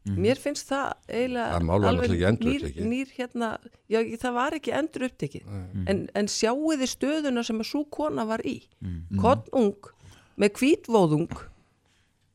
[0.10, 0.24] Mhm.
[0.26, 3.52] mér finnst það eiginlega alveg nýr, nýr hérna,
[3.90, 5.54] já það var ekki endur upptekið
[5.88, 8.58] en, en sjáu þið stöðuna sem að svo kona var í?
[8.82, 9.22] Mm.
[9.22, 9.94] kottung
[10.40, 11.46] með kvítvóðung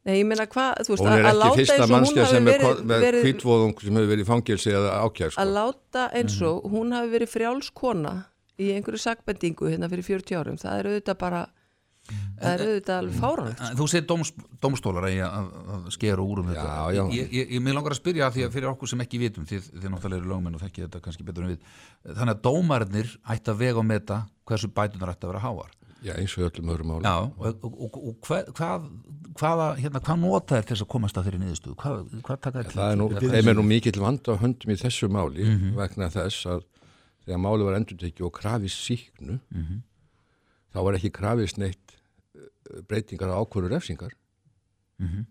[0.04, 2.36] Nei, ég meina hvað, þú veist, Hún er að láta eins og hún mannskja hafi
[2.36, 5.54] er verið, verið kvítvóðung sem hefur verið í fangilsi eða ákjær að sko.
[5.56, 8.12] láta eins og hún hafi verið frjáls kona
[8.60, 11.40] í einhverju sakbendingu hérna fyrir 40 árum, það er auðvitað bara
[12.04, 13.76] það er auðvitað alveg fáránlegt sko.
[13.80, 15.46] Þú segir dóms, dómstólar að, að,
[15.76, 17.04] að skera úr um þetta Já, já.
[17.16, 19.46] Ég, ég, ég mér langar að spyrja að því að fyrir okkur sem ekki vitum
[19.48, 23.14] þið, þið náttúrulega eru lögmenn og þekki þetta kannski betur en við þannig að dómarnir
[23.32, 25.72] ætti að vega og meta hversu bætunar ætti að vera háar
[26.04, 28.82] Já, eins og öllum öðrum Já, og, og, og, og hvað, hvað,
[29.40, 31.76] hvaða, hérna, hvað nota er til þess að komast að þeirri niðurstöðu?
[31.80, 32.76] Hvað, hvað taka þér til?
[32.76, 35.70] Það er nú, þeim er nú mikill vanda á höndum í þessu máli Mhm.
[35.80, 36.66] vegna þess að
[37.24, 39.80] þegar máli var endurtekið og krafið síknu Mhm.
[40.74, 41.83] þá var ekki krafist neitt eh,
[42.88, 44.12] breytingar á ákvöru refsingar
[44.98, 45.24] Mhm.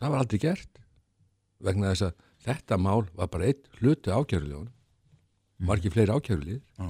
[0.00, 0.78] það var aldrei gert
[1.60, 2.14] vegna þess að
[2.46, 4.70] þetta mál var bara eitt hluti ákjöruljóðun
[5.68, 6.88] var ekki fleiri ákjörulíð Já.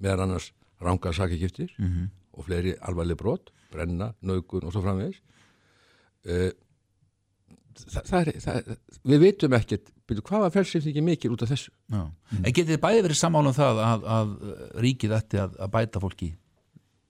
[0.00, 2.10] meðan annars rangar sakakiftir Mhm.
[2.32, 5.20] og fleiri alvarleg brot brenna, naugun og svo framvegis
[6.26, 6.50] uh,
[7.76, 11.70] það, það er, það, við vitum ekkert byrju, hvað var felsifningi mikil út af þessu.
[11.90, 14.28] En getið þið bæði verið sammála um það að, að
[14.84, 16.28] ríkið ætti að, að bæta fólki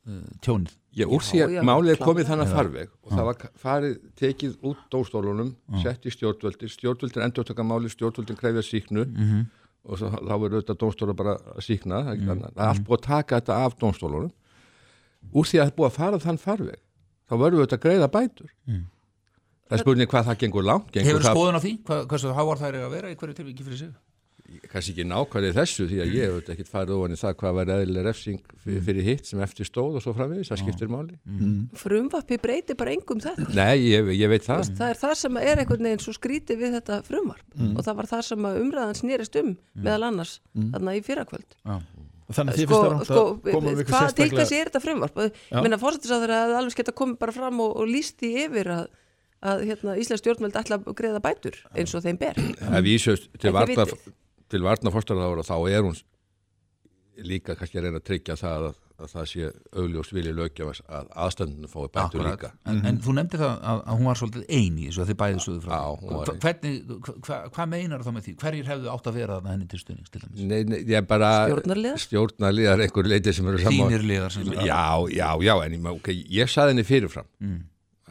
[0.09, 0.72] uh, tjónið?
[0.97, 2.55] Já, úr því að málið er komið þannig Já.
[2.57, 5.51] farveg og það var farið tekið út dóstólunum,
[5.82, 9.42] sett í stjórnvöldir stjórnvöldir endurtöka máli, stjórnvöldir krefja síknu Mhm.
[9.86, 12.53] og svo, þá verður auðvitað dóstóla bara að síkna það annað.
[12.57, 14.32] það er allt búið að taka þetta af dóstólunum
[15.34, 16.80] úr því að það er búið að fara þann farveg
[17.28, 21.22] þá verður auðvitað að greiða bætur það er spurning hvað það gengur langt gengur Hefur
[21.26, 21.72] það, skoðun á því?
[21.84, 23.92] Hvað, hversu háar þær er að vera í hverju tilviki fyrir sig?
[24.70, 27.57] Kannski ekki nákvæmlega þessu því að ég hef auðvitað ekkert farið ofan í það hvað
[27.59, 31.18] var eðlileg refsing fyrir, hitt sem eftir stóð og svo framvegis, það skiptir máli.
[31.80, 33.49] Frumvarpi breyti bara engum þetta.
[33.57, 34.70] Nei, ég, ég veit það.
[34.78, 37.47] Það er það sem er einhvern veginn svo skrítið við þetta frumvarp.
[37.72, 41.57] Og það var það sem umræðan snýrist um meðal annars þarna í fyrrakvöld.
[42.26, 44.53] Þannig að sko, finnst það rámt sko, að koma við ykkur hvað til sérstaklega hvers
[44.57, 45.18] er þetta frumvarp?
[45.47, 45.59] Já.
[45.62, 48.88] minna fórsetisraður að það alveg geta komið bara fram og, og líst því yfir að,
[49.47, 52.40] að hérna, Íslands stjórnvöld ætla að greiða bætur eins og þeim ber.
[52.66, 53.94] Að vísust til vitið.
[54.53, 55.97] Til varna fórstæðarára þá er hún
[57.26, 59.47] líka kannski að reyna að tryggja það að, að það sé
[59.80, 63.97] augljós vilji lögjafans að aðstandinu fái bætur líka En, en þú nefndir það að, að
[64.03, 66.76] hún var svolítið eini í þessu að þið bæði sögðu frá var Hva- Hvernig,
[67.07, 68.34] hva, hva, hvað meinar þá með því?
[68.44, 70.44] Hverjir hefðu átt að vera þarna henni til stuðnings til dæmis?
[70.53, 72.05] Nei, nei, ég er bara Stjórnarliðar?
[72.05, 74.84] stjórnarliðar einhver leiti sem eru saman Þínir liðar sem Já,
[75.16, 77.59] já, já, en ég, okay, ég saði henni fyrirfram Mm.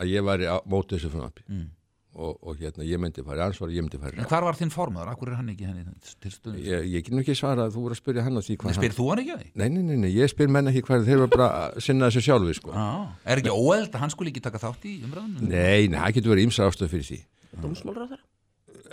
[0.01, 1.69] að ég væri á móti þessu frumvarpi Mm.
[2.16, 4.57] Og, og hérna, ég myndi fara í ansvar ég myndi fara í En hvar var
[4.59, 5.11] þinn formaður?
[5.11, 5.84] Akkur er hann ekki henni
[6.24, 6.68] til stuðnings?
[6.70, 8.78] Ég, ég get nú ekki svara að þú voru að spyrja hann á því hvað
[8.80, 9.49] Spyr þú hann ekki að því?
[9.61, 12.24] Nei, nei, nei, nei, ég spyr menn ekki hvað þeir eru bara að sinna þessu
[12.30, 12.72] sjálfi sko.
[12.72, 12.86] Já,
[13.34, 15.49] er ekki óeld að hann skulle ekki taka þátt í umræðunum?
[15.51, 17.20] Nei, nei, það getur verið ímsa ástöð fyrir því
[17.66, 18.24] Dómsmálráðara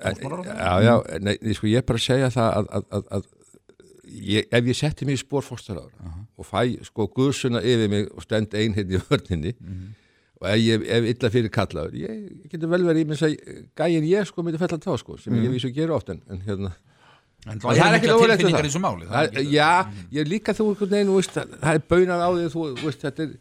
[0.03, 0.59] Dómsmálaráðherra?
[0.59, 3.31] Já, já, nei, nei, sko, ég er bara að segja það að, að, að, að
[4.33, 6.13] ég, ef ég setti mig í spór fórstæðarára
[6.43, 9.55] og fæ sko guðsuna yfir mig og stend einhinn í vörninni
[10.43, 13.37] og ef ég ef illa fyrir kallaður ég, ég getur vel verið í minns að
[13.79, 16.43] gæin ég sko myndi fella þá sko sem ég vísu að gera oft en, en
[16.49, 16.73] hérna.
[17.51, 17.97] En það er
[18.37, 19.71] ekki í þessu máli það er Það, já,
[20.15, 23.07] ég er líka þú einhvern veginn, þú veist, það er baunar á því þú veist,
[23.07, 23.33] þetta er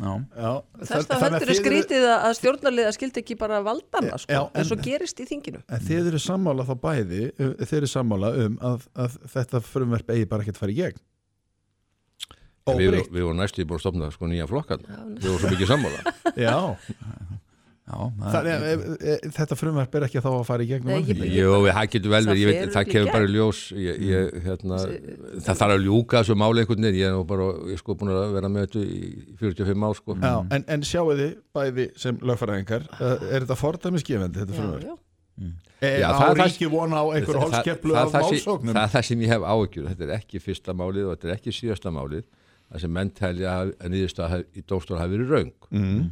[0.00, 0.12] Já.
[0.38, 0.50] Já,
[0.86, 4.30] Þess að að er þið eru- skrítið að að stjórnarliða skildi ekki bara valdana sko,
[4.32, 5.62] Já, en- eins og gerist í þinginu.
[5.66, 10.28] En þið eru sammála þá bæði þið eru sammála um að, að þetta frumverf eigi
[10.30, 11.02] bara ekkert fara í gegn
[12.68, 15.70] við, við vorum næstu búin að stopna sko nýja flokkan Já, við vorum svo mikið
[15.74, 16.14] sammála.
[16.46, 16.54] Já,
[17.90, 20.84] Já, það- þannig að e, e, þetta frumverf er ekki þá að fara í gegn
[20.86, 23.62] Nei, ég- Jú, það getur vel verið, það kemur bara ljós.
[23.74, 24.78] Ég, ég, hérna,
[25.42, 27.96] það þarf að ljúka þessu máli einhvern veginn, ég er nú bara ég er sko
[27.98, 29.10] búin að vera með þetta í
[29.42, 30.16] 45 ár sko.
[30.22, 34.86] Já, en, en sjáu þið bæði sem lögfæraðingar er þetta fordæmisgefandi þetta já, frumverf?
[34.86, 34.96] já.
[35.80, 38.74] Er Já, á það er það- ríki vona á einhver Það- það- sem- málsóknum?
[38.76, 41.34] Það er það sem ég hef áhyggjur, þetta er ekki fyrsta málið og þetta er
[41.40, 42.24] ekki síðasta málið
[42.70, 46.10] það sem menn telja að nýðustaf í dómstól hafi verið raung Mm.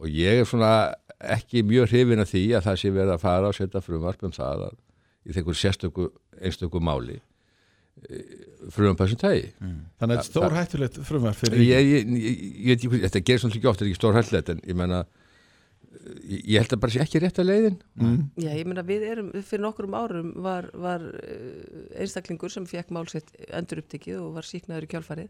[0.00, 3.48] og ég er svona ekki mjög hrifin af því að það sé verið að fara
[3.50, 4.76] og setja frumvarp um það að
[5.28, 6.06] í þeir sérstöku
[6.40, 7.18] einstöku máli
[8.72, 12.70] frumvarp þessum tægi Þannig að þetta er stór hættulegt frumverf fyrir ég, ég, ég, ég
[12.70, 14.78] veit ekki, hvað- þetta gerir svona ekki oft, þetta er ekki stór hættilegt en ég
[14.80, 15.00] menna
[16.24, 17.76] ég, ég held að bara sé ekki rétt að leiðin.
[18.00, 18.18] Mm.
[18.40, 23.32] Já, ég meina við erum, fyrir nokkrum árum var, var eh, einstaklingur sem fekk málsett
[23.50, 25.28] endur upptekið og var síknaður í kjálfarið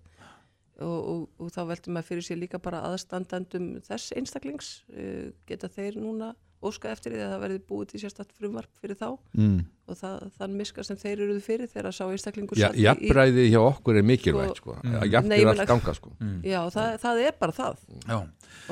[0.80, 5.70] og, og, og þá veltum maður fyrir sér líka bara aðstandandum þess einstaklings eh, geta
[5.72, 9.60] þeir núna óska eftir því að það verði búið til sérstætt frumvarp fyrir þá mm.
[9.88, 12.84] og það, þann miska sem þeir eruðu fyrir þegar sá einstaklingur Já, sat í- í-
[12.84, 14.74] jafnræði hjá okkur er mikilvægt sko.
[14.84, 14.98] Mm.
[15.40, 16.12] Ég allt ganga sko.
[16.44, 18.18] Já, það, það er bara það Já,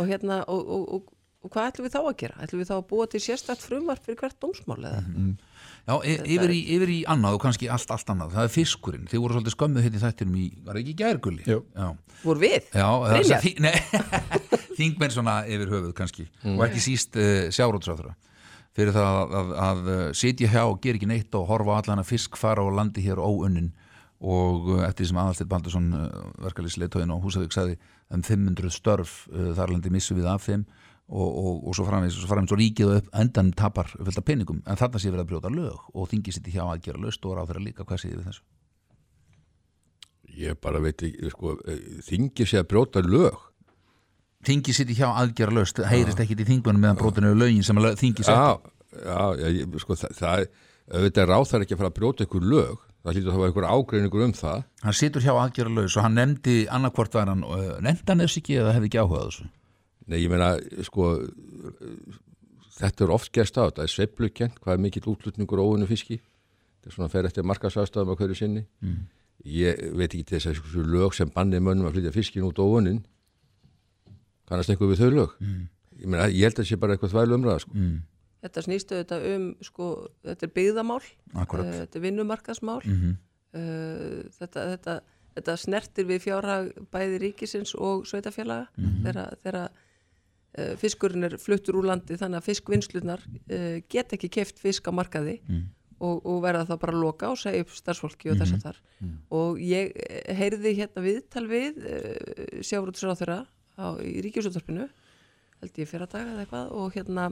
[0.02, 1.14] og hérna, og, og, og,
[1.46, 2.40] og hvað ætlum við þá að gera?
[2.44, 5.00] ætlum við þá að búa til sérstætt frumvarp fyrir hvert dómsmál eða?
[5.88, 8.34] Já, e yfir, í, yfir í annað og kannski allt, allt annað.
[8.36, 11.44] Það er fiskurinn, þið voru svolítið skömmuð hérna í þættinum í, var ekki í gærgulli?
[11.48, 11.62] Jú.
[11.72, 11.86] Já,
[12.20, 12.66] Voru við?
[12.76, 13.78] Já það er
[14.78, 16.26] þingmenn svona yfir höfuð kannski.
[16.52, 18.12] Og ekki síst uh, sjárótsráðra
[18.78, 21.78] fyrir það að, að, að uh, sitja hjá og gera ekki neitt og horfa á
[21.80, 23.72] allan að fisk fara og landi hér óunnin.
[24.18, 26.04] Og uh, eftir því sem aðalsteit Baldursson uh,
[26.44, 27.78] verkalýsleitóðin og Húsavík sagði
[28.12, 30.68] um 500 störf uh, þar landi missu við af þeim
[31.08, 34.60] og, og, og svo framins svo og ríkið upp endan tapar fullt af peningum.
[34.68, 37.36] En þarna sé verið að brjóta lög og þingi sitt hjá að gera löst og
[37.38, 38.44] ráð þeirra líka hvað sé við þessu?
[40.38, 41.54] Ég bara veit ekki sko,
[42.06, 43.38] þingi sé að brjóta lög.
[44.46, 47.98] Þingi sitt hjá aðgera löst heyrist ekki til þingmennum meðan brotinu lögin sem að lög-
[47.98, 48.58] þingi setja
[49.02, 50.44] já, já, ég, sko, það, það
[50.88, 52.84] auðvitað ráð þar ekki að fara að brjóta ykkur lög.
[53.02, 54.62] Það hlýtur að hafa ykkur ágreiningur um það.
[54.84, 57.44] Hann situr hjá aðgera laus og hann nefndi annarkvort var hann,
[57.84, 59.46] nefndi hann þess ekki eða hefði ekki áhugað þessu
[60.08, 60.54] Nei, ég meina,
[60.86, 61.10] sko
[62.78, 66.88] þetta er oft gerst á þetta er sveiflukent, hvað er mikill útlutningur óunnu fiski þetta
[66.90, 69.06] er svona að fer eftir markasvæðstafum á hverju sinni Mm.
[69.44, 72.58] ég veit ekki til þess að þessu lög sem bannir mönnum að flytja fiskin út
[72.58, 73.02] óunnin
[74.48, 75.68] kannast eitthvað við þau lög Mm.
[76.00, 77.70] ég meina, ég held að þetta sé bara eitthvað þvælu umræða sko.
[77.74, 77.98] mm.
[78.38, 79.86] Þetta snýstu þetta um, sko,
[80.24, 81.02] þetta er byggðamál,
[81.34, 81.66] Akkurat.
[81.66, 83.16] uh, þetta er vinnumarkasmál, Mhm.
[83.54, 85.00] uh, þetta, þetta,
[85.34, 89.68] þetta snertir við fjárhag bæði ríkisins og sveitafélaga þegar, þegar uh,
[90.80, 95.38] fiskurinn er fluttur úr landi þannig að fiskvinnslunar uh, get ekki keft fisk á markaði
[95.48, 95.66] Mm.
[96.00, 98.76] og, og verða þá bara að loka og segja upp starfsfólki og þess að þar
[99.34, 103.40] og ég eh, heyrði hérna viðtal við uh, sjávrútisráþurra
[104.02, 104.88] í ríkjusúttarpinu
[105.60, 107.28] held ég fyrir að daga eða eitthvað og hérna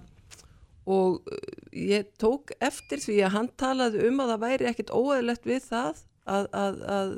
[0.86, 1.30] og
[1.74, 6.02] ég tók eftir því að hann talaði um að það væri ekkit óeðlegt við það
[6.26, 7.14] að, að, að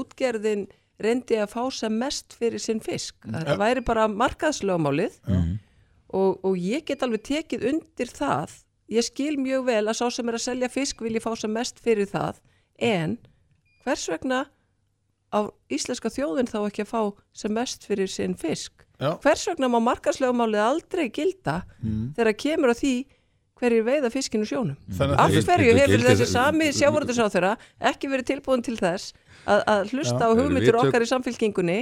[0.00, 0.64] útgerðin
[1.04, 3.16] reyndi að fá sem mest fyrir sinn fisk.
[3.26, 5.18] Það væri bara markaðslögmálið
[6.12, 8.56] og, og ég get alveg tekið undir það.
[8.92, 11.78] Ég skil mjög vel að sá sem er að selja fisk vilji fá sem mest
[11.80, 12.42] fyrir það
[12.82, 13.16] en
[13.84, 14.44] hvers vegna
[15.32, 17.00] á íslenska þjóðin þá ekki að fá
[17.32, 18.84] sem mest fyrir sinn fisk?
[19.00, 19.16] Já.
[19.22, 21.62] Hvers vegna má markaðslögmálið aldrei gilda
[22.16, 22.94] þegar kemur á því
[23.62, 24.76] hverjir veiða fiskinu sjónum?
[25.00, 27.56] Af hverju hefur þessi sami sjávarútusáþurra
[27.92, 29.14] ekki verið tilbúin til þess
[29.46, 31.78] að, að hlusta á Heyrðu, hugmyndir tök- okkar í samfélkingunni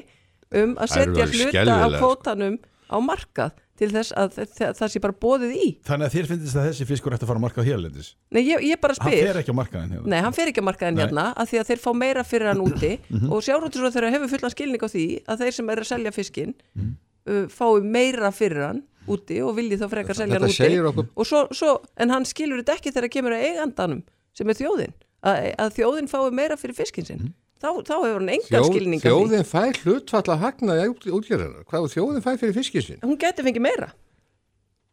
[0.61, 1.99] um að Það setja hluta sko.
[2.01, 2.57] kvótanum
[2.91, 5.67] á markað til þess að það, það sé bara bóðið í.
[5.89, 8.09] Þannig að þér finnst að þessi fiskur ætti að fara að markað hérlendis?
[8.35, 9.23] Nei, ég, ég bara Hann spyr.
[9.31, 10.11] fer ekki á markaðin hérna?
[10.13, 12.61] Nei, hann fer ekki að markaðin hérna að því að þeir fá meira fyrir hann
[12.67, 12.91] úti
[13.33, 17.47] og sjávarútusáþurra hefur fullan skilning á því að þeir sem er að selja fiskinn uh,
[17.49, 20.81] fái meira fyrir hann úti og vilji þá frekar selja hann úti.
[20.93, 24.03] okkur og svo, svo, en hann skilur þetta ekki þegar kemur að eigandanum
[24.37, 24.93] sem er þjóðin.
[25.25, 29.01] Að, að þjóðin fái meira fyrir fiskinn sinn þá, þá hefur hann engan Þjóð, skilning
[29.01, 29.11] af því.
[29.11, 30.87] þjóðin fær hlutfall að hagnaði
[31.19, 33.91] útgerðina hvað er þjóðin fær fyrir fiskið sin hún gæti fengið meira.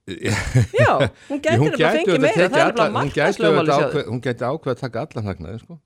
[0.07, 0.91] Já,
[1.31, 2.51] hún gæti hún nefnilega fengið meira.
[2.51, 4.05] Það er bara auðvitað sjáðu.
[4.11, 5.81] hún gæti ákveð að taka allan hagnaði sko.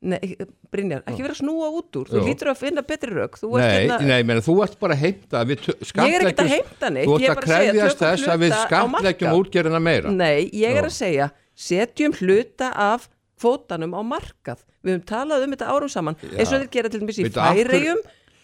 [0.00, 0.32] Nei,
[0.72, 2.08] Brynjar, ekki vera að snúa út úr.
[2.08, 2.22] Þú Jú.
[2.24, 6.14] hlýtur að finna betri rauk nei, hérna, nei, meni, þú ert bara að heimta ég
[6.16, 7.04] er ekkert að heimta neitt.
[7.10, 8.54] þú ert er að bara krefjast þess að við
[8.94, 9.34] markað.
[9.36, 10.14] útgerðina meira.
[10.14, 13.10] Nei, ég er að segja setjum hluta af
[13.40, 14.60] kvótanum á markað.
[14.84, 18.00] Við höfum talað um þetta árum saman eins og þeir gera til dæmis í færegjum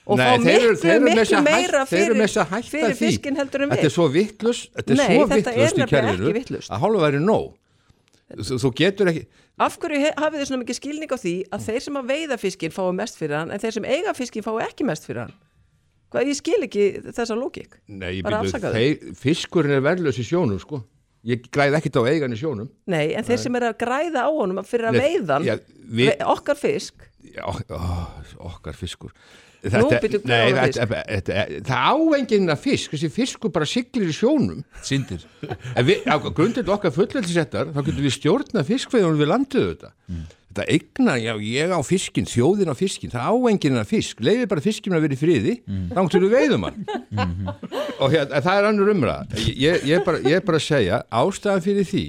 [0.06, 2.18] og Nei, fá þeir eru- miklu, eru miklu meira fyrir,
[2.70, 2.98] fyrir því.
[3.01, 3.89] fiskinn heldur en Þetta við.
[3.90, 7.48] er svo vittlust Þetta er Nei, svo þetta vittlust í kerfinu að hálfa væri nóg.
[8.36, 9.27] Þú, þú getur ekki
[9.59, 12.73] Af hverju hafið þið svona mikið skilning á því að þeir sem að veiða fiskinn
[12.77, 15.32] fái mest fyrir hann en þeir sem eiga fiskinn fái ekki mest fyrir hann?
[16.12, 16.85] Hvað, ég skil ekki
[17.16, 20.82] þessa lógik Nei, byrju, þeir, fiskurinn er verðlaus í sjónum sko.
[21.25, 22.69] Ég græði ekkit á eigan í sjónum.
[22.87, 25.57] Nei, en þeir sem er að græða á honum fyrir að Nei, veiða hann já,
[25.89, 26.95] við- ve- okkar fisk.
[27.35, 27.81] Já, ó,
[28.53, 29.11] okkar fiskur.
[29.67, 31.37] Nú, þetta, þetta, þetta,
[31.67, 32.93] það áenginn að fisk.
[32.93, 34.61] Þessi fiskur bara siglir í sjónum.
[34.87, 35.25] Sindir
[35.75, 39.91] en við, á grundið okkar fullveldisettar þá getum við stjórna fiskveiðunum við landið þetta
[40.57, 44.24] þetta eignar, já, ég á fiskin þjóðin á fiskin, það áenginn að fisk.
[44.24, 45.55] Leiði bara fiskinn að vera í friði
[45.93, 46.83] þá til við veiðum hann.
[48.01, 49.41] Og hérna, það er annur umræða.
[49.47, 52.05] Ég, ég, er bara, ég er bara að segja, ástæðan fyrir því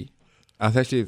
[0.58, 1.02] að þessi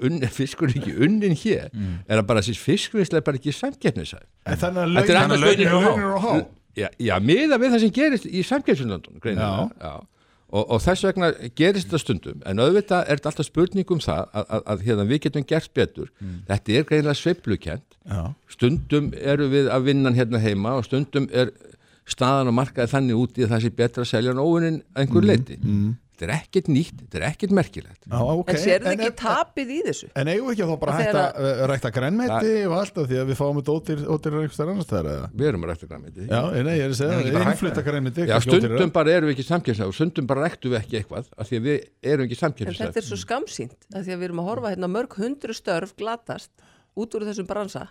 [0.00, 1.68] unn, fiskur er ekki unnin hér
[2.08, 6.14] er að bara þessi fiskveisla er bara ekki samkeppnisæð En þannig að er lögin eru
[6.16, 6.32] á há.
[6.74, 9.92] Já, já miða við það sem gerist í samkjömsundandun greinilega, já.
[10.54, 14.20] Og, og þess vegna gerist þetta stundum en auðvitað er þetta alltaf spurning um það
[14.22, 16.12] að, að, að hérna, við getum gert betur.
[16.50, 18.20] Þetta er greinilega sveiflukent Já.
[18.54, 21.50] stundum eru við að vinna hérna heima og stundum er
[22.06, 25.58] staðan og markaði þannig úti að það sé betra að selja en óunin einhver leiti
[26.14, 28.06] þetta er ekkert nýtt, þetta er ekkert merkilegt.
[28.06, 28.50] Já, ok.
[28.52, 30.08] En sérðu En ekki er- tapið í þessu?
[30.14, 33.08] En eigum við ekki að þá bara þegar að uh, rækta grænmeti og allt af
[33.10, 35.30] því að við fáum þetta ótir, ótir einhverstað annars þar eða?
[35.34, 38.36] við erum að rækta græmiti Já, nei, ég er að segja, hægt innflutta grænmeti Já,
[38.46, 41.60] stundum bara erum við ekki samkjæmslega og stundum bara ræktum við ekki eitthvað af því
[41.60, 41.84] að við
[42.14, 44.90] erum ekki En þetta er svo skamsýnt að því að við erum að horfa hérna
[44.90, 46.52] á mörg hundru störf glatast
[46.94, 47.88] út úr þessum bransa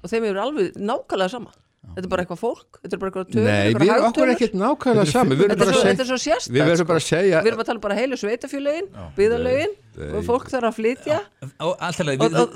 [0.00, 3.28] og þeim eru alveg nákvæmlega sama Þetta er bara eitthvað fólk, þetta er bara eitthvað
[3.32, 3.46] tölur?
[3.48, 5.36] Nei, við erum okkur ekkert nákvæmlega sami.
[5.40, 7.68] Við erum er bara að er segja Við verðum bara að segja Við erum að
[7.70, 9.72] tala bara heilu sveitafjölögin, byðalögin
[10.10, 11.16] og fólk þarf að flytja.
[11.64, 11.72] Og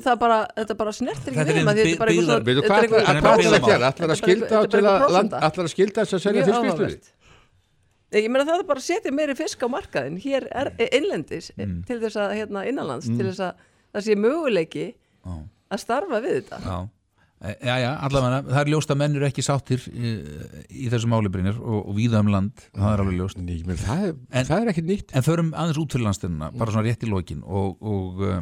[0.04, 2.28] það bara, þetta bara snertir ekki Þetta er við maður, ein þetta er bara eitthvað
[2.28, 2.44] svona-
[3.74, 4.14] er ætlar að er
[5.64, 6.24] er skilda þess að
[6.60, 7.08] áhugavert.
[8.14, 11.50] Nei, Ég meina það er bara að setja meiri fisk á markaðin hér er innlendis
[11.58, 11.80] Mm.
[11.88, 13.54] til þess að hérna innanlands til þess að
[13.94, 14.86] það sé möguleiki
[15.26, 16.60] að starfa við þetta
[17.44, 20.12] Já, E- já, já, allavega það er ljóst að menn eru ekki sáttir í,
[20.72, 23.36] í þessu málibrinnir og, og víða um land það er alveg ljóst.
[23.40, 25.12] Ný, menn, það, er, En- það er ekkert nýtt.
[25.12, 28.38] En förum aðeins út fyrir landstyrna, bara svona rétt í lokin og, og uh,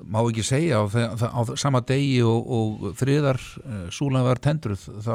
[0.00, 5.14] má ekki segja á, á, sama degi og, og friðar uh, súlan var tendruð þá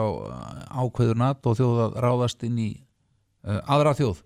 [0.86, 2.70] ákveður NATO þjóð að ráðast inn í
[3.50, 4.22] uh, aðra þjóð.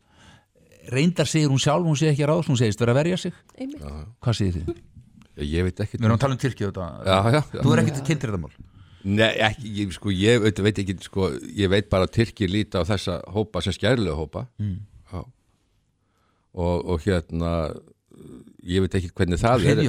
[0.90, 3.40] Reyndar segir hún sjálf, hún segir ekki að ráðast, hún segist vera að verja sig.
[3.56, 3.84] Einmitt.
[4.20, 4.80] Hvað segir þið?
[5.46, 7.62] Ég veit ekki Við erum að tala um Tyrkju þetta Já, já, já.
[7.64, 8.58] Þú er ekki kynntir þetta mál
[9.10, 12.90] Nei, ekki, ég, sko, ég veit, ekki sko, ég veit bara að Tyrkir líta á
[12.90, 14.80] þessa hópa sem skærlega hópa Mm.
[15.14, 15.22] Já.
[16.60, 17.54] og, og hérna
[18.68, 19.80] ég veit ekki hvernig það er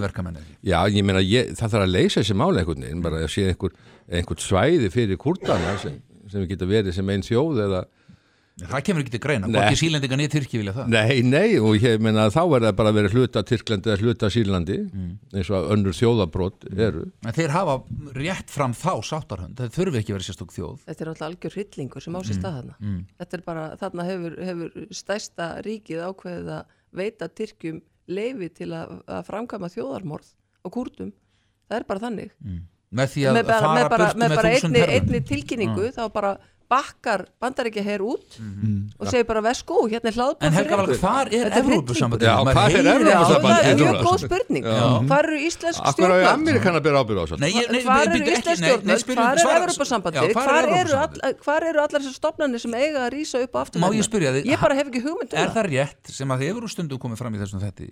[0.71, 3.49] Já, ég meina, ég, það þarf að leysa þessi máli einhvern veginn, bara að sé
[3.51, 3.75] einhver,
[4.21, 5.97] einhver svæði fyrir kurdana sem,
[6.31, 7.83] sem geta verið sem einn þjóð eða
[8.61, 10.91] Það kemur ekki til greina, hvorki sílendinga niður Tyrki vilja það.
[10.93, 14.31] Nei, nei, og ég meina þá er það bara að vera hluta Tyrklandi eða hluta
[14.35, 14.77] Sýrlandi
[15.33, 17.05] eins og að önnur þjóðabrót eru.
[17.25, 17.77] En þeir hafa
[18.19, 20.83] rétt fram þá sáttarhönd, það þurfi ekki að vera sérstök þjóð.
[20.91, 22.77] Þetta er alltaf algjör hryllingur sem á sér stað þarna.
[22.81, 23.01] mm.
[23.23, 27.81] Þetta er bara, þarna hefur, hefur stærsta ríkið ákveðið að veita Tyrkjum
[28.11, 30.31] leifi til að, að framkvæma þjóðarmorð
[30.67, 31.13] og kúrdum.
[31.71, 32.33] Það er bara þannig.
[32.91, 36.01] Með því að Með bara, fara með bara, með með bara einni, einni tilkynningu þá
[36.11, 36.33] bara
[36.71, 38.93] bakkar bandaríkja hér út Mhm.
[39.01, 42.27] og segir bara vesku, hérna er hlaðbár En Helga Valg, hvar er Evrópusambandið?
[42.31, 43.61] Já, hvar er Evrópusambandið?
[43.61, 44.65] það er mjög góð spurning.
[44.65, 45.07] Já.
[45.11, 46.33] Hvar eru íslensk Akkur á stjórnvöld?
[46.33, 48.63] Amerikan að bera ábyrð á nei, Hvar eru ekki, íslensk
[49.03, 50.23] spyrjum- Hvar er Evropasambandið?
[50.23, 50.95] Eru Evrópusambandið?
[51.01, 53.81] all- hvar eru allar þessar stofnanir sem eiga að rísa upp á aftur?
[53.81, 56.39] Má ég spyrja þig, Ég bara hef ekki hugmynd um Er það rétt sem að
[56.41, 57.91] þið stundum komið fram í þessum þetti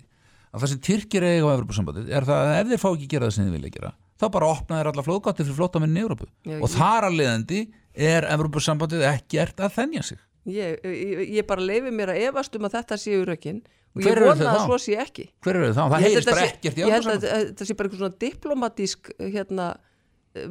[0.53, 3.13] að það sem Tyrkir eiga á Evrópusambandið er það að ef þeir fá ekki að
[3.13, 6.01] gera það sem þið vilja gera þá bara opna þeir alla flóðgáttir fyrir flótamenn í
[6.03, 7.59] Evrópu Já, og ég- þar að leiðandi
[7.99, 10.19] er Evrópusambandið ekkert að þennja sig
[10.49, 13.59] Ég, ég, ég bara leifi mér að efast um að þetta séu rökin
[13.93, 14.65] og ég vona þau að þá?
[14.65, 15.25] svo sé ekki.
[15.43, 15.89] Hver eru það?
[15.91, 18.19] Það Ég held heyrist bara ekkert í Ég held að þetta sé bara einhver svona
[18.23, 19.67] diplomatísk hérna,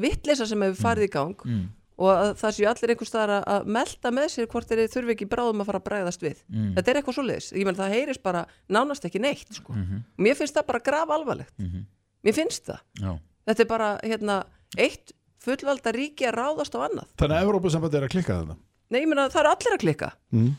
[0.02, 1.64] vittleysa sem hefur farið í gang Mm.
[1.98, 5.28] og að það séu allir einhver staðar að- melda með sér hvort þeir þurfi ekki
[5.32, 6.42] bráðum að fara að bregðast við.
[6.52, 6.74] Mm.
[6.76, 7.48] Þetta er eitthvað svoleiðis.
[7.58, 9.50] Ég menn það heyrist bara nánast ekki neitt.
[9.54, 9.72] Sko.
[9.72, 10.04] Mhm.
[10.18, 11.54] Mér finnst það bara graf alvarlegt.
[11.58, 11.86] Mhm.
[12.24, 12.80] Mér finnst það.
[13.00, 13.18] Já.
[13.48, 14.44] Þetta er bara hérna,
[14.76, 15.12] eitt
[15.48, 17.08] fullvalda ríki að ráðast á annað.
[17.20, 18.58] Þannig að Evrópusambandið er að klikka þetta
[18.88, 20.10] Nei, ég meina það eru allir að klikka.
[20.32, 20.50] mm.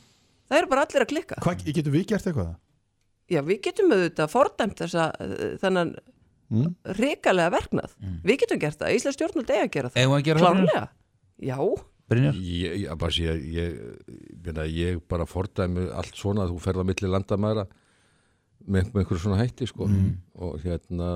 [0.50, 1.36] Það eru bara allir að klikka.
[1.46, 2.54] Hvað getum við gert eitthvað?
[3.30, 5.12] Já, við getum auðvitað fordæmt þessa
[5.62, 5.96] þennan
[6.50, 6.72] Mm.
[6.98, 7.92] ríkalega verknað.
[8.26, 10.00] Við getum gert það, Íslands stjórnald eiga að gera það.
[10.02, 10.88] Við að gera það, Klárlega.
[11.46, 11.58] Já,
[12.10, 12.40] Brynjar?
[12.42, 13.76] Ég, ég, bara sé, ég,
[14.74, 17.68] ég, bara fordæmi allt svona að þú ferð á milli landamæra
[18.66, 19.86] með, með einhverju svona hætti sko.
[20.42, 21.12] og hérna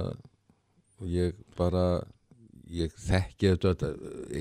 [1.01, 2.03] og ég bara
[2.73, 3.89] ég þekki þetta, þetta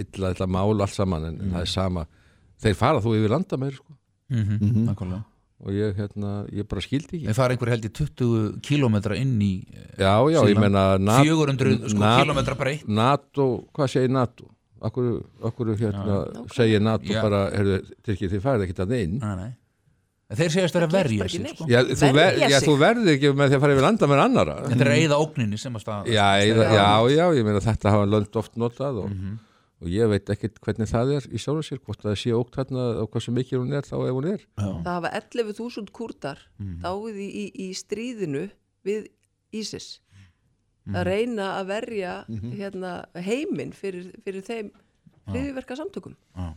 [0.02, 2.06] illa þetta mál allt saman en, en það er sama
[2.62, 3.92] þeir fara þú yfir landamæri sko.
[4.32, 4.86] Mhm, Mhm.
[4.88, 5.24] nákvæmlega.
[5.62, 9.36] og ég, hérna, ég bara skildi ekki Þeir fara einhver held í 20 kílómetra inn
[9.40, 9.62] í
[9.98, 10.60] Já, já, ég Sýrland.
[10.60, 14.48] meina Na- 400 sko, kílómetra breytt NATO, hvað segir NATO?
[14.82, 17.22] Akkur, akkur hérna segir NATO Já.
[17.22, 17.76] bara, heyrðu,
[18.32, 19.52] þið farið ekki að inn Nei, nei.
[20.32, 21.66] En Þeir segjast vera að verja sig sko.
[21.68, 24.54] Já, þú, ver, já, þú verður ekki með því að fara yfir landa með annara
[24.64, 27.92] Þetta er að eyða ógninni sem að stað já, já, já, já, ég meina þetta
[27.92, 29.34] hafa lönd oft notað og, Mhm.
[29.82, 32.84] og ég veit ekkit hvernig það er í sjálfur sér, hvort það sé ógt þarna
[33.02, 36.80] og hversu mikið hún er þá ef hún er það hafa 11.000 kurdar Mhm.
[36.86, 38.48] dáið í, í, í stríðinu
[38.86, 39.08] við
[39.52, 40.00] ISIS
[40.86, 40.96] Mhm.
[40.96, 42.14] að reyna að verja
[42.56, 44.70] hérna, heiminn fyrir, fyrir þeim
[45.28, 46.16] hriðiverka samtökum.
[46.34, 46.54] Já.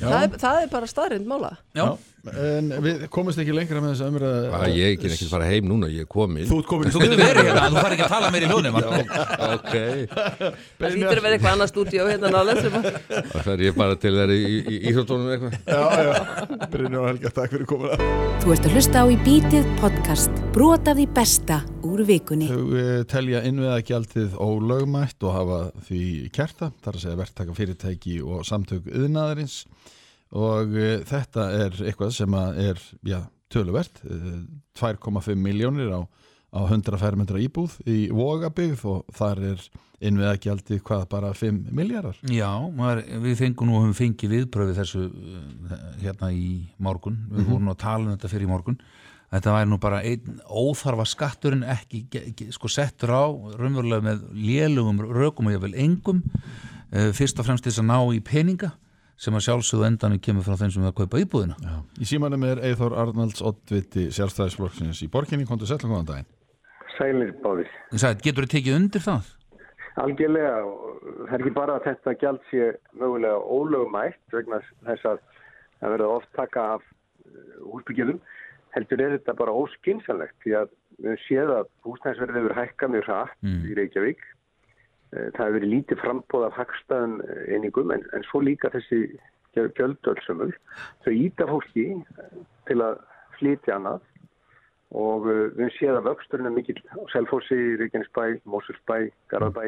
[0.00, 1.52] Það er, það er bara staðrind mála.
[1.76, 1.86] Já,
[2.34, 4.16] En við komumst ekki lengra með þess að
[4.50, 7.20] bara ég ekki ekki fara heim núna, ég er komin Þú ert komin þú getur
[7.20, 9.76] verið hérna, þú fari ekki að tala meir í hljónum ok,
[10.80, 13.98] Það lítur að vera eitthvað annað stúdíó hérna nálega sem að það fer ég bara
[14.02, 15.56] til þeirra í, í, í íþróttunum eitthvað.
[15.70, 18.04] Já, já, Brynjar og Helga, takk fyrir komin
[18.42, 22.50] Þú ert að hlusta á í bítið podcast brot af því besta úr vikunni.
[22.50, 26.02] Þau eh, telja innviðagjaldið ólögmætt og hafa því
[26.34, 29.60] kerta, þar að segja verktaka fyrirtæki og samtök yðnaðarins
[30.36, 33.20] og e, þetta er eitthvað sem er, já,
[33.52, 34.44] töluvert eh,
[34.78, 36.00] 2,5 miljónir á,
[36.52, 39.66] á 100 fermetra íbúð í Vogabygð og þar er
[40.06, 45.04] innviðagjaldið hvað bara 5 miljardar Já, maður, við fengum nú og höfum fengið viðbröfið þessu
[45.08, 46.50] uh, hérna í
[46.84, 47.50] morgun, við Mhm.
[47.50, 48.76] vorum nú að tala um þetta fyrir í morgun.
[49.32, 53.24] Þetta væri nú bara einn óþarfa skatturinn ekki, ekki sko settur á
[53.58, 56.20] raunverulega með lélugum rökum og vel engum
[56.92, 58.70] fyrst og fremst þess að ná í peninga
[59.16, 61.76] sem að sjálfsögðu endanum kemur frá þeim sem er að kaupa íbúðina Já.
[62.02, 66.28] Í símanum er Eithor Arnalds Oddviti sjálfstæðisflokksins í borginni, komdu sætla góðan daginn
[66.96, 67.32] Sælir.
[67.92, 69.26] Ég sagði, getur þið tekið undir það?
[70.00, 72.68] Algjörlega, og það er ekki bara að þetta gjald sé
[73.00, 75.20] mögulega ólögumætt vegna þess að
[75.80, 76.86] það verður oft taka af
[77.72, 78.18] húsbyggjum,
[78.76, 80.72] heldur er þetta bara óskinsanlegt því að
[81.04, 83.62] við séð að húsnæðisverðið hefur hækkað mjög hratt Mm.
[83.68, 84.20] í Reykjavík.
[85.14, 87.16] Eh, Það hefur verið lítið frambóð af hagstæðum
[87.54, 89.02] einingum en, en svo líka þessi
[89.56, 90.52] gjöldölsumul.
[91.04, 92.36] Þau íta fólki eh,
[92.68, 92.98] til að
[93.38, 94.04] flytja annað
[94.96, 99.66] og við höfum séð að vöxturinn er mikill á Selfossi, Reykjanesbæ, Mósulsbæ, Garðabæ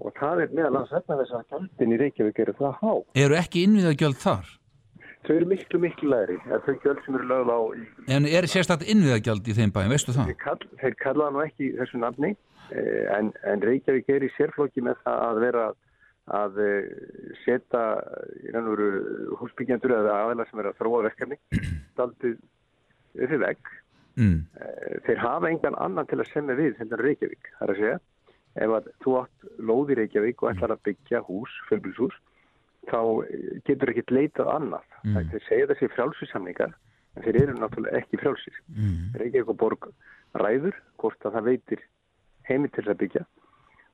[0.00, 2.92] og það er meðal hans vegna þess að gjöldin í Reykjavík eru það há.
[3.24, 4.46] Eru ekki innviðagjöld þar?
[5.26, 6.38] Þau eru miklu, miklu læri.
[6.48, 7.82] Þau gjöld sem eru lögð á í
[8.16, 10.30] En er sérstætt innviðagjald í þeim bæum, veistu það?
[10.32, 12.38] Þeir, kall, þeir kallaða nú ekki þessu nafni eh,
[12.70, 15.68] en, en Reykjavík er í sérflokki með það að vera
[16.30, 16.88] að eh,
[17.44, 17.82] setja
[18.44, 21.38] í raun og veru húsbyggjandur eða aðeila sem er að þróa verkefni
[21.98, 22.36] daldið
[23.18, 23.72] yfir vegg.
[24.20, 24.38] Mm.
[24.60, 27.52] Eh, Þeir hafa engan annan til að semja við heldur Reykjavík.
[27.58, 28.00] Það er að segja,
[28.66, 32.18] ef að þú átt lóð í Reykjavík og ætlar að byggja hús, fjölbilshús,
[32.90, 34.86] þá eh, getur ekkert leitað annað.
[35.02, 35.22] Mm.
[35.34, 36.76] Þeir segja þessi frjálsisamningar,
[37.16, 38.60] en þeir eru náttúrulega ekki frjálsir.
[38.70, 39.16] Mm.
[39.18, 39.90] Reykjavík og borg
[40.38, 41.88] ræður hvort að það veitir
[42.48, 43.24] heimi til að byggja.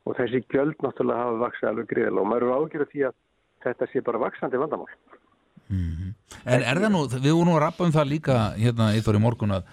[0.07, 3.17] Og þessi gjöld náttúrulega hafa vaksið alveg greiðilega og maður eru ágjörð því að
[3.67, 4.95] þetta sé bara vaksandi vandamál.
[6.47, 9.23] En er það nú, við vorum nú að rappa um það líka hérna í þóri
[9.23, 9.71] morgun að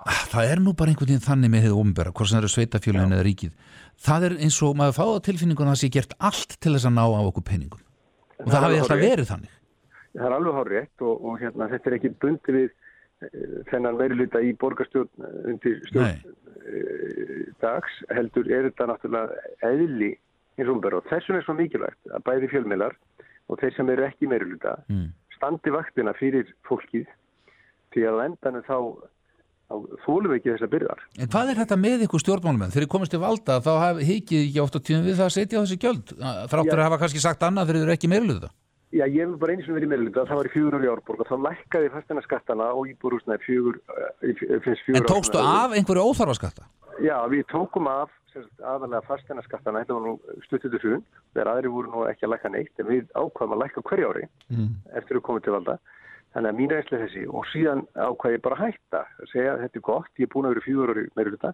[0.00, 2.52] að það er nú bara einhvern veginn þannig með hefðu ombera, hvort sem það eru
[2.54, 3.54] sveitafjölun eða ríkið.
[4.00, 6.94] Það er eins og maður fáða tilfinningun að það sé gert allt til þess að
[6.96, 7.82] ná á okkur peningum.
[8.40, 9.56] Og það, er hafi alltaf verið þannig.
[10.14, 12.70] Það er alveg hár rétt og, og hérna, þetta er ekki bundi við
[13.70, 20.14] þennan veiriluta í borgarstjórn eh, undir stjórn uh, dags heldur er þetta náttúrulega eðli
[20.60, 22.96] hins umber og þessum er svo mikilvægt að bæði fjölmiðlar
[23.50, 25.08] og þeir sem eru ekki meiriluta mm.
[25.36, 27.08] standi vaktina fyrir fólkið
[27.92, 28.78] því að endanum þá,
[29.68, 29.76] þá
[30.06, 31.04] þólum við ekki þessar byrðar.
[31.18, 32.72] En hvað er þetta með ykkur stjórnmálumenn?
[32.72, 35.36] Þegar þið komist til valda þá haf- hikið ekki oft á tíðum við það að
[35.36, 36.14] setja á þessi gjöld
[36.54, 38.52] þráttur að hafa kannski sagt annað þegar þið eru ekki meirluða
[38.90, 41.20] Já, ég hef bara einu sem verið í meiriluta, það var í fjögur ári árborg
[41.22, 44.08] og þá lækkaði fastina skattana og íbúrúsnaði fjögur, uh,
[44.64, 46.66] finnst fjögur En tókstu af einhverju óþarfa skatta?
[47.00, 48.10] Já, við tókum af
[48.66, 51.04] aðalega fastina skattana, þetta var nú stuttur til hrun,
[51.34, 54.26] þegar aðri voru nú ekki að lækka neitt, en við ákvaðum að lækka hverju ári
[54.50, 54.74] Mm.
[54.98, 55.78] eftir að koma til valda.
[56.34, 59.54] Þannig að mín reynsli er þessi og síðan ákvaði ég bara að hætta að segja
[59.54, 61.52] að þetta er gott, ég er búin að vera í ári meiri hluta.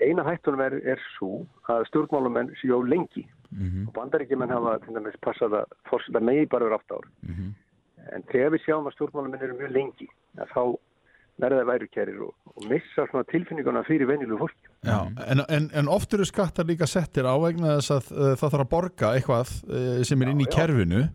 [0.00, 3.26] Eina hættunum er, er svo að stjórnmálumenn séu á lengi
[3.86, 7.08] og bandaríkjumenn hafa til dæmis passað að fórseta megi bara verið átt ár.
[8.14, 10.08] En þegar við sjáum að stjórnmálumenn eru mjög lengi,
[10.40, 10.62] að þá
[11.40, 14.70] verða værukærir og, og missa svona tilfinninguna fyrir venjulegu fólki.
[14.84, 18.46] Já, en, en, en oft eru skattar líka settir á vegna þess að uh, það
[18.46, 21.06] þarf að borga eitthvað uh, sem er inn í kerfinu.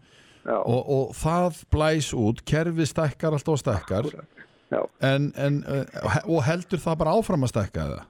[0.46, 4.10] Og, og það blæs út, kerfið stækkar alltaf og stækkar.
[5.02, 8.04] En, en, uh, og heldur það bara áfram að stækka það?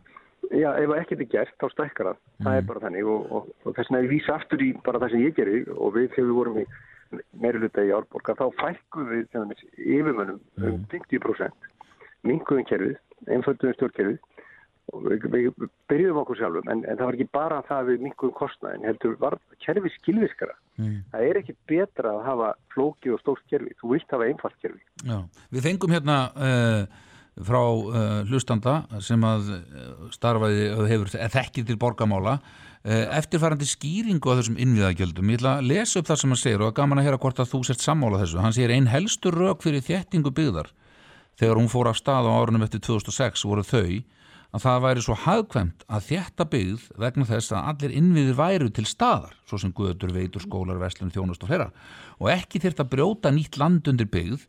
[0.56, 2.19] Já, ef ekkert er gert, þá stækkar það.
[2.45, 5.15] Það er bara þannig og, og, og þess vegna ég vísa aftur í bara það
[5.15, 6.68] sem ég gerir og við þegar við vorum í
[7.41, 11.68] meiri hluta í Árborga, þá fækkum við sem dæmis yfirmönnum um 50%,
[12.26, 12.95] minkuðum kerfið,
[13.30, 14.18] einfölduðum stjórnkerfið
[14.94, 18.06] og við, við byrjuðum okkur sjálfum, en, en það var ekki bara það að við
[18.06, 20.57] minkuðum kostnaðin, heldur var kerfið skilviskara.
[21.14, 24.84] Það er ekki betra að hafa flókið og stórt kerfi, þú vilt hafa einfalt kerfi.
[25.07, 25.18] Já,
[25.56, 27.03] við fengum hérna uh,
[27.43, 34.31] frá uh, hlustanda sem að uh, starfaði og hefur þekkið til borgamála uh, eftirfærandi skýringu
[34.31, 35.33] á þessum innviðagjöldum.
[35.33, 37.41] Ég ætla að lesa upp það sem hann segir og er gaman að heyra hvort
[37.43, 38.39] að þú sért sammála þessu.
[38.43, 40.71] Hann segir einn helstur rauk fyrir þéttingu byggðar
[41.35, 43.99] þegar hún fór af stað á árunum eftir 2006 voru þau
[44.56, 48.86] að það væri svo hagkvæmt að þétta byggð vegna þess að allir innviðir væru til
[48.88, 51.68] staðar, svo sem guður, veitur, skólar, veslun, þjónust og fleira
[52.22, 54.45] og ekki þyrft að brjóta nýtt land undir byggð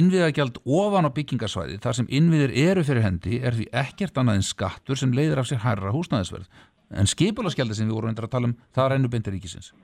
[0.00, 4.48] innviðagjald ofan á byggingarsvæði þar sem innviðir eru fyrir hendi er því ekkert annað en
[4.48, 6.48] skattur sem leiðir af sér hærra húsnæðisverð
[6.96, 9.74] en skipulaskjaldi sem við vorum að tala um það rennur beintir ríkisins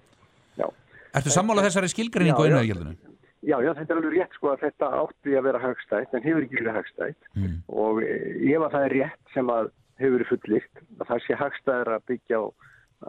[0.56, 0.70] Já.
[1.12, 2.96] Ertu sammála þessari skilgreiningu á innviðagjaldinu?
[3.46, 6.42] Já, já, þetta er alveg rétt sko að þetta átti að vera hagstætt en hefur
[6.46, 7.56] ekki verið hagstætt Mm.
[7.68, 9.70] og ef að það er rétt sem að
[10.00, 12.44] hefur verið fullirt að það sé hagstæðar að byggja á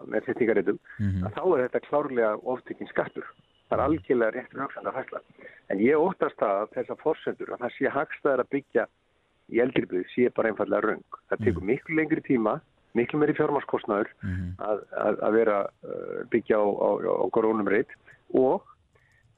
[0.06, 1.24] með þettingarétum Mhm.
[1.26, 3.26] að þá er þetta klárlega oftekinn skattur
[3.68, 5.20] Það er algjörlega rétt rauksanda fæsla.
[5.70, 8.86] En ég óttast það að þessar forsendur að það sé hagstæðar að byggja
[9.52, 11.04] í eldribið sé bara einfallega raung.
[11.30, 12.62] Það tekur miklu lengri tíma,
[12.96, 14.08] miklu meiri fjármarskostnaður
[14.60, 17.92] að, að, að vera uh, byggja á, á, á grónum reyt
[18.34, 18.64] og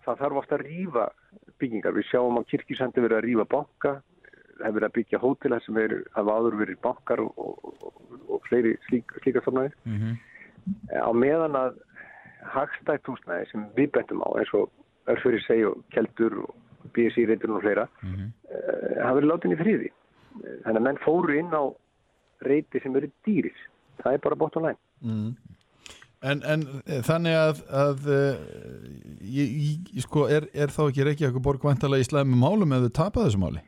[0.09, 1.07] það þarf ofta að rýfa
[1.61, 1.95] byggingar.
[1.97, 3.93] Við sjáum á kirkjusendi verið að rýfa banka,
[4.59, 8.41] hefur verið að byggja hótela sem er, hafa áður verið bankar og, og, og, og
[8.49, 9.75] fleiri slík, slíka stofnaðir.
[10.99, 11.77] Á meðan að
[12.53, 14.69] hagstætt húsnæði sem við bentum á eins og
[15.11, 18.29] örfyrir segi og keldur og BSI reytur og fleira mm
[18.99, 19.89] hafa verið látin í friði.
[20.43, 21.63] Eh, Þannig að menn fóru inn á
[22.47, 23.59] reyti sem eru dýris.
[24.03, 24.79] Það er bara bótt og læn.
[25.03, 25.31] Mm.
[26.21, 28.39] En, en eh, þannig að, að uh,
[29.23, 29.51] ég,
[29.95, 33.23] ég, sko, er, er þá ekki Reykjavík borg vantalega í slæmi málum ef þau tapa
[33.23, 33.61] þessu máli?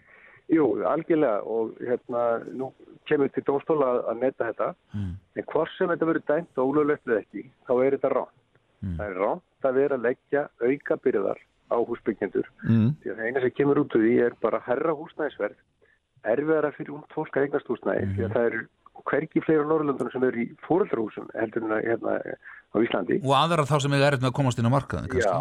[0.52, 2.74] Jú, algjörlega og hérna nú
[3.08, 5.14] kemur til dómstóla að, netta þetta Mm.
[5.40, 8.36] en hvort sem þetta verður dæmt og ólöglegt eða ekki, þá er þetta ránt.
[8.84, 8.98] Mm.
[8.98, 11.40] Það er ránt að vera að leggja auka byrðar
[11.72, 12.90] á húsbyggjendur Mm.
[13.00, 15.56] því að það eina sem kemur út úr því er bara herra húsnæðisverð
[16.36, 18.62] erfiðara fyrir ung fólk að eignast húsnæði því að það eru
[19.10, 22.16] hvergi fleiri á Norrlöndunum sem eru í fóreldrahúsum heldur en að hérna
[22.72, 23.18] á Íslandi.
[23.24, 25.34] Og aðra þá sem er með að komast inn á markaðin Já,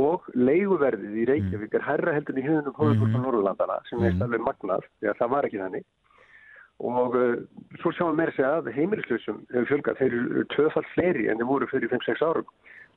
[0.00, 4.16] og leiguverðið í Reykjavík er herra heldur en í hugðunum hóðurfólk á Norrlandana sem er
[4.24, 5.88] alveg magnað því að það var ekki þannig.
[6.84, 7.34] Og uh,
[7.80, 11.68] svo sjáum að segja að heimilislausum hefur fjölgað, þeir eru tvöfall fleiri en þeir voru
[11.70, 12.48] fyrir 5-6 árum.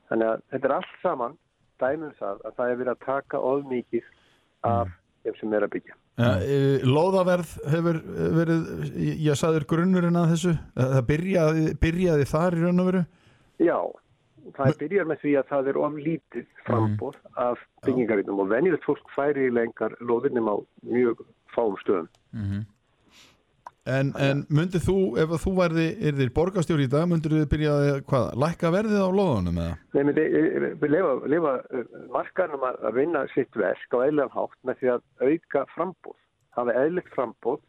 [0.09, 1.37] Þannig að þetta er allt saman
[1.81, 4.07] dæmum það að það er verið að taka ofmikið
[4.65, 4.95] af
[5.27, 5.95] þeim sem er að byggja.
[6.17, 8.01] Ja, e, lóðaverð hefur
[8.39, 13.03] verið, ég, ég saður grunnurinn að þessu, það byrjaði, byrjaði þar í raun og veru?
[13.61, 13.77] Já,
[14.57, 19.13] það byrjar með því að það er of lítið frambóð af byggingarítum og venjulegt fólk
[19.15, 20.55] færi lengar lóðinum á
[20.87, 21.23] mjög
[21.55, 22.09] fáum stöðum.
[23.87, 27.45] En, en myndið þú, ef að þú verði, er þér borgarstjóri í dag, myndir þið
[27.53, 29.77] byrjaði, hvað, lækka verðið á lóðunum eða?
[29.95, 30.17] Nei, menn
[30.81, 31.53] við lefa, lefa
[32.15, 36.19] markaðnum að að vinna sitt verk á eðlega hátt með því að auka frambóð,
[36.57, 37.61] hafa eðlegt frambóð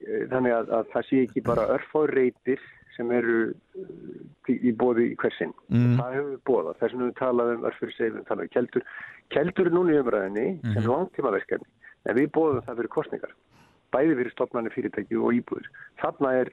[0.00, 5.10] eh, þannig að, að það sé ekki bara örfáður reytir sem eru eh, í, bóði
[5.12, 5.52] í hversin.
[5.68, 5.96] Mm.
[6.00, 8.92] Það hefur við bóðað, þess vegna við talaðum um örfyrir segjum, talaðum um keldur.
[9.34, 11.68] Keldur er núna í umræðinni sem langtímaverkefni,
[12.08, 13.34] en við bóðum það fyrir kostningar
[13.94, 15.68] bæði fyrir stopnarnir fyrirtæki og íbúður.
[16.02, 16.50] Þarna er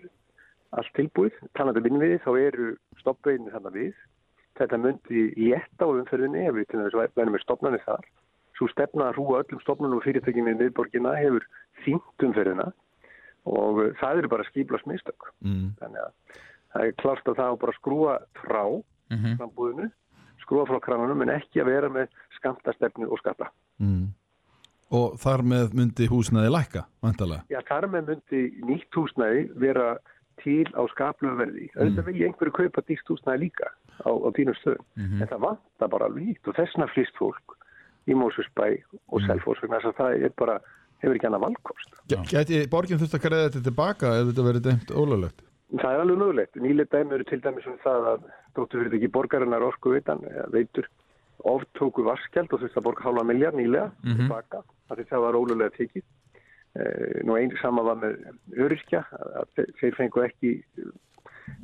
[0.78, 2.68] allt tilbúið, talandi um innviði, þá eru
[3.02, 3.96] stoppveginn þarna við.
[4.60, 6.76] Þetta myndi létta á umferðinni ef við
[7.16, 8.06] verðum með stopnarnir þar.
[8.60, 11.48] Svo stefna að hrúa öllum stopnarnir og fyrirtækjum í miðborgina hefur
[11.86, 12.68] þýnt umferðina
[13.50, 15.32] og uh, það eru bara skýblast mistök.
[15.42, 15.72] Mm.
[15.82, 16.40] Þannig að
[16.74, 18.64] það er klart að það á bara að skrúa frá
[19.12, 19.90] frambúðinu,
[20.44, 23.50] skrúa frá kranunum en ekki að vera með skamtastefnu og skatta.
[23.82, 24.12] Mm.
[24.92, 27.46] Og þar með myndi húsnaði lækka, vantalega?
[27.54, 29.94] Já, þar með myndi nýtt húsnæði vera
[30.42, 31.70] til á skaplu verði.
[31.78, 33.70] Auðvitað vil ég einhverju kaupa dýrt húsnæði líka
[34.04, 34.86] á, á dýnum stöðum.
[34.98, 37.56] En það vantar bara alveg hýtt og þessna flýst fólk
[38.10, 38.68] í Mósusbæ
[39.14, 40.58] og Selfoss vegna þess að það er bara,
[41.04, 41.96] hefur ekki annað valkost.
[42.32, 45.46] Gæti borgin þurft að greiða þetta tilbaka ef þetta verið dæmt ólöglegt?
[45.72, 46.58] Það er alveg mögulegt.
[46.60, 48.26] Nýlega dæmi eru til dæmis um það að
[48.58, 50.90] dóttu fyrir ekki borgarinnar orku veitan, veitur,
[51.48, 55.76] oftóku varskjald og þurft að borga hálfa miljard nýlega tilbaka, af því það var ólulega
[55.78, 56.04] tekið.
[56.72, 58.20] Eh, nú einu sama var með
[58.56, 60.52] öryrkja, að þe- þeir fengu ekki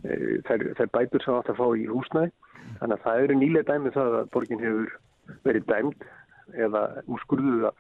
[0.04, 2.32] eh, þær, þær bætur sem átt að fá í húsnæði.
[2.82, 4.96] Þannig að það eru nýlega dæmi um það að borgin hefur
[5.48, 6.08] verið dæmd
[6.68, 7.78] eða úrskurðuð að,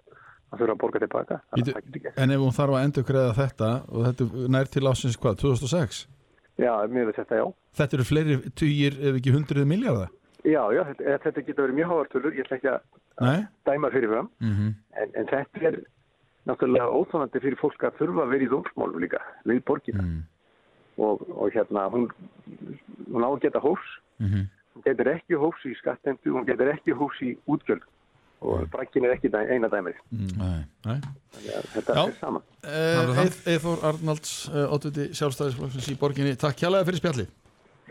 [0.52, 1.40] að þurfa að borga tilbaka.
[1.52, 1.74] Að.
[2.24, 6.06] En ef hún þarf að endur greiða þetta og þetta nær til ásins hvað, 2006?
[6.58, 7.46] Já, mér veist þetta já.
[7.78, 10.10] Þetta eru fleiri tugir ef ekki hundruð miljardar?
[10.46, 12.82] Já, já, þetta, þetta getur verið mjög háartölur, ég ætla ekki að
[13.26, 13.46] Nei?
[13.66, 14.30] dæma fyrir fram.
[14.40, 14.74] Mhm.
[15.02, 15.80] En, en þetta er
[16.48, 20.04] náttúrulega óþánandi fyrir fólk að þurfa að vera í dómsmálum líka við borgina
[20.98, 22.08] og, og hérna hún,
[23.12, 23.90] hún á að geta hófs
[24.20, 24.48] Mhm.
[24.74, 27.84] hún getur ekki hófs í skattemdu hún getur ekki hófs í útgjöld
[28.42, 30.98] og brakkin er ekki eina dæmið Nei, nei.
[31.34, 32.08] þannig að þetta Já.
[32.08, 37.30] er saman Uh, Eithor Arnalds, uh, ótviti sjálfstæðisflokksins í borginni, takk hjálpa fyrir spjallið.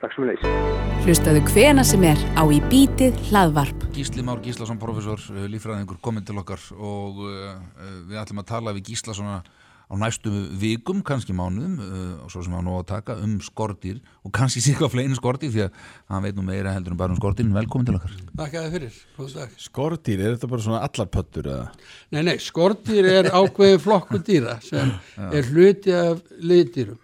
[0.03, 3.85] Takk sem við leys Hlustaðu hvena sem er á í bítið hlaðvarp.
[3.95, 8.49] Gísli Már Gíslason, professor, uh, líffræðingur, komin til okkar og uh, uh, við ætlum að
[8.51, 9.39] tala við Gísla svona
[9.87, 14.03] á næstu vikum, kannski mánuðum uh, og svo sem hann á að taka um skortir
[14.27, 15.79] og kannski síka fleinu skortir því að
[16.11, 18.19] hann veit nú meira heldur en bara um skortir velkomin til okkar.
[18.35, 19.57] Þakka þið fyrir, góð dag.
[19.69, 21.71] Skordýr, er þetta bara svona allar pöttur eða?
[22.11, 24.93] Nei, nei, skortýr er ákveðið flokku dýra sem
[25.31, 27.01] er hluti af liðdýrum.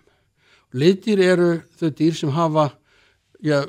[0.75, 2.71] Liðdýr eru þau dýr sem hafa
[3.43, 3.63] já,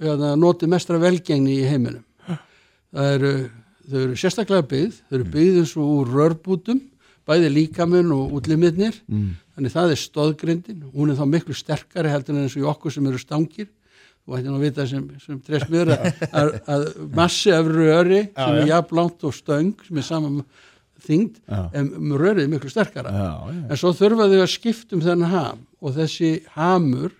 [0.00, 2.02] eða, notið mestra velgengni í heiminum.
[2.94, 3.30] Það eru,
[3.90, 6.82] þau eru sérstaklega byggð, þau eru byggð eins og úr rörbútum,
[7.26, 9.30] bæði líkamun og útlimitnir, Mm.
[9.56, 12.92] þannig það er stóðgrindin, hún er þá miklu sterkari heldur en eins og í okkur
[12.92, 13.68] sem eru stangir,
[14.26, 16.84] þú ætti nú að vita sem, sem trefst mér að, að, að
[17.16, 20.38] massi af röri sem er jafn langt og stöng sem er saman
[21.04, 21.58] þyngd Já.
[21.76, 23.58] en rörið er miklu sterkara Já, já.
[23.68, 27.12] en svo þurfa þau að skipta um þennan ham og þessi hamur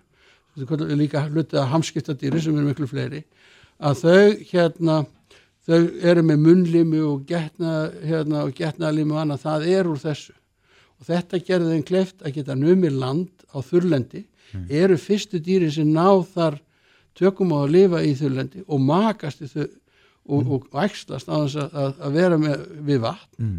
[0.57, 3.25] líka hlutið að hamskiptadýri sem eru miklu fleiri
[3.79, 4.99] að þau hérna
[5.65, 10.35] þau eru með munnlimi og getna, hérna, og getnalimi og annað, það er úr þessu.
[11.01, 14.25] Og þetta gerði þeim kleift að geta numið land á þurrlendi.
[14.69, 16.61] Eru fyrstu dýri sem ná þar
[17.19, 21.35] tökum á að lifa í þurrlendi og makast í þau og, og, og æxlast á
[21.35, 23.57] þess að, að, vera með, við vatn.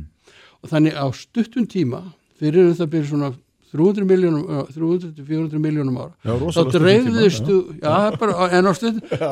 [0.61, 2.01] Og þannig á stuttum tíma
[2.39, 3.33] fyrir það byrja svona
[3.75, 6.13] 300 miljónum, 300-400 miljónum ára.
[6.23, 7.93] Já, þá dreifðustu já,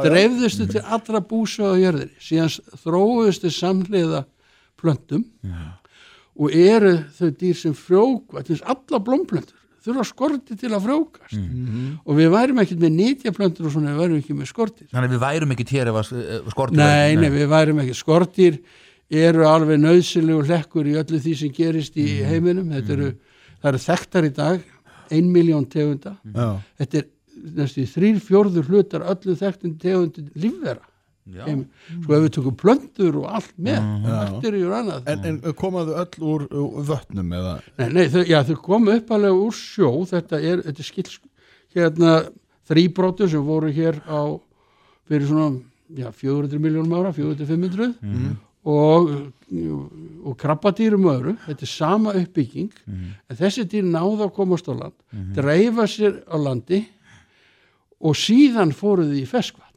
[0.03, 2.13] dreifðustu til allra búsa á jörðinni.
[2.21, 2.53] Síðan
[2.83, 4.23] þróuðustu samhliða
[4.79, 5.25] plöntum
[6.33, 11.35] og eru þau dýr sem frjóka til þess alla blómplöntur þurfa skorti til að frjókast
[12.07, 14.87] og við værum ekkert með nýtjaplöntur og svona við værum ekki með skortir.
[14.93, 18.59] Þannig við værum ekki hér ef að eh, skortir Nei, nei, við værum ekki skortir
[19.13, 22.71] eru alveg nöðsilegu hlekkur í öllu því sem gerist í heiminum.
[22.71, 23.09] Þetta eru,
[23.63, 24.69] það eru þekktar í dag
[25.13, 26.17] ein miljón tegunda.
[26.33, 26.47] Já.
[26.81, 27.09] þetta er
[27.57, 30.83] næstu þrýr fjórður hlutar öllu þekktum tegundin lífvera.
[31.23, 31.61] Heim,
[32.03, 35.05] sko ef við tökum plöntur og allt með bakteríur og annað.
[35.13, 37.53] En, en komaðu öll úr, úr vötnum eða?
[37.79, 41.13] Nei, nei þau, já, þau komu uppalega úr sjó, þetta er, þetta er skils,
[41.77, 42.17] hérna,
[42.67, 44.35] þrýbrótur sem voru hér á,
[45.07, 45.63] fyrir svona,
[45.95, 49.09] já, 400 miljónum ára, 400-500 og,
[50.23, 54.95] og krabbadýrum öðru, þetta er sama uppbygging, en þessi dýr náða að komast á land,
[55.35, 56.85] dreifa sér á landi
[58.03, 59.69] og síðan fóruð þið í ferskvatn.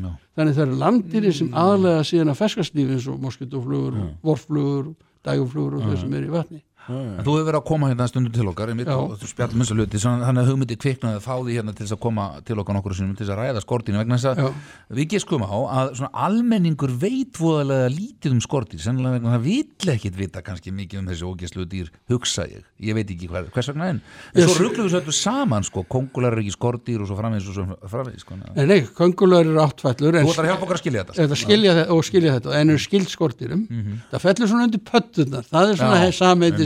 [0.00, 0.10] Já.
[0.38, 4.92] Þannig það eru landýri sem aðlega síðan að ferskastlífi eins og moskitoflugur, vorflugur,
[5.26, 6.60] dæguflugur og þau sem eru í vatni.
[6.88, 8.94] En þú hefur verið að koma hérna stundur til okkar Já.
[8.96, 11.84] og spjallum eins og hluti svona- þannig að hugmyndi kviknaði að fá því hérna til
[11.86, 14.48] þess að koma til okkar nokkur sinum til þess að ræða skortinu vegna þess Já.
[14.48, 14.54] að
[14.96, 19.88] við geskum á að svona almenningur veit voðalega lítið um skortir sennilega vegna það vill
[19.94, 23.68] ekkit vita kannski mikið um þessi ógæslu dýr hugsa ég, ég veit ekki hver, hvers
[23.70, 24.00] vegna en
[24.34, 27.54] en svo ruggluðu þessu öllu saman sko, kongular eru ekki skortir og svo framvegis og
[27.54, 28.34] svo framvegis sko.
[28.56, 31.36] Nei, nei, köngular eru áttfællur en Þú ætlar að hjálpa okkur að skilja þetta þetta
[31.36, 32.50] skilja þetta og skilja þetta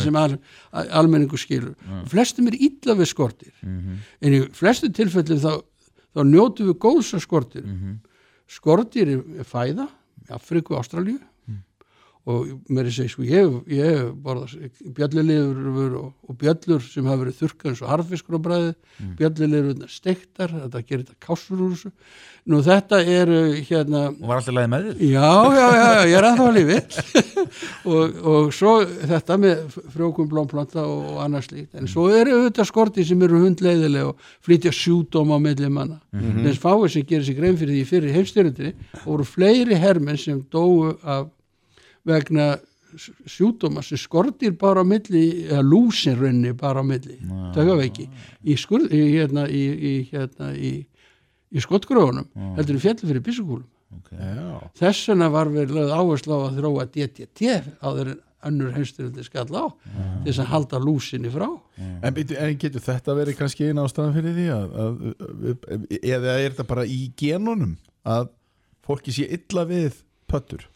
[0.05, 0.39] sem al,
[1.01, 1.75] almenningu skilur.
[2.11, 3.53] Flestum er illa við skortir.
[4.21, 5.53] En í flestu tilfellum þá,
[6.15, 7.69] þá njótum við góðs að skortir.
[8.47, 9.89] Skortir er fæða
[10.33, 11.19] Afriku, Ástralíu
[12.25, 17.09] og mér er að segja sko ég, ég hef borðað bjöllulifur og, og bjöllur sem
[17.11, 19.11] hafa verið þurrkað eins og harfiskur á bræði mm.
[19.19, 21.93] bjöllulifur steiktar, þetta gerir þetta kásur úr þessu.
[22.49, 23.31] Nú þetta er
[23.65, 25.05] hérna og var alltaf leiði með þér?
[25.11, 25.29] Já,
[25.59, 26.81] já, já, ég er ennþá að lífi
[27.93, 28.75] og, og svo
[29.13, 33.45] þetta með frjókum blómplanta og, og annars slíkt, en svo eru auðvitað skorti sem eru
[33.45, 36.01] hundleiðileg og flytja sjúdóma á milli manna.
[36.17, 40.45] Þess fáið sem gerir sig grein fyrir því fyrir heimstyrjundinni og voru fleiri hermenn sem
[40.53, 41.33] dóu af
[42.05, 42.55] vegna
[43.27, 47.17] sjúdóma sem skortir bara á milli eða lúsin raunni bara á milli.
[48.45, 50.75] Í, skur, í, hérna, í, í, hérna, í,
[51.51, 52.29] í skottgróðunum
[52.59, 53.71] heldur í fjallu fyrir byssukúlum
[54.11, 54.71] Já.
[54.79, 57.51] þess vegna var lögð áherslu á að þróa DDT
[57.83, 59.65] áður en önnur heimstyrjaldi skall á
[60.25, 61.47] til þess að halda lúsinni frá.
[62.03, 65.05] En, en getur þetta verið kannski eina ástæðan fyrir því að, að,
[65.77, 68.29] að, eða er þetta bara í genunum að
[68.85, 70.67] fólki sé illa við pöttur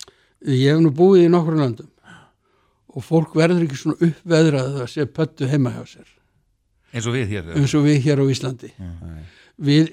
[0.46, 1.90] ég hef nú búið í nokkru löndum
[2.88, 6.08] og fólk verður ekki svona uppveðrað að sé pöttu heima hjá sér.
[6.94, 8.70] Eins og við hér eins og við hér á Íslandi.
[9.58, 9.90] Við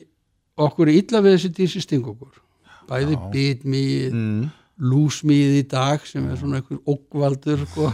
[0.55, 2.41] okkur er illa við þessi dýr sem sting okkur
[2.89, 4.43] bæði bitmýð mm.
[4.85, 7.89] lúsmýð í dag sem er svona einhver ógvaldur sko.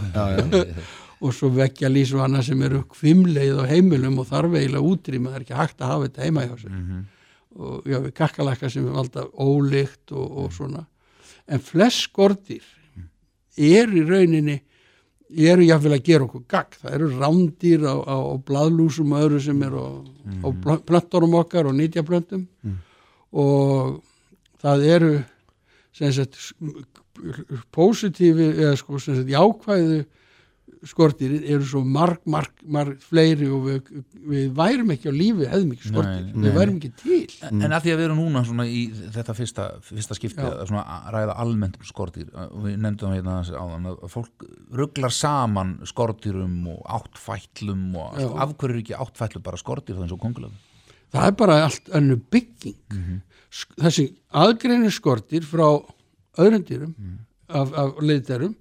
[1.22, 5.44] og svo og annað sem eru kvimleið á heimilum og þarf eiginlega útrýma, það er
[5.44, 6.80] ekki hægt að hafa þetta heima hjá sér.
[7.52, 10.86] Og já, við kakkalakka sem er valda ólykt og, og svona
[11.48, 12.62] en flest skortir
[13.56, 14.60] er í rauninni
[15.32, 19.40] eru jáfnvel að gera okkur gagg það eru rándýr á, á, á bladlúsum og öðru
[19.40, 19.86] sem er á,
[20.44, 22.46] á pl- plöntunum okkar og nýtjaplöntum
[23.32, 24.02] og
[24.62, 25.12] það eru
[25.92, 26.36] sem sagt
[27.72, 30.02] positífi eða sko sem sagt jákvæðu
[30.88, 33.90] skortir eru svo marg, marg, marg fleiri og við,
[34.32, 37.18] við værum ekki á lífi hefðum ekki skortir, Nei, við værum ekki til.
[37.46, 38.80] En, en að því að við erum núna svona í
[39.14, 40.50] þetta fyrsta, fyrsta skipti Já.
[40.82, 44.46] að ræða almennt um skortýr og við nefndum hérna áðan að fólk
[44.82, 48.18] rugglar saman skortýrum og áttfætlum og.
[48.18, 48.28] Já.
[48.42, 50.60] af hverju er ekki áttfætlum bara skortýr það eins og kongulöfum
[51.12, 52.76] það er bara allt önnu bygging.
[53.52, 55.66] Sk- þessi aðgreinir skortir frá
[56.40, 56.94] öðrum dýrum
[57.52, 58.54] af, af leiðdærum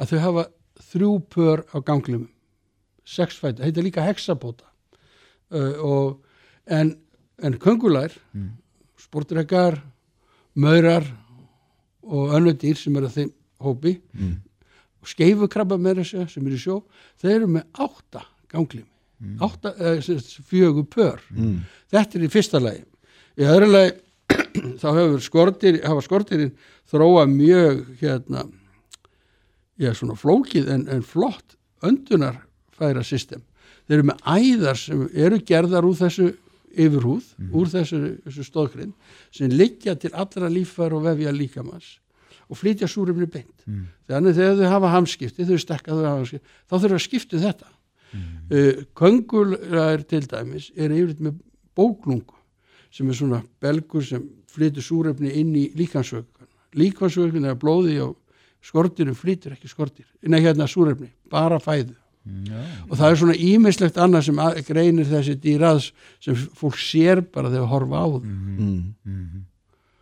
[0.00, 0.44] að þau hafa
[0.92, 2.28] þrjú pör á ganglimum
[3.08, 4.64] sex fæti, heita líka hexapóta
[5.50, 6.18] uh, og
[6.66, 6.94] en,
[7.42, 8.12] en köngulær
[8.98, 9.78] sportrekar
[10.58, 11.04] maurar
[12.02, 13.32] og önnur dýr sem eru að þeim
[13.62, 14.36] hópi Mm.
[15.02, 16.76] og skeifukrabba með þessu sem eru í sjó
[17.20, 18.88] þeir eru með átta ganglimi.
[19.42, 21.20] Átta, eh, sem sagt, fjögur pör.
[21.30, 21.60] Mm.
[21.90, 22.84] þetta er í fyrsta lagi.
[23.38, 23.92] Í öðru lagi
[24.82, 26.52] þá hefur skortir, hafa skortirinn
[26.90, 28.44] þróa mjög hérna
[29.78, 31.56] já, svona flókið en, en flott
[31.86, 33.44] öndunarfæra system.
[33.86, 36.32] Þeir eru með æðar sem eru gerðar úr þessu
[36.78, 38.92] yfirhúð, úr þessu, þessu stóðgrinn
[39.34, 41.96] sem liggja til allra líffar og vefja líkamanns
[42.48, 43.64] og flytja súrumni beint.
[44.08, 47.44] Þannig þegar þau hafa hamskipti, þau stekka þau hafa hamskipti, þá þurfa að skipta um
[47.44, 47.74] þetta.
[48.08, 48.86] Mm.
[48.96, 51.34] köngular til dæmis er yfirleitt með
[51.76, 52.38] bóklungu
[52.88, 58.16] sem er svona belgur sem flytur súrefni inn í líkansvögun líkansvögun er blóði og
[58.64, 61.94] skortirum flytur ekki skortir nei hérna súrefni, bara fæðu.
[62.90, 67.70] Og það er svona ímislegt annað sem greinir þessi dýraðs sem fólk sér bara þegar
[67.70, 68.26] horfa á það
[69.08, 69.44] Mm.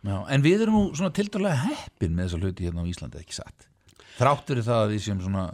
[0.07, 3.33] Já, en við erum nú svona tildalega heppin með þessa hluti hérna á Íslandi, ekki
[3.35, 3.67] satt?
[4.17, 5.45] Þrátt fyrir það að við séum svona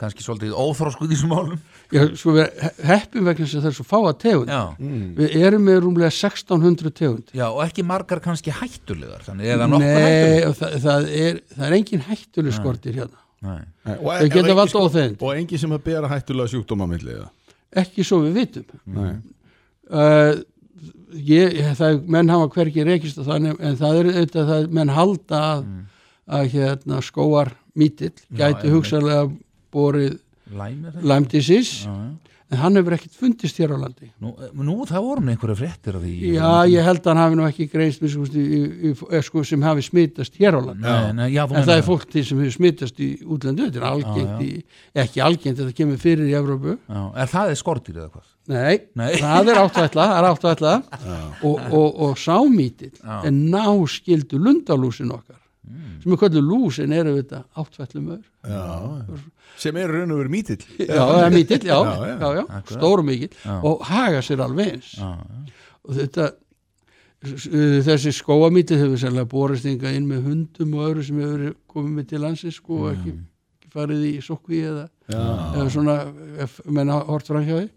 [0.00, 1.62] kannski svolítið óþróskuð í þessum málum.
[1.92, 4.52] Já, sko við heppum vegna þess að það er svo fáa tegund.
[4.52, 4.62] Já,
[5.20, 7.32] við erum með rúmlega 1600 tegund.
[7.36, 10.46] Já, og ekki margar kannski hættulegar þannig eða nokkuð Nei, hættulegar.
[10.48, 13.20] og það, það, er, það er engin hættuleg skortir hérna.
[13.40, 13.60] Nei.
[13.88, 17.14] Nei, og, Þau geta og valdið engin- og engin sem að bera hættulega sjúkdóma milli
[17.16, 17.30] eða
[17.80, 18.80] ekki svo við vitum.
[18.90, 19.12] Nei.
[19.90, 20.40] uh,
[21.14, 25.64] ég, það, menn hafa hvergi rekist þannig en það er auðvitað menn halda að,
[26.30, 29.28] að hérna skóar mítill gæti hugsalega
[29.72, 30.18] borið
[30.50, 31.30] er
[31.86, 32.10] Já, já.
[32.50, 34.08] en hann hefur ekkert fundist hér á landi.
[34.18, 34.32] Nú,
[34.66, 36.14] nú það voru nú einhverja fréttir af því.
[36.34, 39.84] Já, ég held að hann hafi nú ekki greinst með, sko, í, sko, sem hafi
[39.86, 40.82] smitast hér á landi.
[40.82, 43.86] Nei, nei, já, en það er fólk til sem hefur smitast í útlendu þetta er
[43.92, 44.48] algengt Já, já.
[44.48, 46.74] í, ekki algengt þetta kemur fyrir í Evrópu.
[46.90, 48.26] Já, er það er skortir eða hvað?
[48.50, 49.10] Nei, Nei.
[49.20, 50.72] það er áttuætla, er áttuætla
[51.46, 55.38] og, og, og sámítill en náskildu lundalúsin okkar
[55.70, 56.02] Mm.
[56.02, 58.22] sem er kvöldu lúsin eru þetta áttfætlum ör
[59.60, 60.62] sem er raun og verið mítill.
[60.80, 62.30] Já, er mítill, já, Já, já.
[62.40, 64.94] já, stórum mikill og haga sér alveg eins.
[65.84, 66.30] Og þetta
[67.24, 67.48] s-
[67.86, 72.08] þessi skóamítill hefur sérlega borist inga inn með hundum og öðru sem hefur komið með
[72.14, 73.14] til landsins sko og ekki,
[73.60, 75.98] ekki farið í sokvi eða, eða svona
[76.46, 77.68] ef menn hafa hort fram hjá því.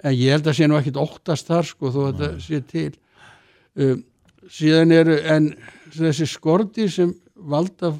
[0.00, 2.92] En ég held að sé nú ekkit óttast þar sko þó að þetta sé til.
[3.76, 4.00] Um,
[4.50, 5.50] síðan eru en
[5.94, 7.94] þessi skortir sem valda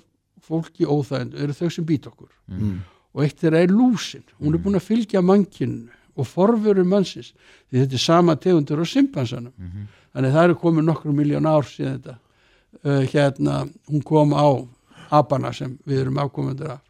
[0.44, 2.30] fólki óþægend eru þau sem být okkur.
[2.50, 2.80] Mm.
[3.14, 4.22] og eitt þeirra er lúsin.
[4.38, 7.32] Hún er búin að fylgja mannkinu og forveru mannsins
[7.70, 9.52] því þetta er sama tegundur á simpansanum.
[10.12, 12.14] Þannig að það eru komið nokkru miljón ár síðan þetta
[12.84, 13.56] uh, hérna,
[13.88, 14.46] hún kom á
[15.10, 16.82] apana sem við erum afkomendur af.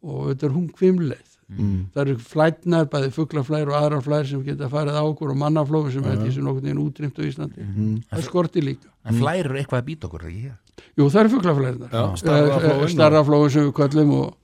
[0.00, 1.78] Og þetta er hún kvimleið Mm.
[1.94, 5.96] það eru flætnar, bæði fuglaflær og aðra flær sem geta farið á okkur og mannaflófi
[5.96, 7.64] sem er sem nokkurn veginn útrýmt á Íslandi.
[8.06, 8.90] Það er skorti líka.
[9.04, 10.52] En flærur eitthvað að býta okkur, ekki?
[10.96, 11.90] Jú, það eru fuglaflærnar.
[11.90, 12.92] Já, starraflóin.
[12.94, 14.36] starraflóin sem við köllum og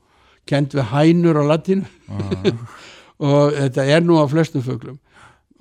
[0.47, 1.87] kent við hænur á latinu
[3.31, 4.99] og þetta er nú á flestum fuglum.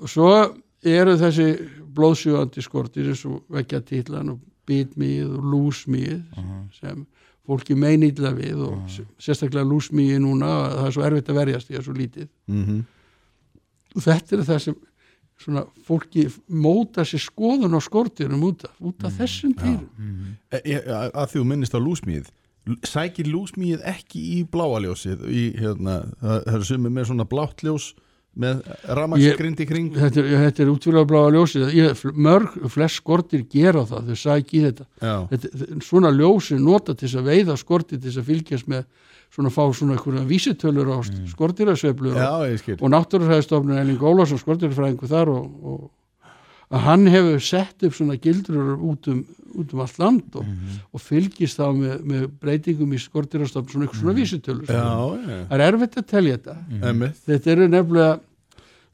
[0.02, 0.32] Og svo
[0.86, 1.50] eru þessi
[1.96, 6.24] blóðsjóðandi skortir eins og vekja titlan og bitmið og lúsmið
[6.80, 7.06] sem
[7.46, 8.90] fólki meinilla við og
[9.22, 12.28] sérstaklega lúsmiði núna það er svo erfitt að verjast því að svo lítið.
[12.52, 12.84] Mhm.
[13.96, 14.76] og þetta er það sem
[15.46, 20.36] svona fólki móta sér skoðun á skortirum út af, út af þessum dýrum.
[20.52, 22.32] E- e- að þú minnist á lúsmíð
[22.86, 27.92] sækir lúsmíð ekki í bláaljósið í, hérna, það það eru sumir með svona blátt ljós
[28.36, 28.62] með
[29.00, 29.96] ramagsgrind í kring.
[29.96, 31.66] þetta þetta er útfélag bláa ljósið.
[31.76, 34.88] Ég, mörg, flest skortir gera það þau sæk í þetta,
[35.32, 38.86] þetta svona ljósi nota til að veiða skortir til að fylgjast með
[39.36, 41.28] svona fá svona einhverja vísitölur á mm.
[41.34, 45.80] skortirasveiflu og, og náttúrufræðistofnun Elling Ólafsson skortirfræðingu þar og, og
[46.74, 49.20] að hann hefur sett upp svona gildrur út um,
[49.56, 50.48] út um allt land og,
[50.92, 54.66] og fylgist þá með, með breytingum í skortirastofnun svona einhver svona vísitölur.
[54.70, 56.56] Já, já, það er erfitt að telja þetta.
[56.92, 58.16] Emmitt þetta eru nefnilega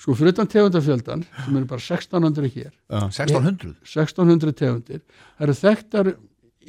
[0.02, 2.70] sko fyrir utan tegundafjöldan sem eru bara 1600 hér.
[3.00, 3.74] 1600?
[3.86, 5.02] 1600 tegundir.
[5.38, 6.14] Það eru þekktar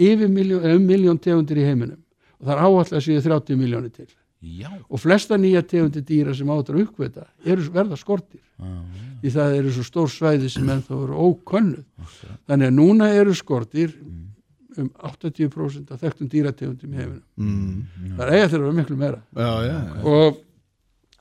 [0.09, 2.01] yfir miljón, um miljón tegundir í heiminum.
[2.41, 4.11] Og það er áallega séu 30 miljónir til
[4.43, 8.43] Já, og flesta nýja tegundir dýra sem áttur að uppveita eru verða skortir.
[9.23, 11.85] Því það eru svo stór svæði sem ennþá eru ókönnuð.
[12.51, 13.95] Þannig að núna eru skortir
[14.81, 17.27] um 80% af þekktum dýrategundum í heiminum.
[17.37, 18.17] Mm.
[18.17, 19.21] það er eiga þeirra að vera miklu meira.
[19.37, 20.03] Já, já, já.
[20.15, 20.43] og,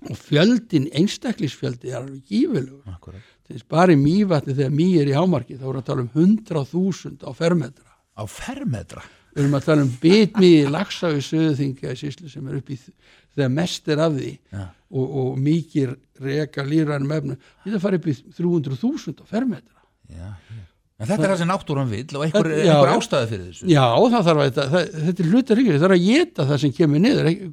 [0.08, 3.22] og fjöldin einstaklisfjöldi er alveg gífilegur
[3.70, 7.32] bara í mývatni þegar mý er í hámarki þá voru að tala um 100.000 á
[7.36, 7.90] fermetra.
[8.16, 9.04] Á fermetra?
[9.32, 12.80] Við erum að tala um bitmiði lagsa við söðuþingja í síslu sem er upp í
[12.82, 14.64] þegar mest er af því Já.
[14.92, 19.80] og, og mikið reka lýrænum efnum við það fara upp í 300.000 á fermetra.
[20.12, 20.68] Já, hér
[21.02, 23.70] En þetta er það sem náttúran vill og einhver, já, einhver ástæði fyrir þessu.
[23.72, 26.60] Já, það þarf að þetta, það, þetta er hluta ringir, það er að geta það
[26.62, 27.48] sem kemur niður, ekki,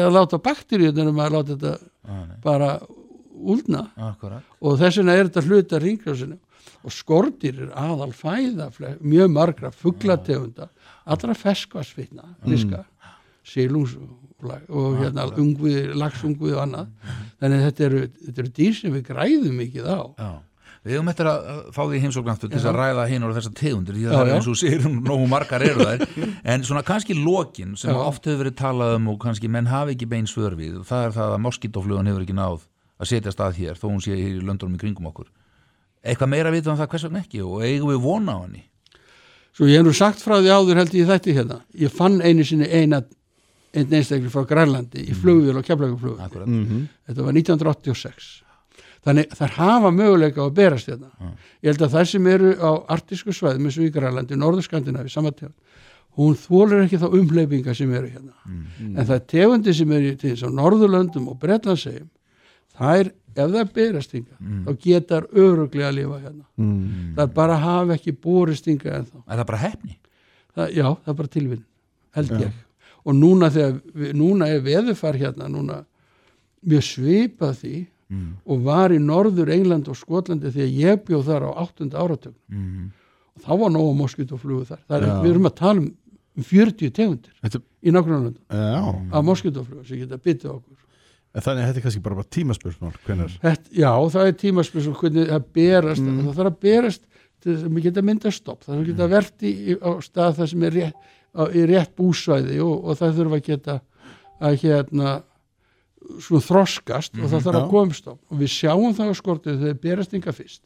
[0.00, 2.70] að láta bakteríunum um að láta þetta bara
[3.38, 3.82] úlna.
[4.64, 6.38] Og þess vegna er þetta hluta ringráðsinu
[6.78, 8.70] og skortir er aðal fæða
[9.02, 10.70] mjög margra fugglategunda
[11.14, 12.84] allra ferskvarsfitna, fiska
[13.48, 16.92] sílungs og, hérna ungvið, lagsungvið og annað.
[17.40, 20.00] Þannig að þetta eru, þetta eru dýr sem við græðum mikið á.
[20.18, 20.30] Já.
[20.86, 23.96] Við höfum eftir að fá því heimsóknartu til þess að ræða hinn og þessar tegundir
[23.96, 26.04] því að það er eins og sér nógu margar eru þær.
[26.54, 27.98] En svona kannski lokin sem Já.
[27.98, 31.08] oft hefur verið talað um og kannski menn hafi ekki bein svör við og það
[31.08, 32.64] er það að moskítoflugan hefur ekki náð
[32.98, 35.28] að setja stað hér þó hún sé hér í löndunum í kringum okkur.
[36.06, 37.42] Eitthvað meira vitum um það hvers vegna ekki?
[37.42, 38.64] Og eigum við vona á henni
[39.58, 41.60] Svo ég hef nú sagt frá því áður held ég þetta hérna.
[41.74, 43.02] Ég fann einu sinni eina
[43.74, 46.20] einn einstakli frá Grænlandi í flugvél og keflaguflugvél.
[46.24, 46.52] Akkurat.
[47.08, 48.28] Þetta var 1986.
[49.08, 51.10] Þannig þær hafa möguleika á að berast hérna.
[51.62, 55.10] Ég held að þær sem eru á artísku svæðum eins og í Grænlandi, Norður Skandinavi,
[55.10, 55.54] sama tegund,
[56.18, 58.34] hún þólur ekki þá umhleypinga sem eru hérna.
[58.94, 62.08] En það er tegundi sem eru til þess á Norðurlöndum og Bretlandsegjum,
[62.78, 66.44] þær, ef það berast hinga, þá getar öruglega að lifa hérna.
[66.56, 66.86] Mm.
[67.18, 69.20] Það bara hafa ekki borist hinga ennþá.
[69.26, 69.98] Er það bara hefni?
[70.54, 71.64] Það, já, það er bara tilvinn,
[72.18, 72.56] held ég.
[73.08, 73.78] Og núna, þegar,
[74.18, 75.82] núna er veðurfar hérna, núna
[76.66, 77.76] mjög svipað því
[78.48, 81.90] og var í norður England og Skotlandi þegar ég bjóð þar á 8.
[81.92, 82.90] áratögn Mm.
[83.36, 84.80] og þá var nóg moskítoflugu þar.
[84.88, 85.22] Það er, Já.
[85.22, 85.90] við erum að tala um
[86.38, 90.76] um 40 tegundir Þetta, í já, af moskítoflugu sem geta byttið okkur.
[91.34, 92.92] En þannig að þetta er kannski bara, bara tímaspörsmál
[93.74, 97.04] já, það er tímaspil hvernig það berast, það þarf að berast
[97.38, 100.38] til þess að við geta mynda stopp, það þarf að geta í, í, á stað
[100.40, 103.78] það sem er rétt, á, í rétt búsvæði og, og það þurfa að geta
[104.38, 105.14] að hérna
[106.22, 107.70] svona þroskast og það þarf að Já.
[107.72, 108.20] koma stopp.
[108.30, 110.62] Og við sjáum það á skortið þegar berast yngar fyrst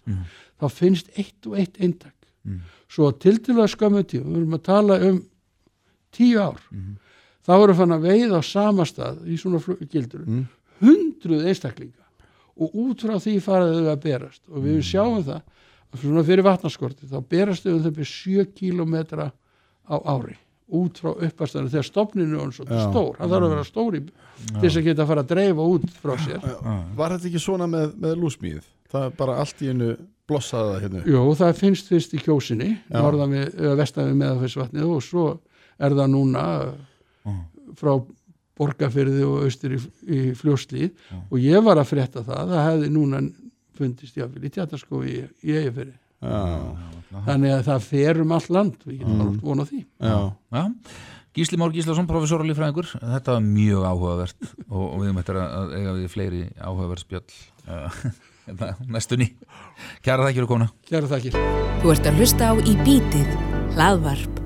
[0.61, 2.17] þá finnst eitt og eitt eintak.
[2.93, 5.23] Svo til til að skömmu tíma við erum að tala um
[6.13, 6.61] tíu ár
[7.47, 9.61] þá erum fann að veiða á sama stað í svona
[9.91, 10.27] gildur
[10.83, 11.99] hundruð einstaklinga.
[12.63, 14.43] Og út frá því faraðu þau að berast.
[14.53, 15.41] Og við sjáum það
[15.93, 19.31] að svona fyrir vatnaskorti þá berast þau um þau 7 kilometra
[19.89, 20.39] á ári
[20.73, 24.79] út frá uppastæðinu þegar stopninu er stór, hann þarf að vera stór í, til þess
[24.79, 26.47] að geta að fara að dreifa út frá sér.
[26.97, 28.63] Var þetta ekki svona með, með lúsmíð?
[28.93, 29.91] Það er bara allt í hennu
[30.29, 35.05] blossaði það hérna Jú, það finnst fyrst í kjósinni norðan við, vestan við meðafæsvatnið og
[35.05, 35.27] svo
[35.83, 36.45] er það núna
[37.79, 37.95] frá
[38.59, 40.91] borgarfyrði og austur í, í fljóslíð
[41.29, 43.23] og ég var að frétta það það hefði núna
[43.79, 45.97] fundist jáfnvel í tjartaskó í, í eigafyrði
[47.27, 49.41] þannig að það fer um allt land við getum mm.
[49.43, 49.81] vona því.
[49.99, 50.19] Já,
[50.55, 50.63] Já.
[51.33, 55.73] Gísli Már Gíslason, professor og lífræðingur þetta var mjög áhugavert og, og við eftir að
[55.79, 57.25] eiga við fleiri áhugavert spjöll
[58.47, 59.33] hérna, næstunni.
[60.05, 60.71] Kæra þakkir og kona.
[60.91, 61.41] Kæra þakkir.
[61.83, 63.35] Þú ert að hlusta á Í bítið,
[63.79, 64.42] hlaðvarp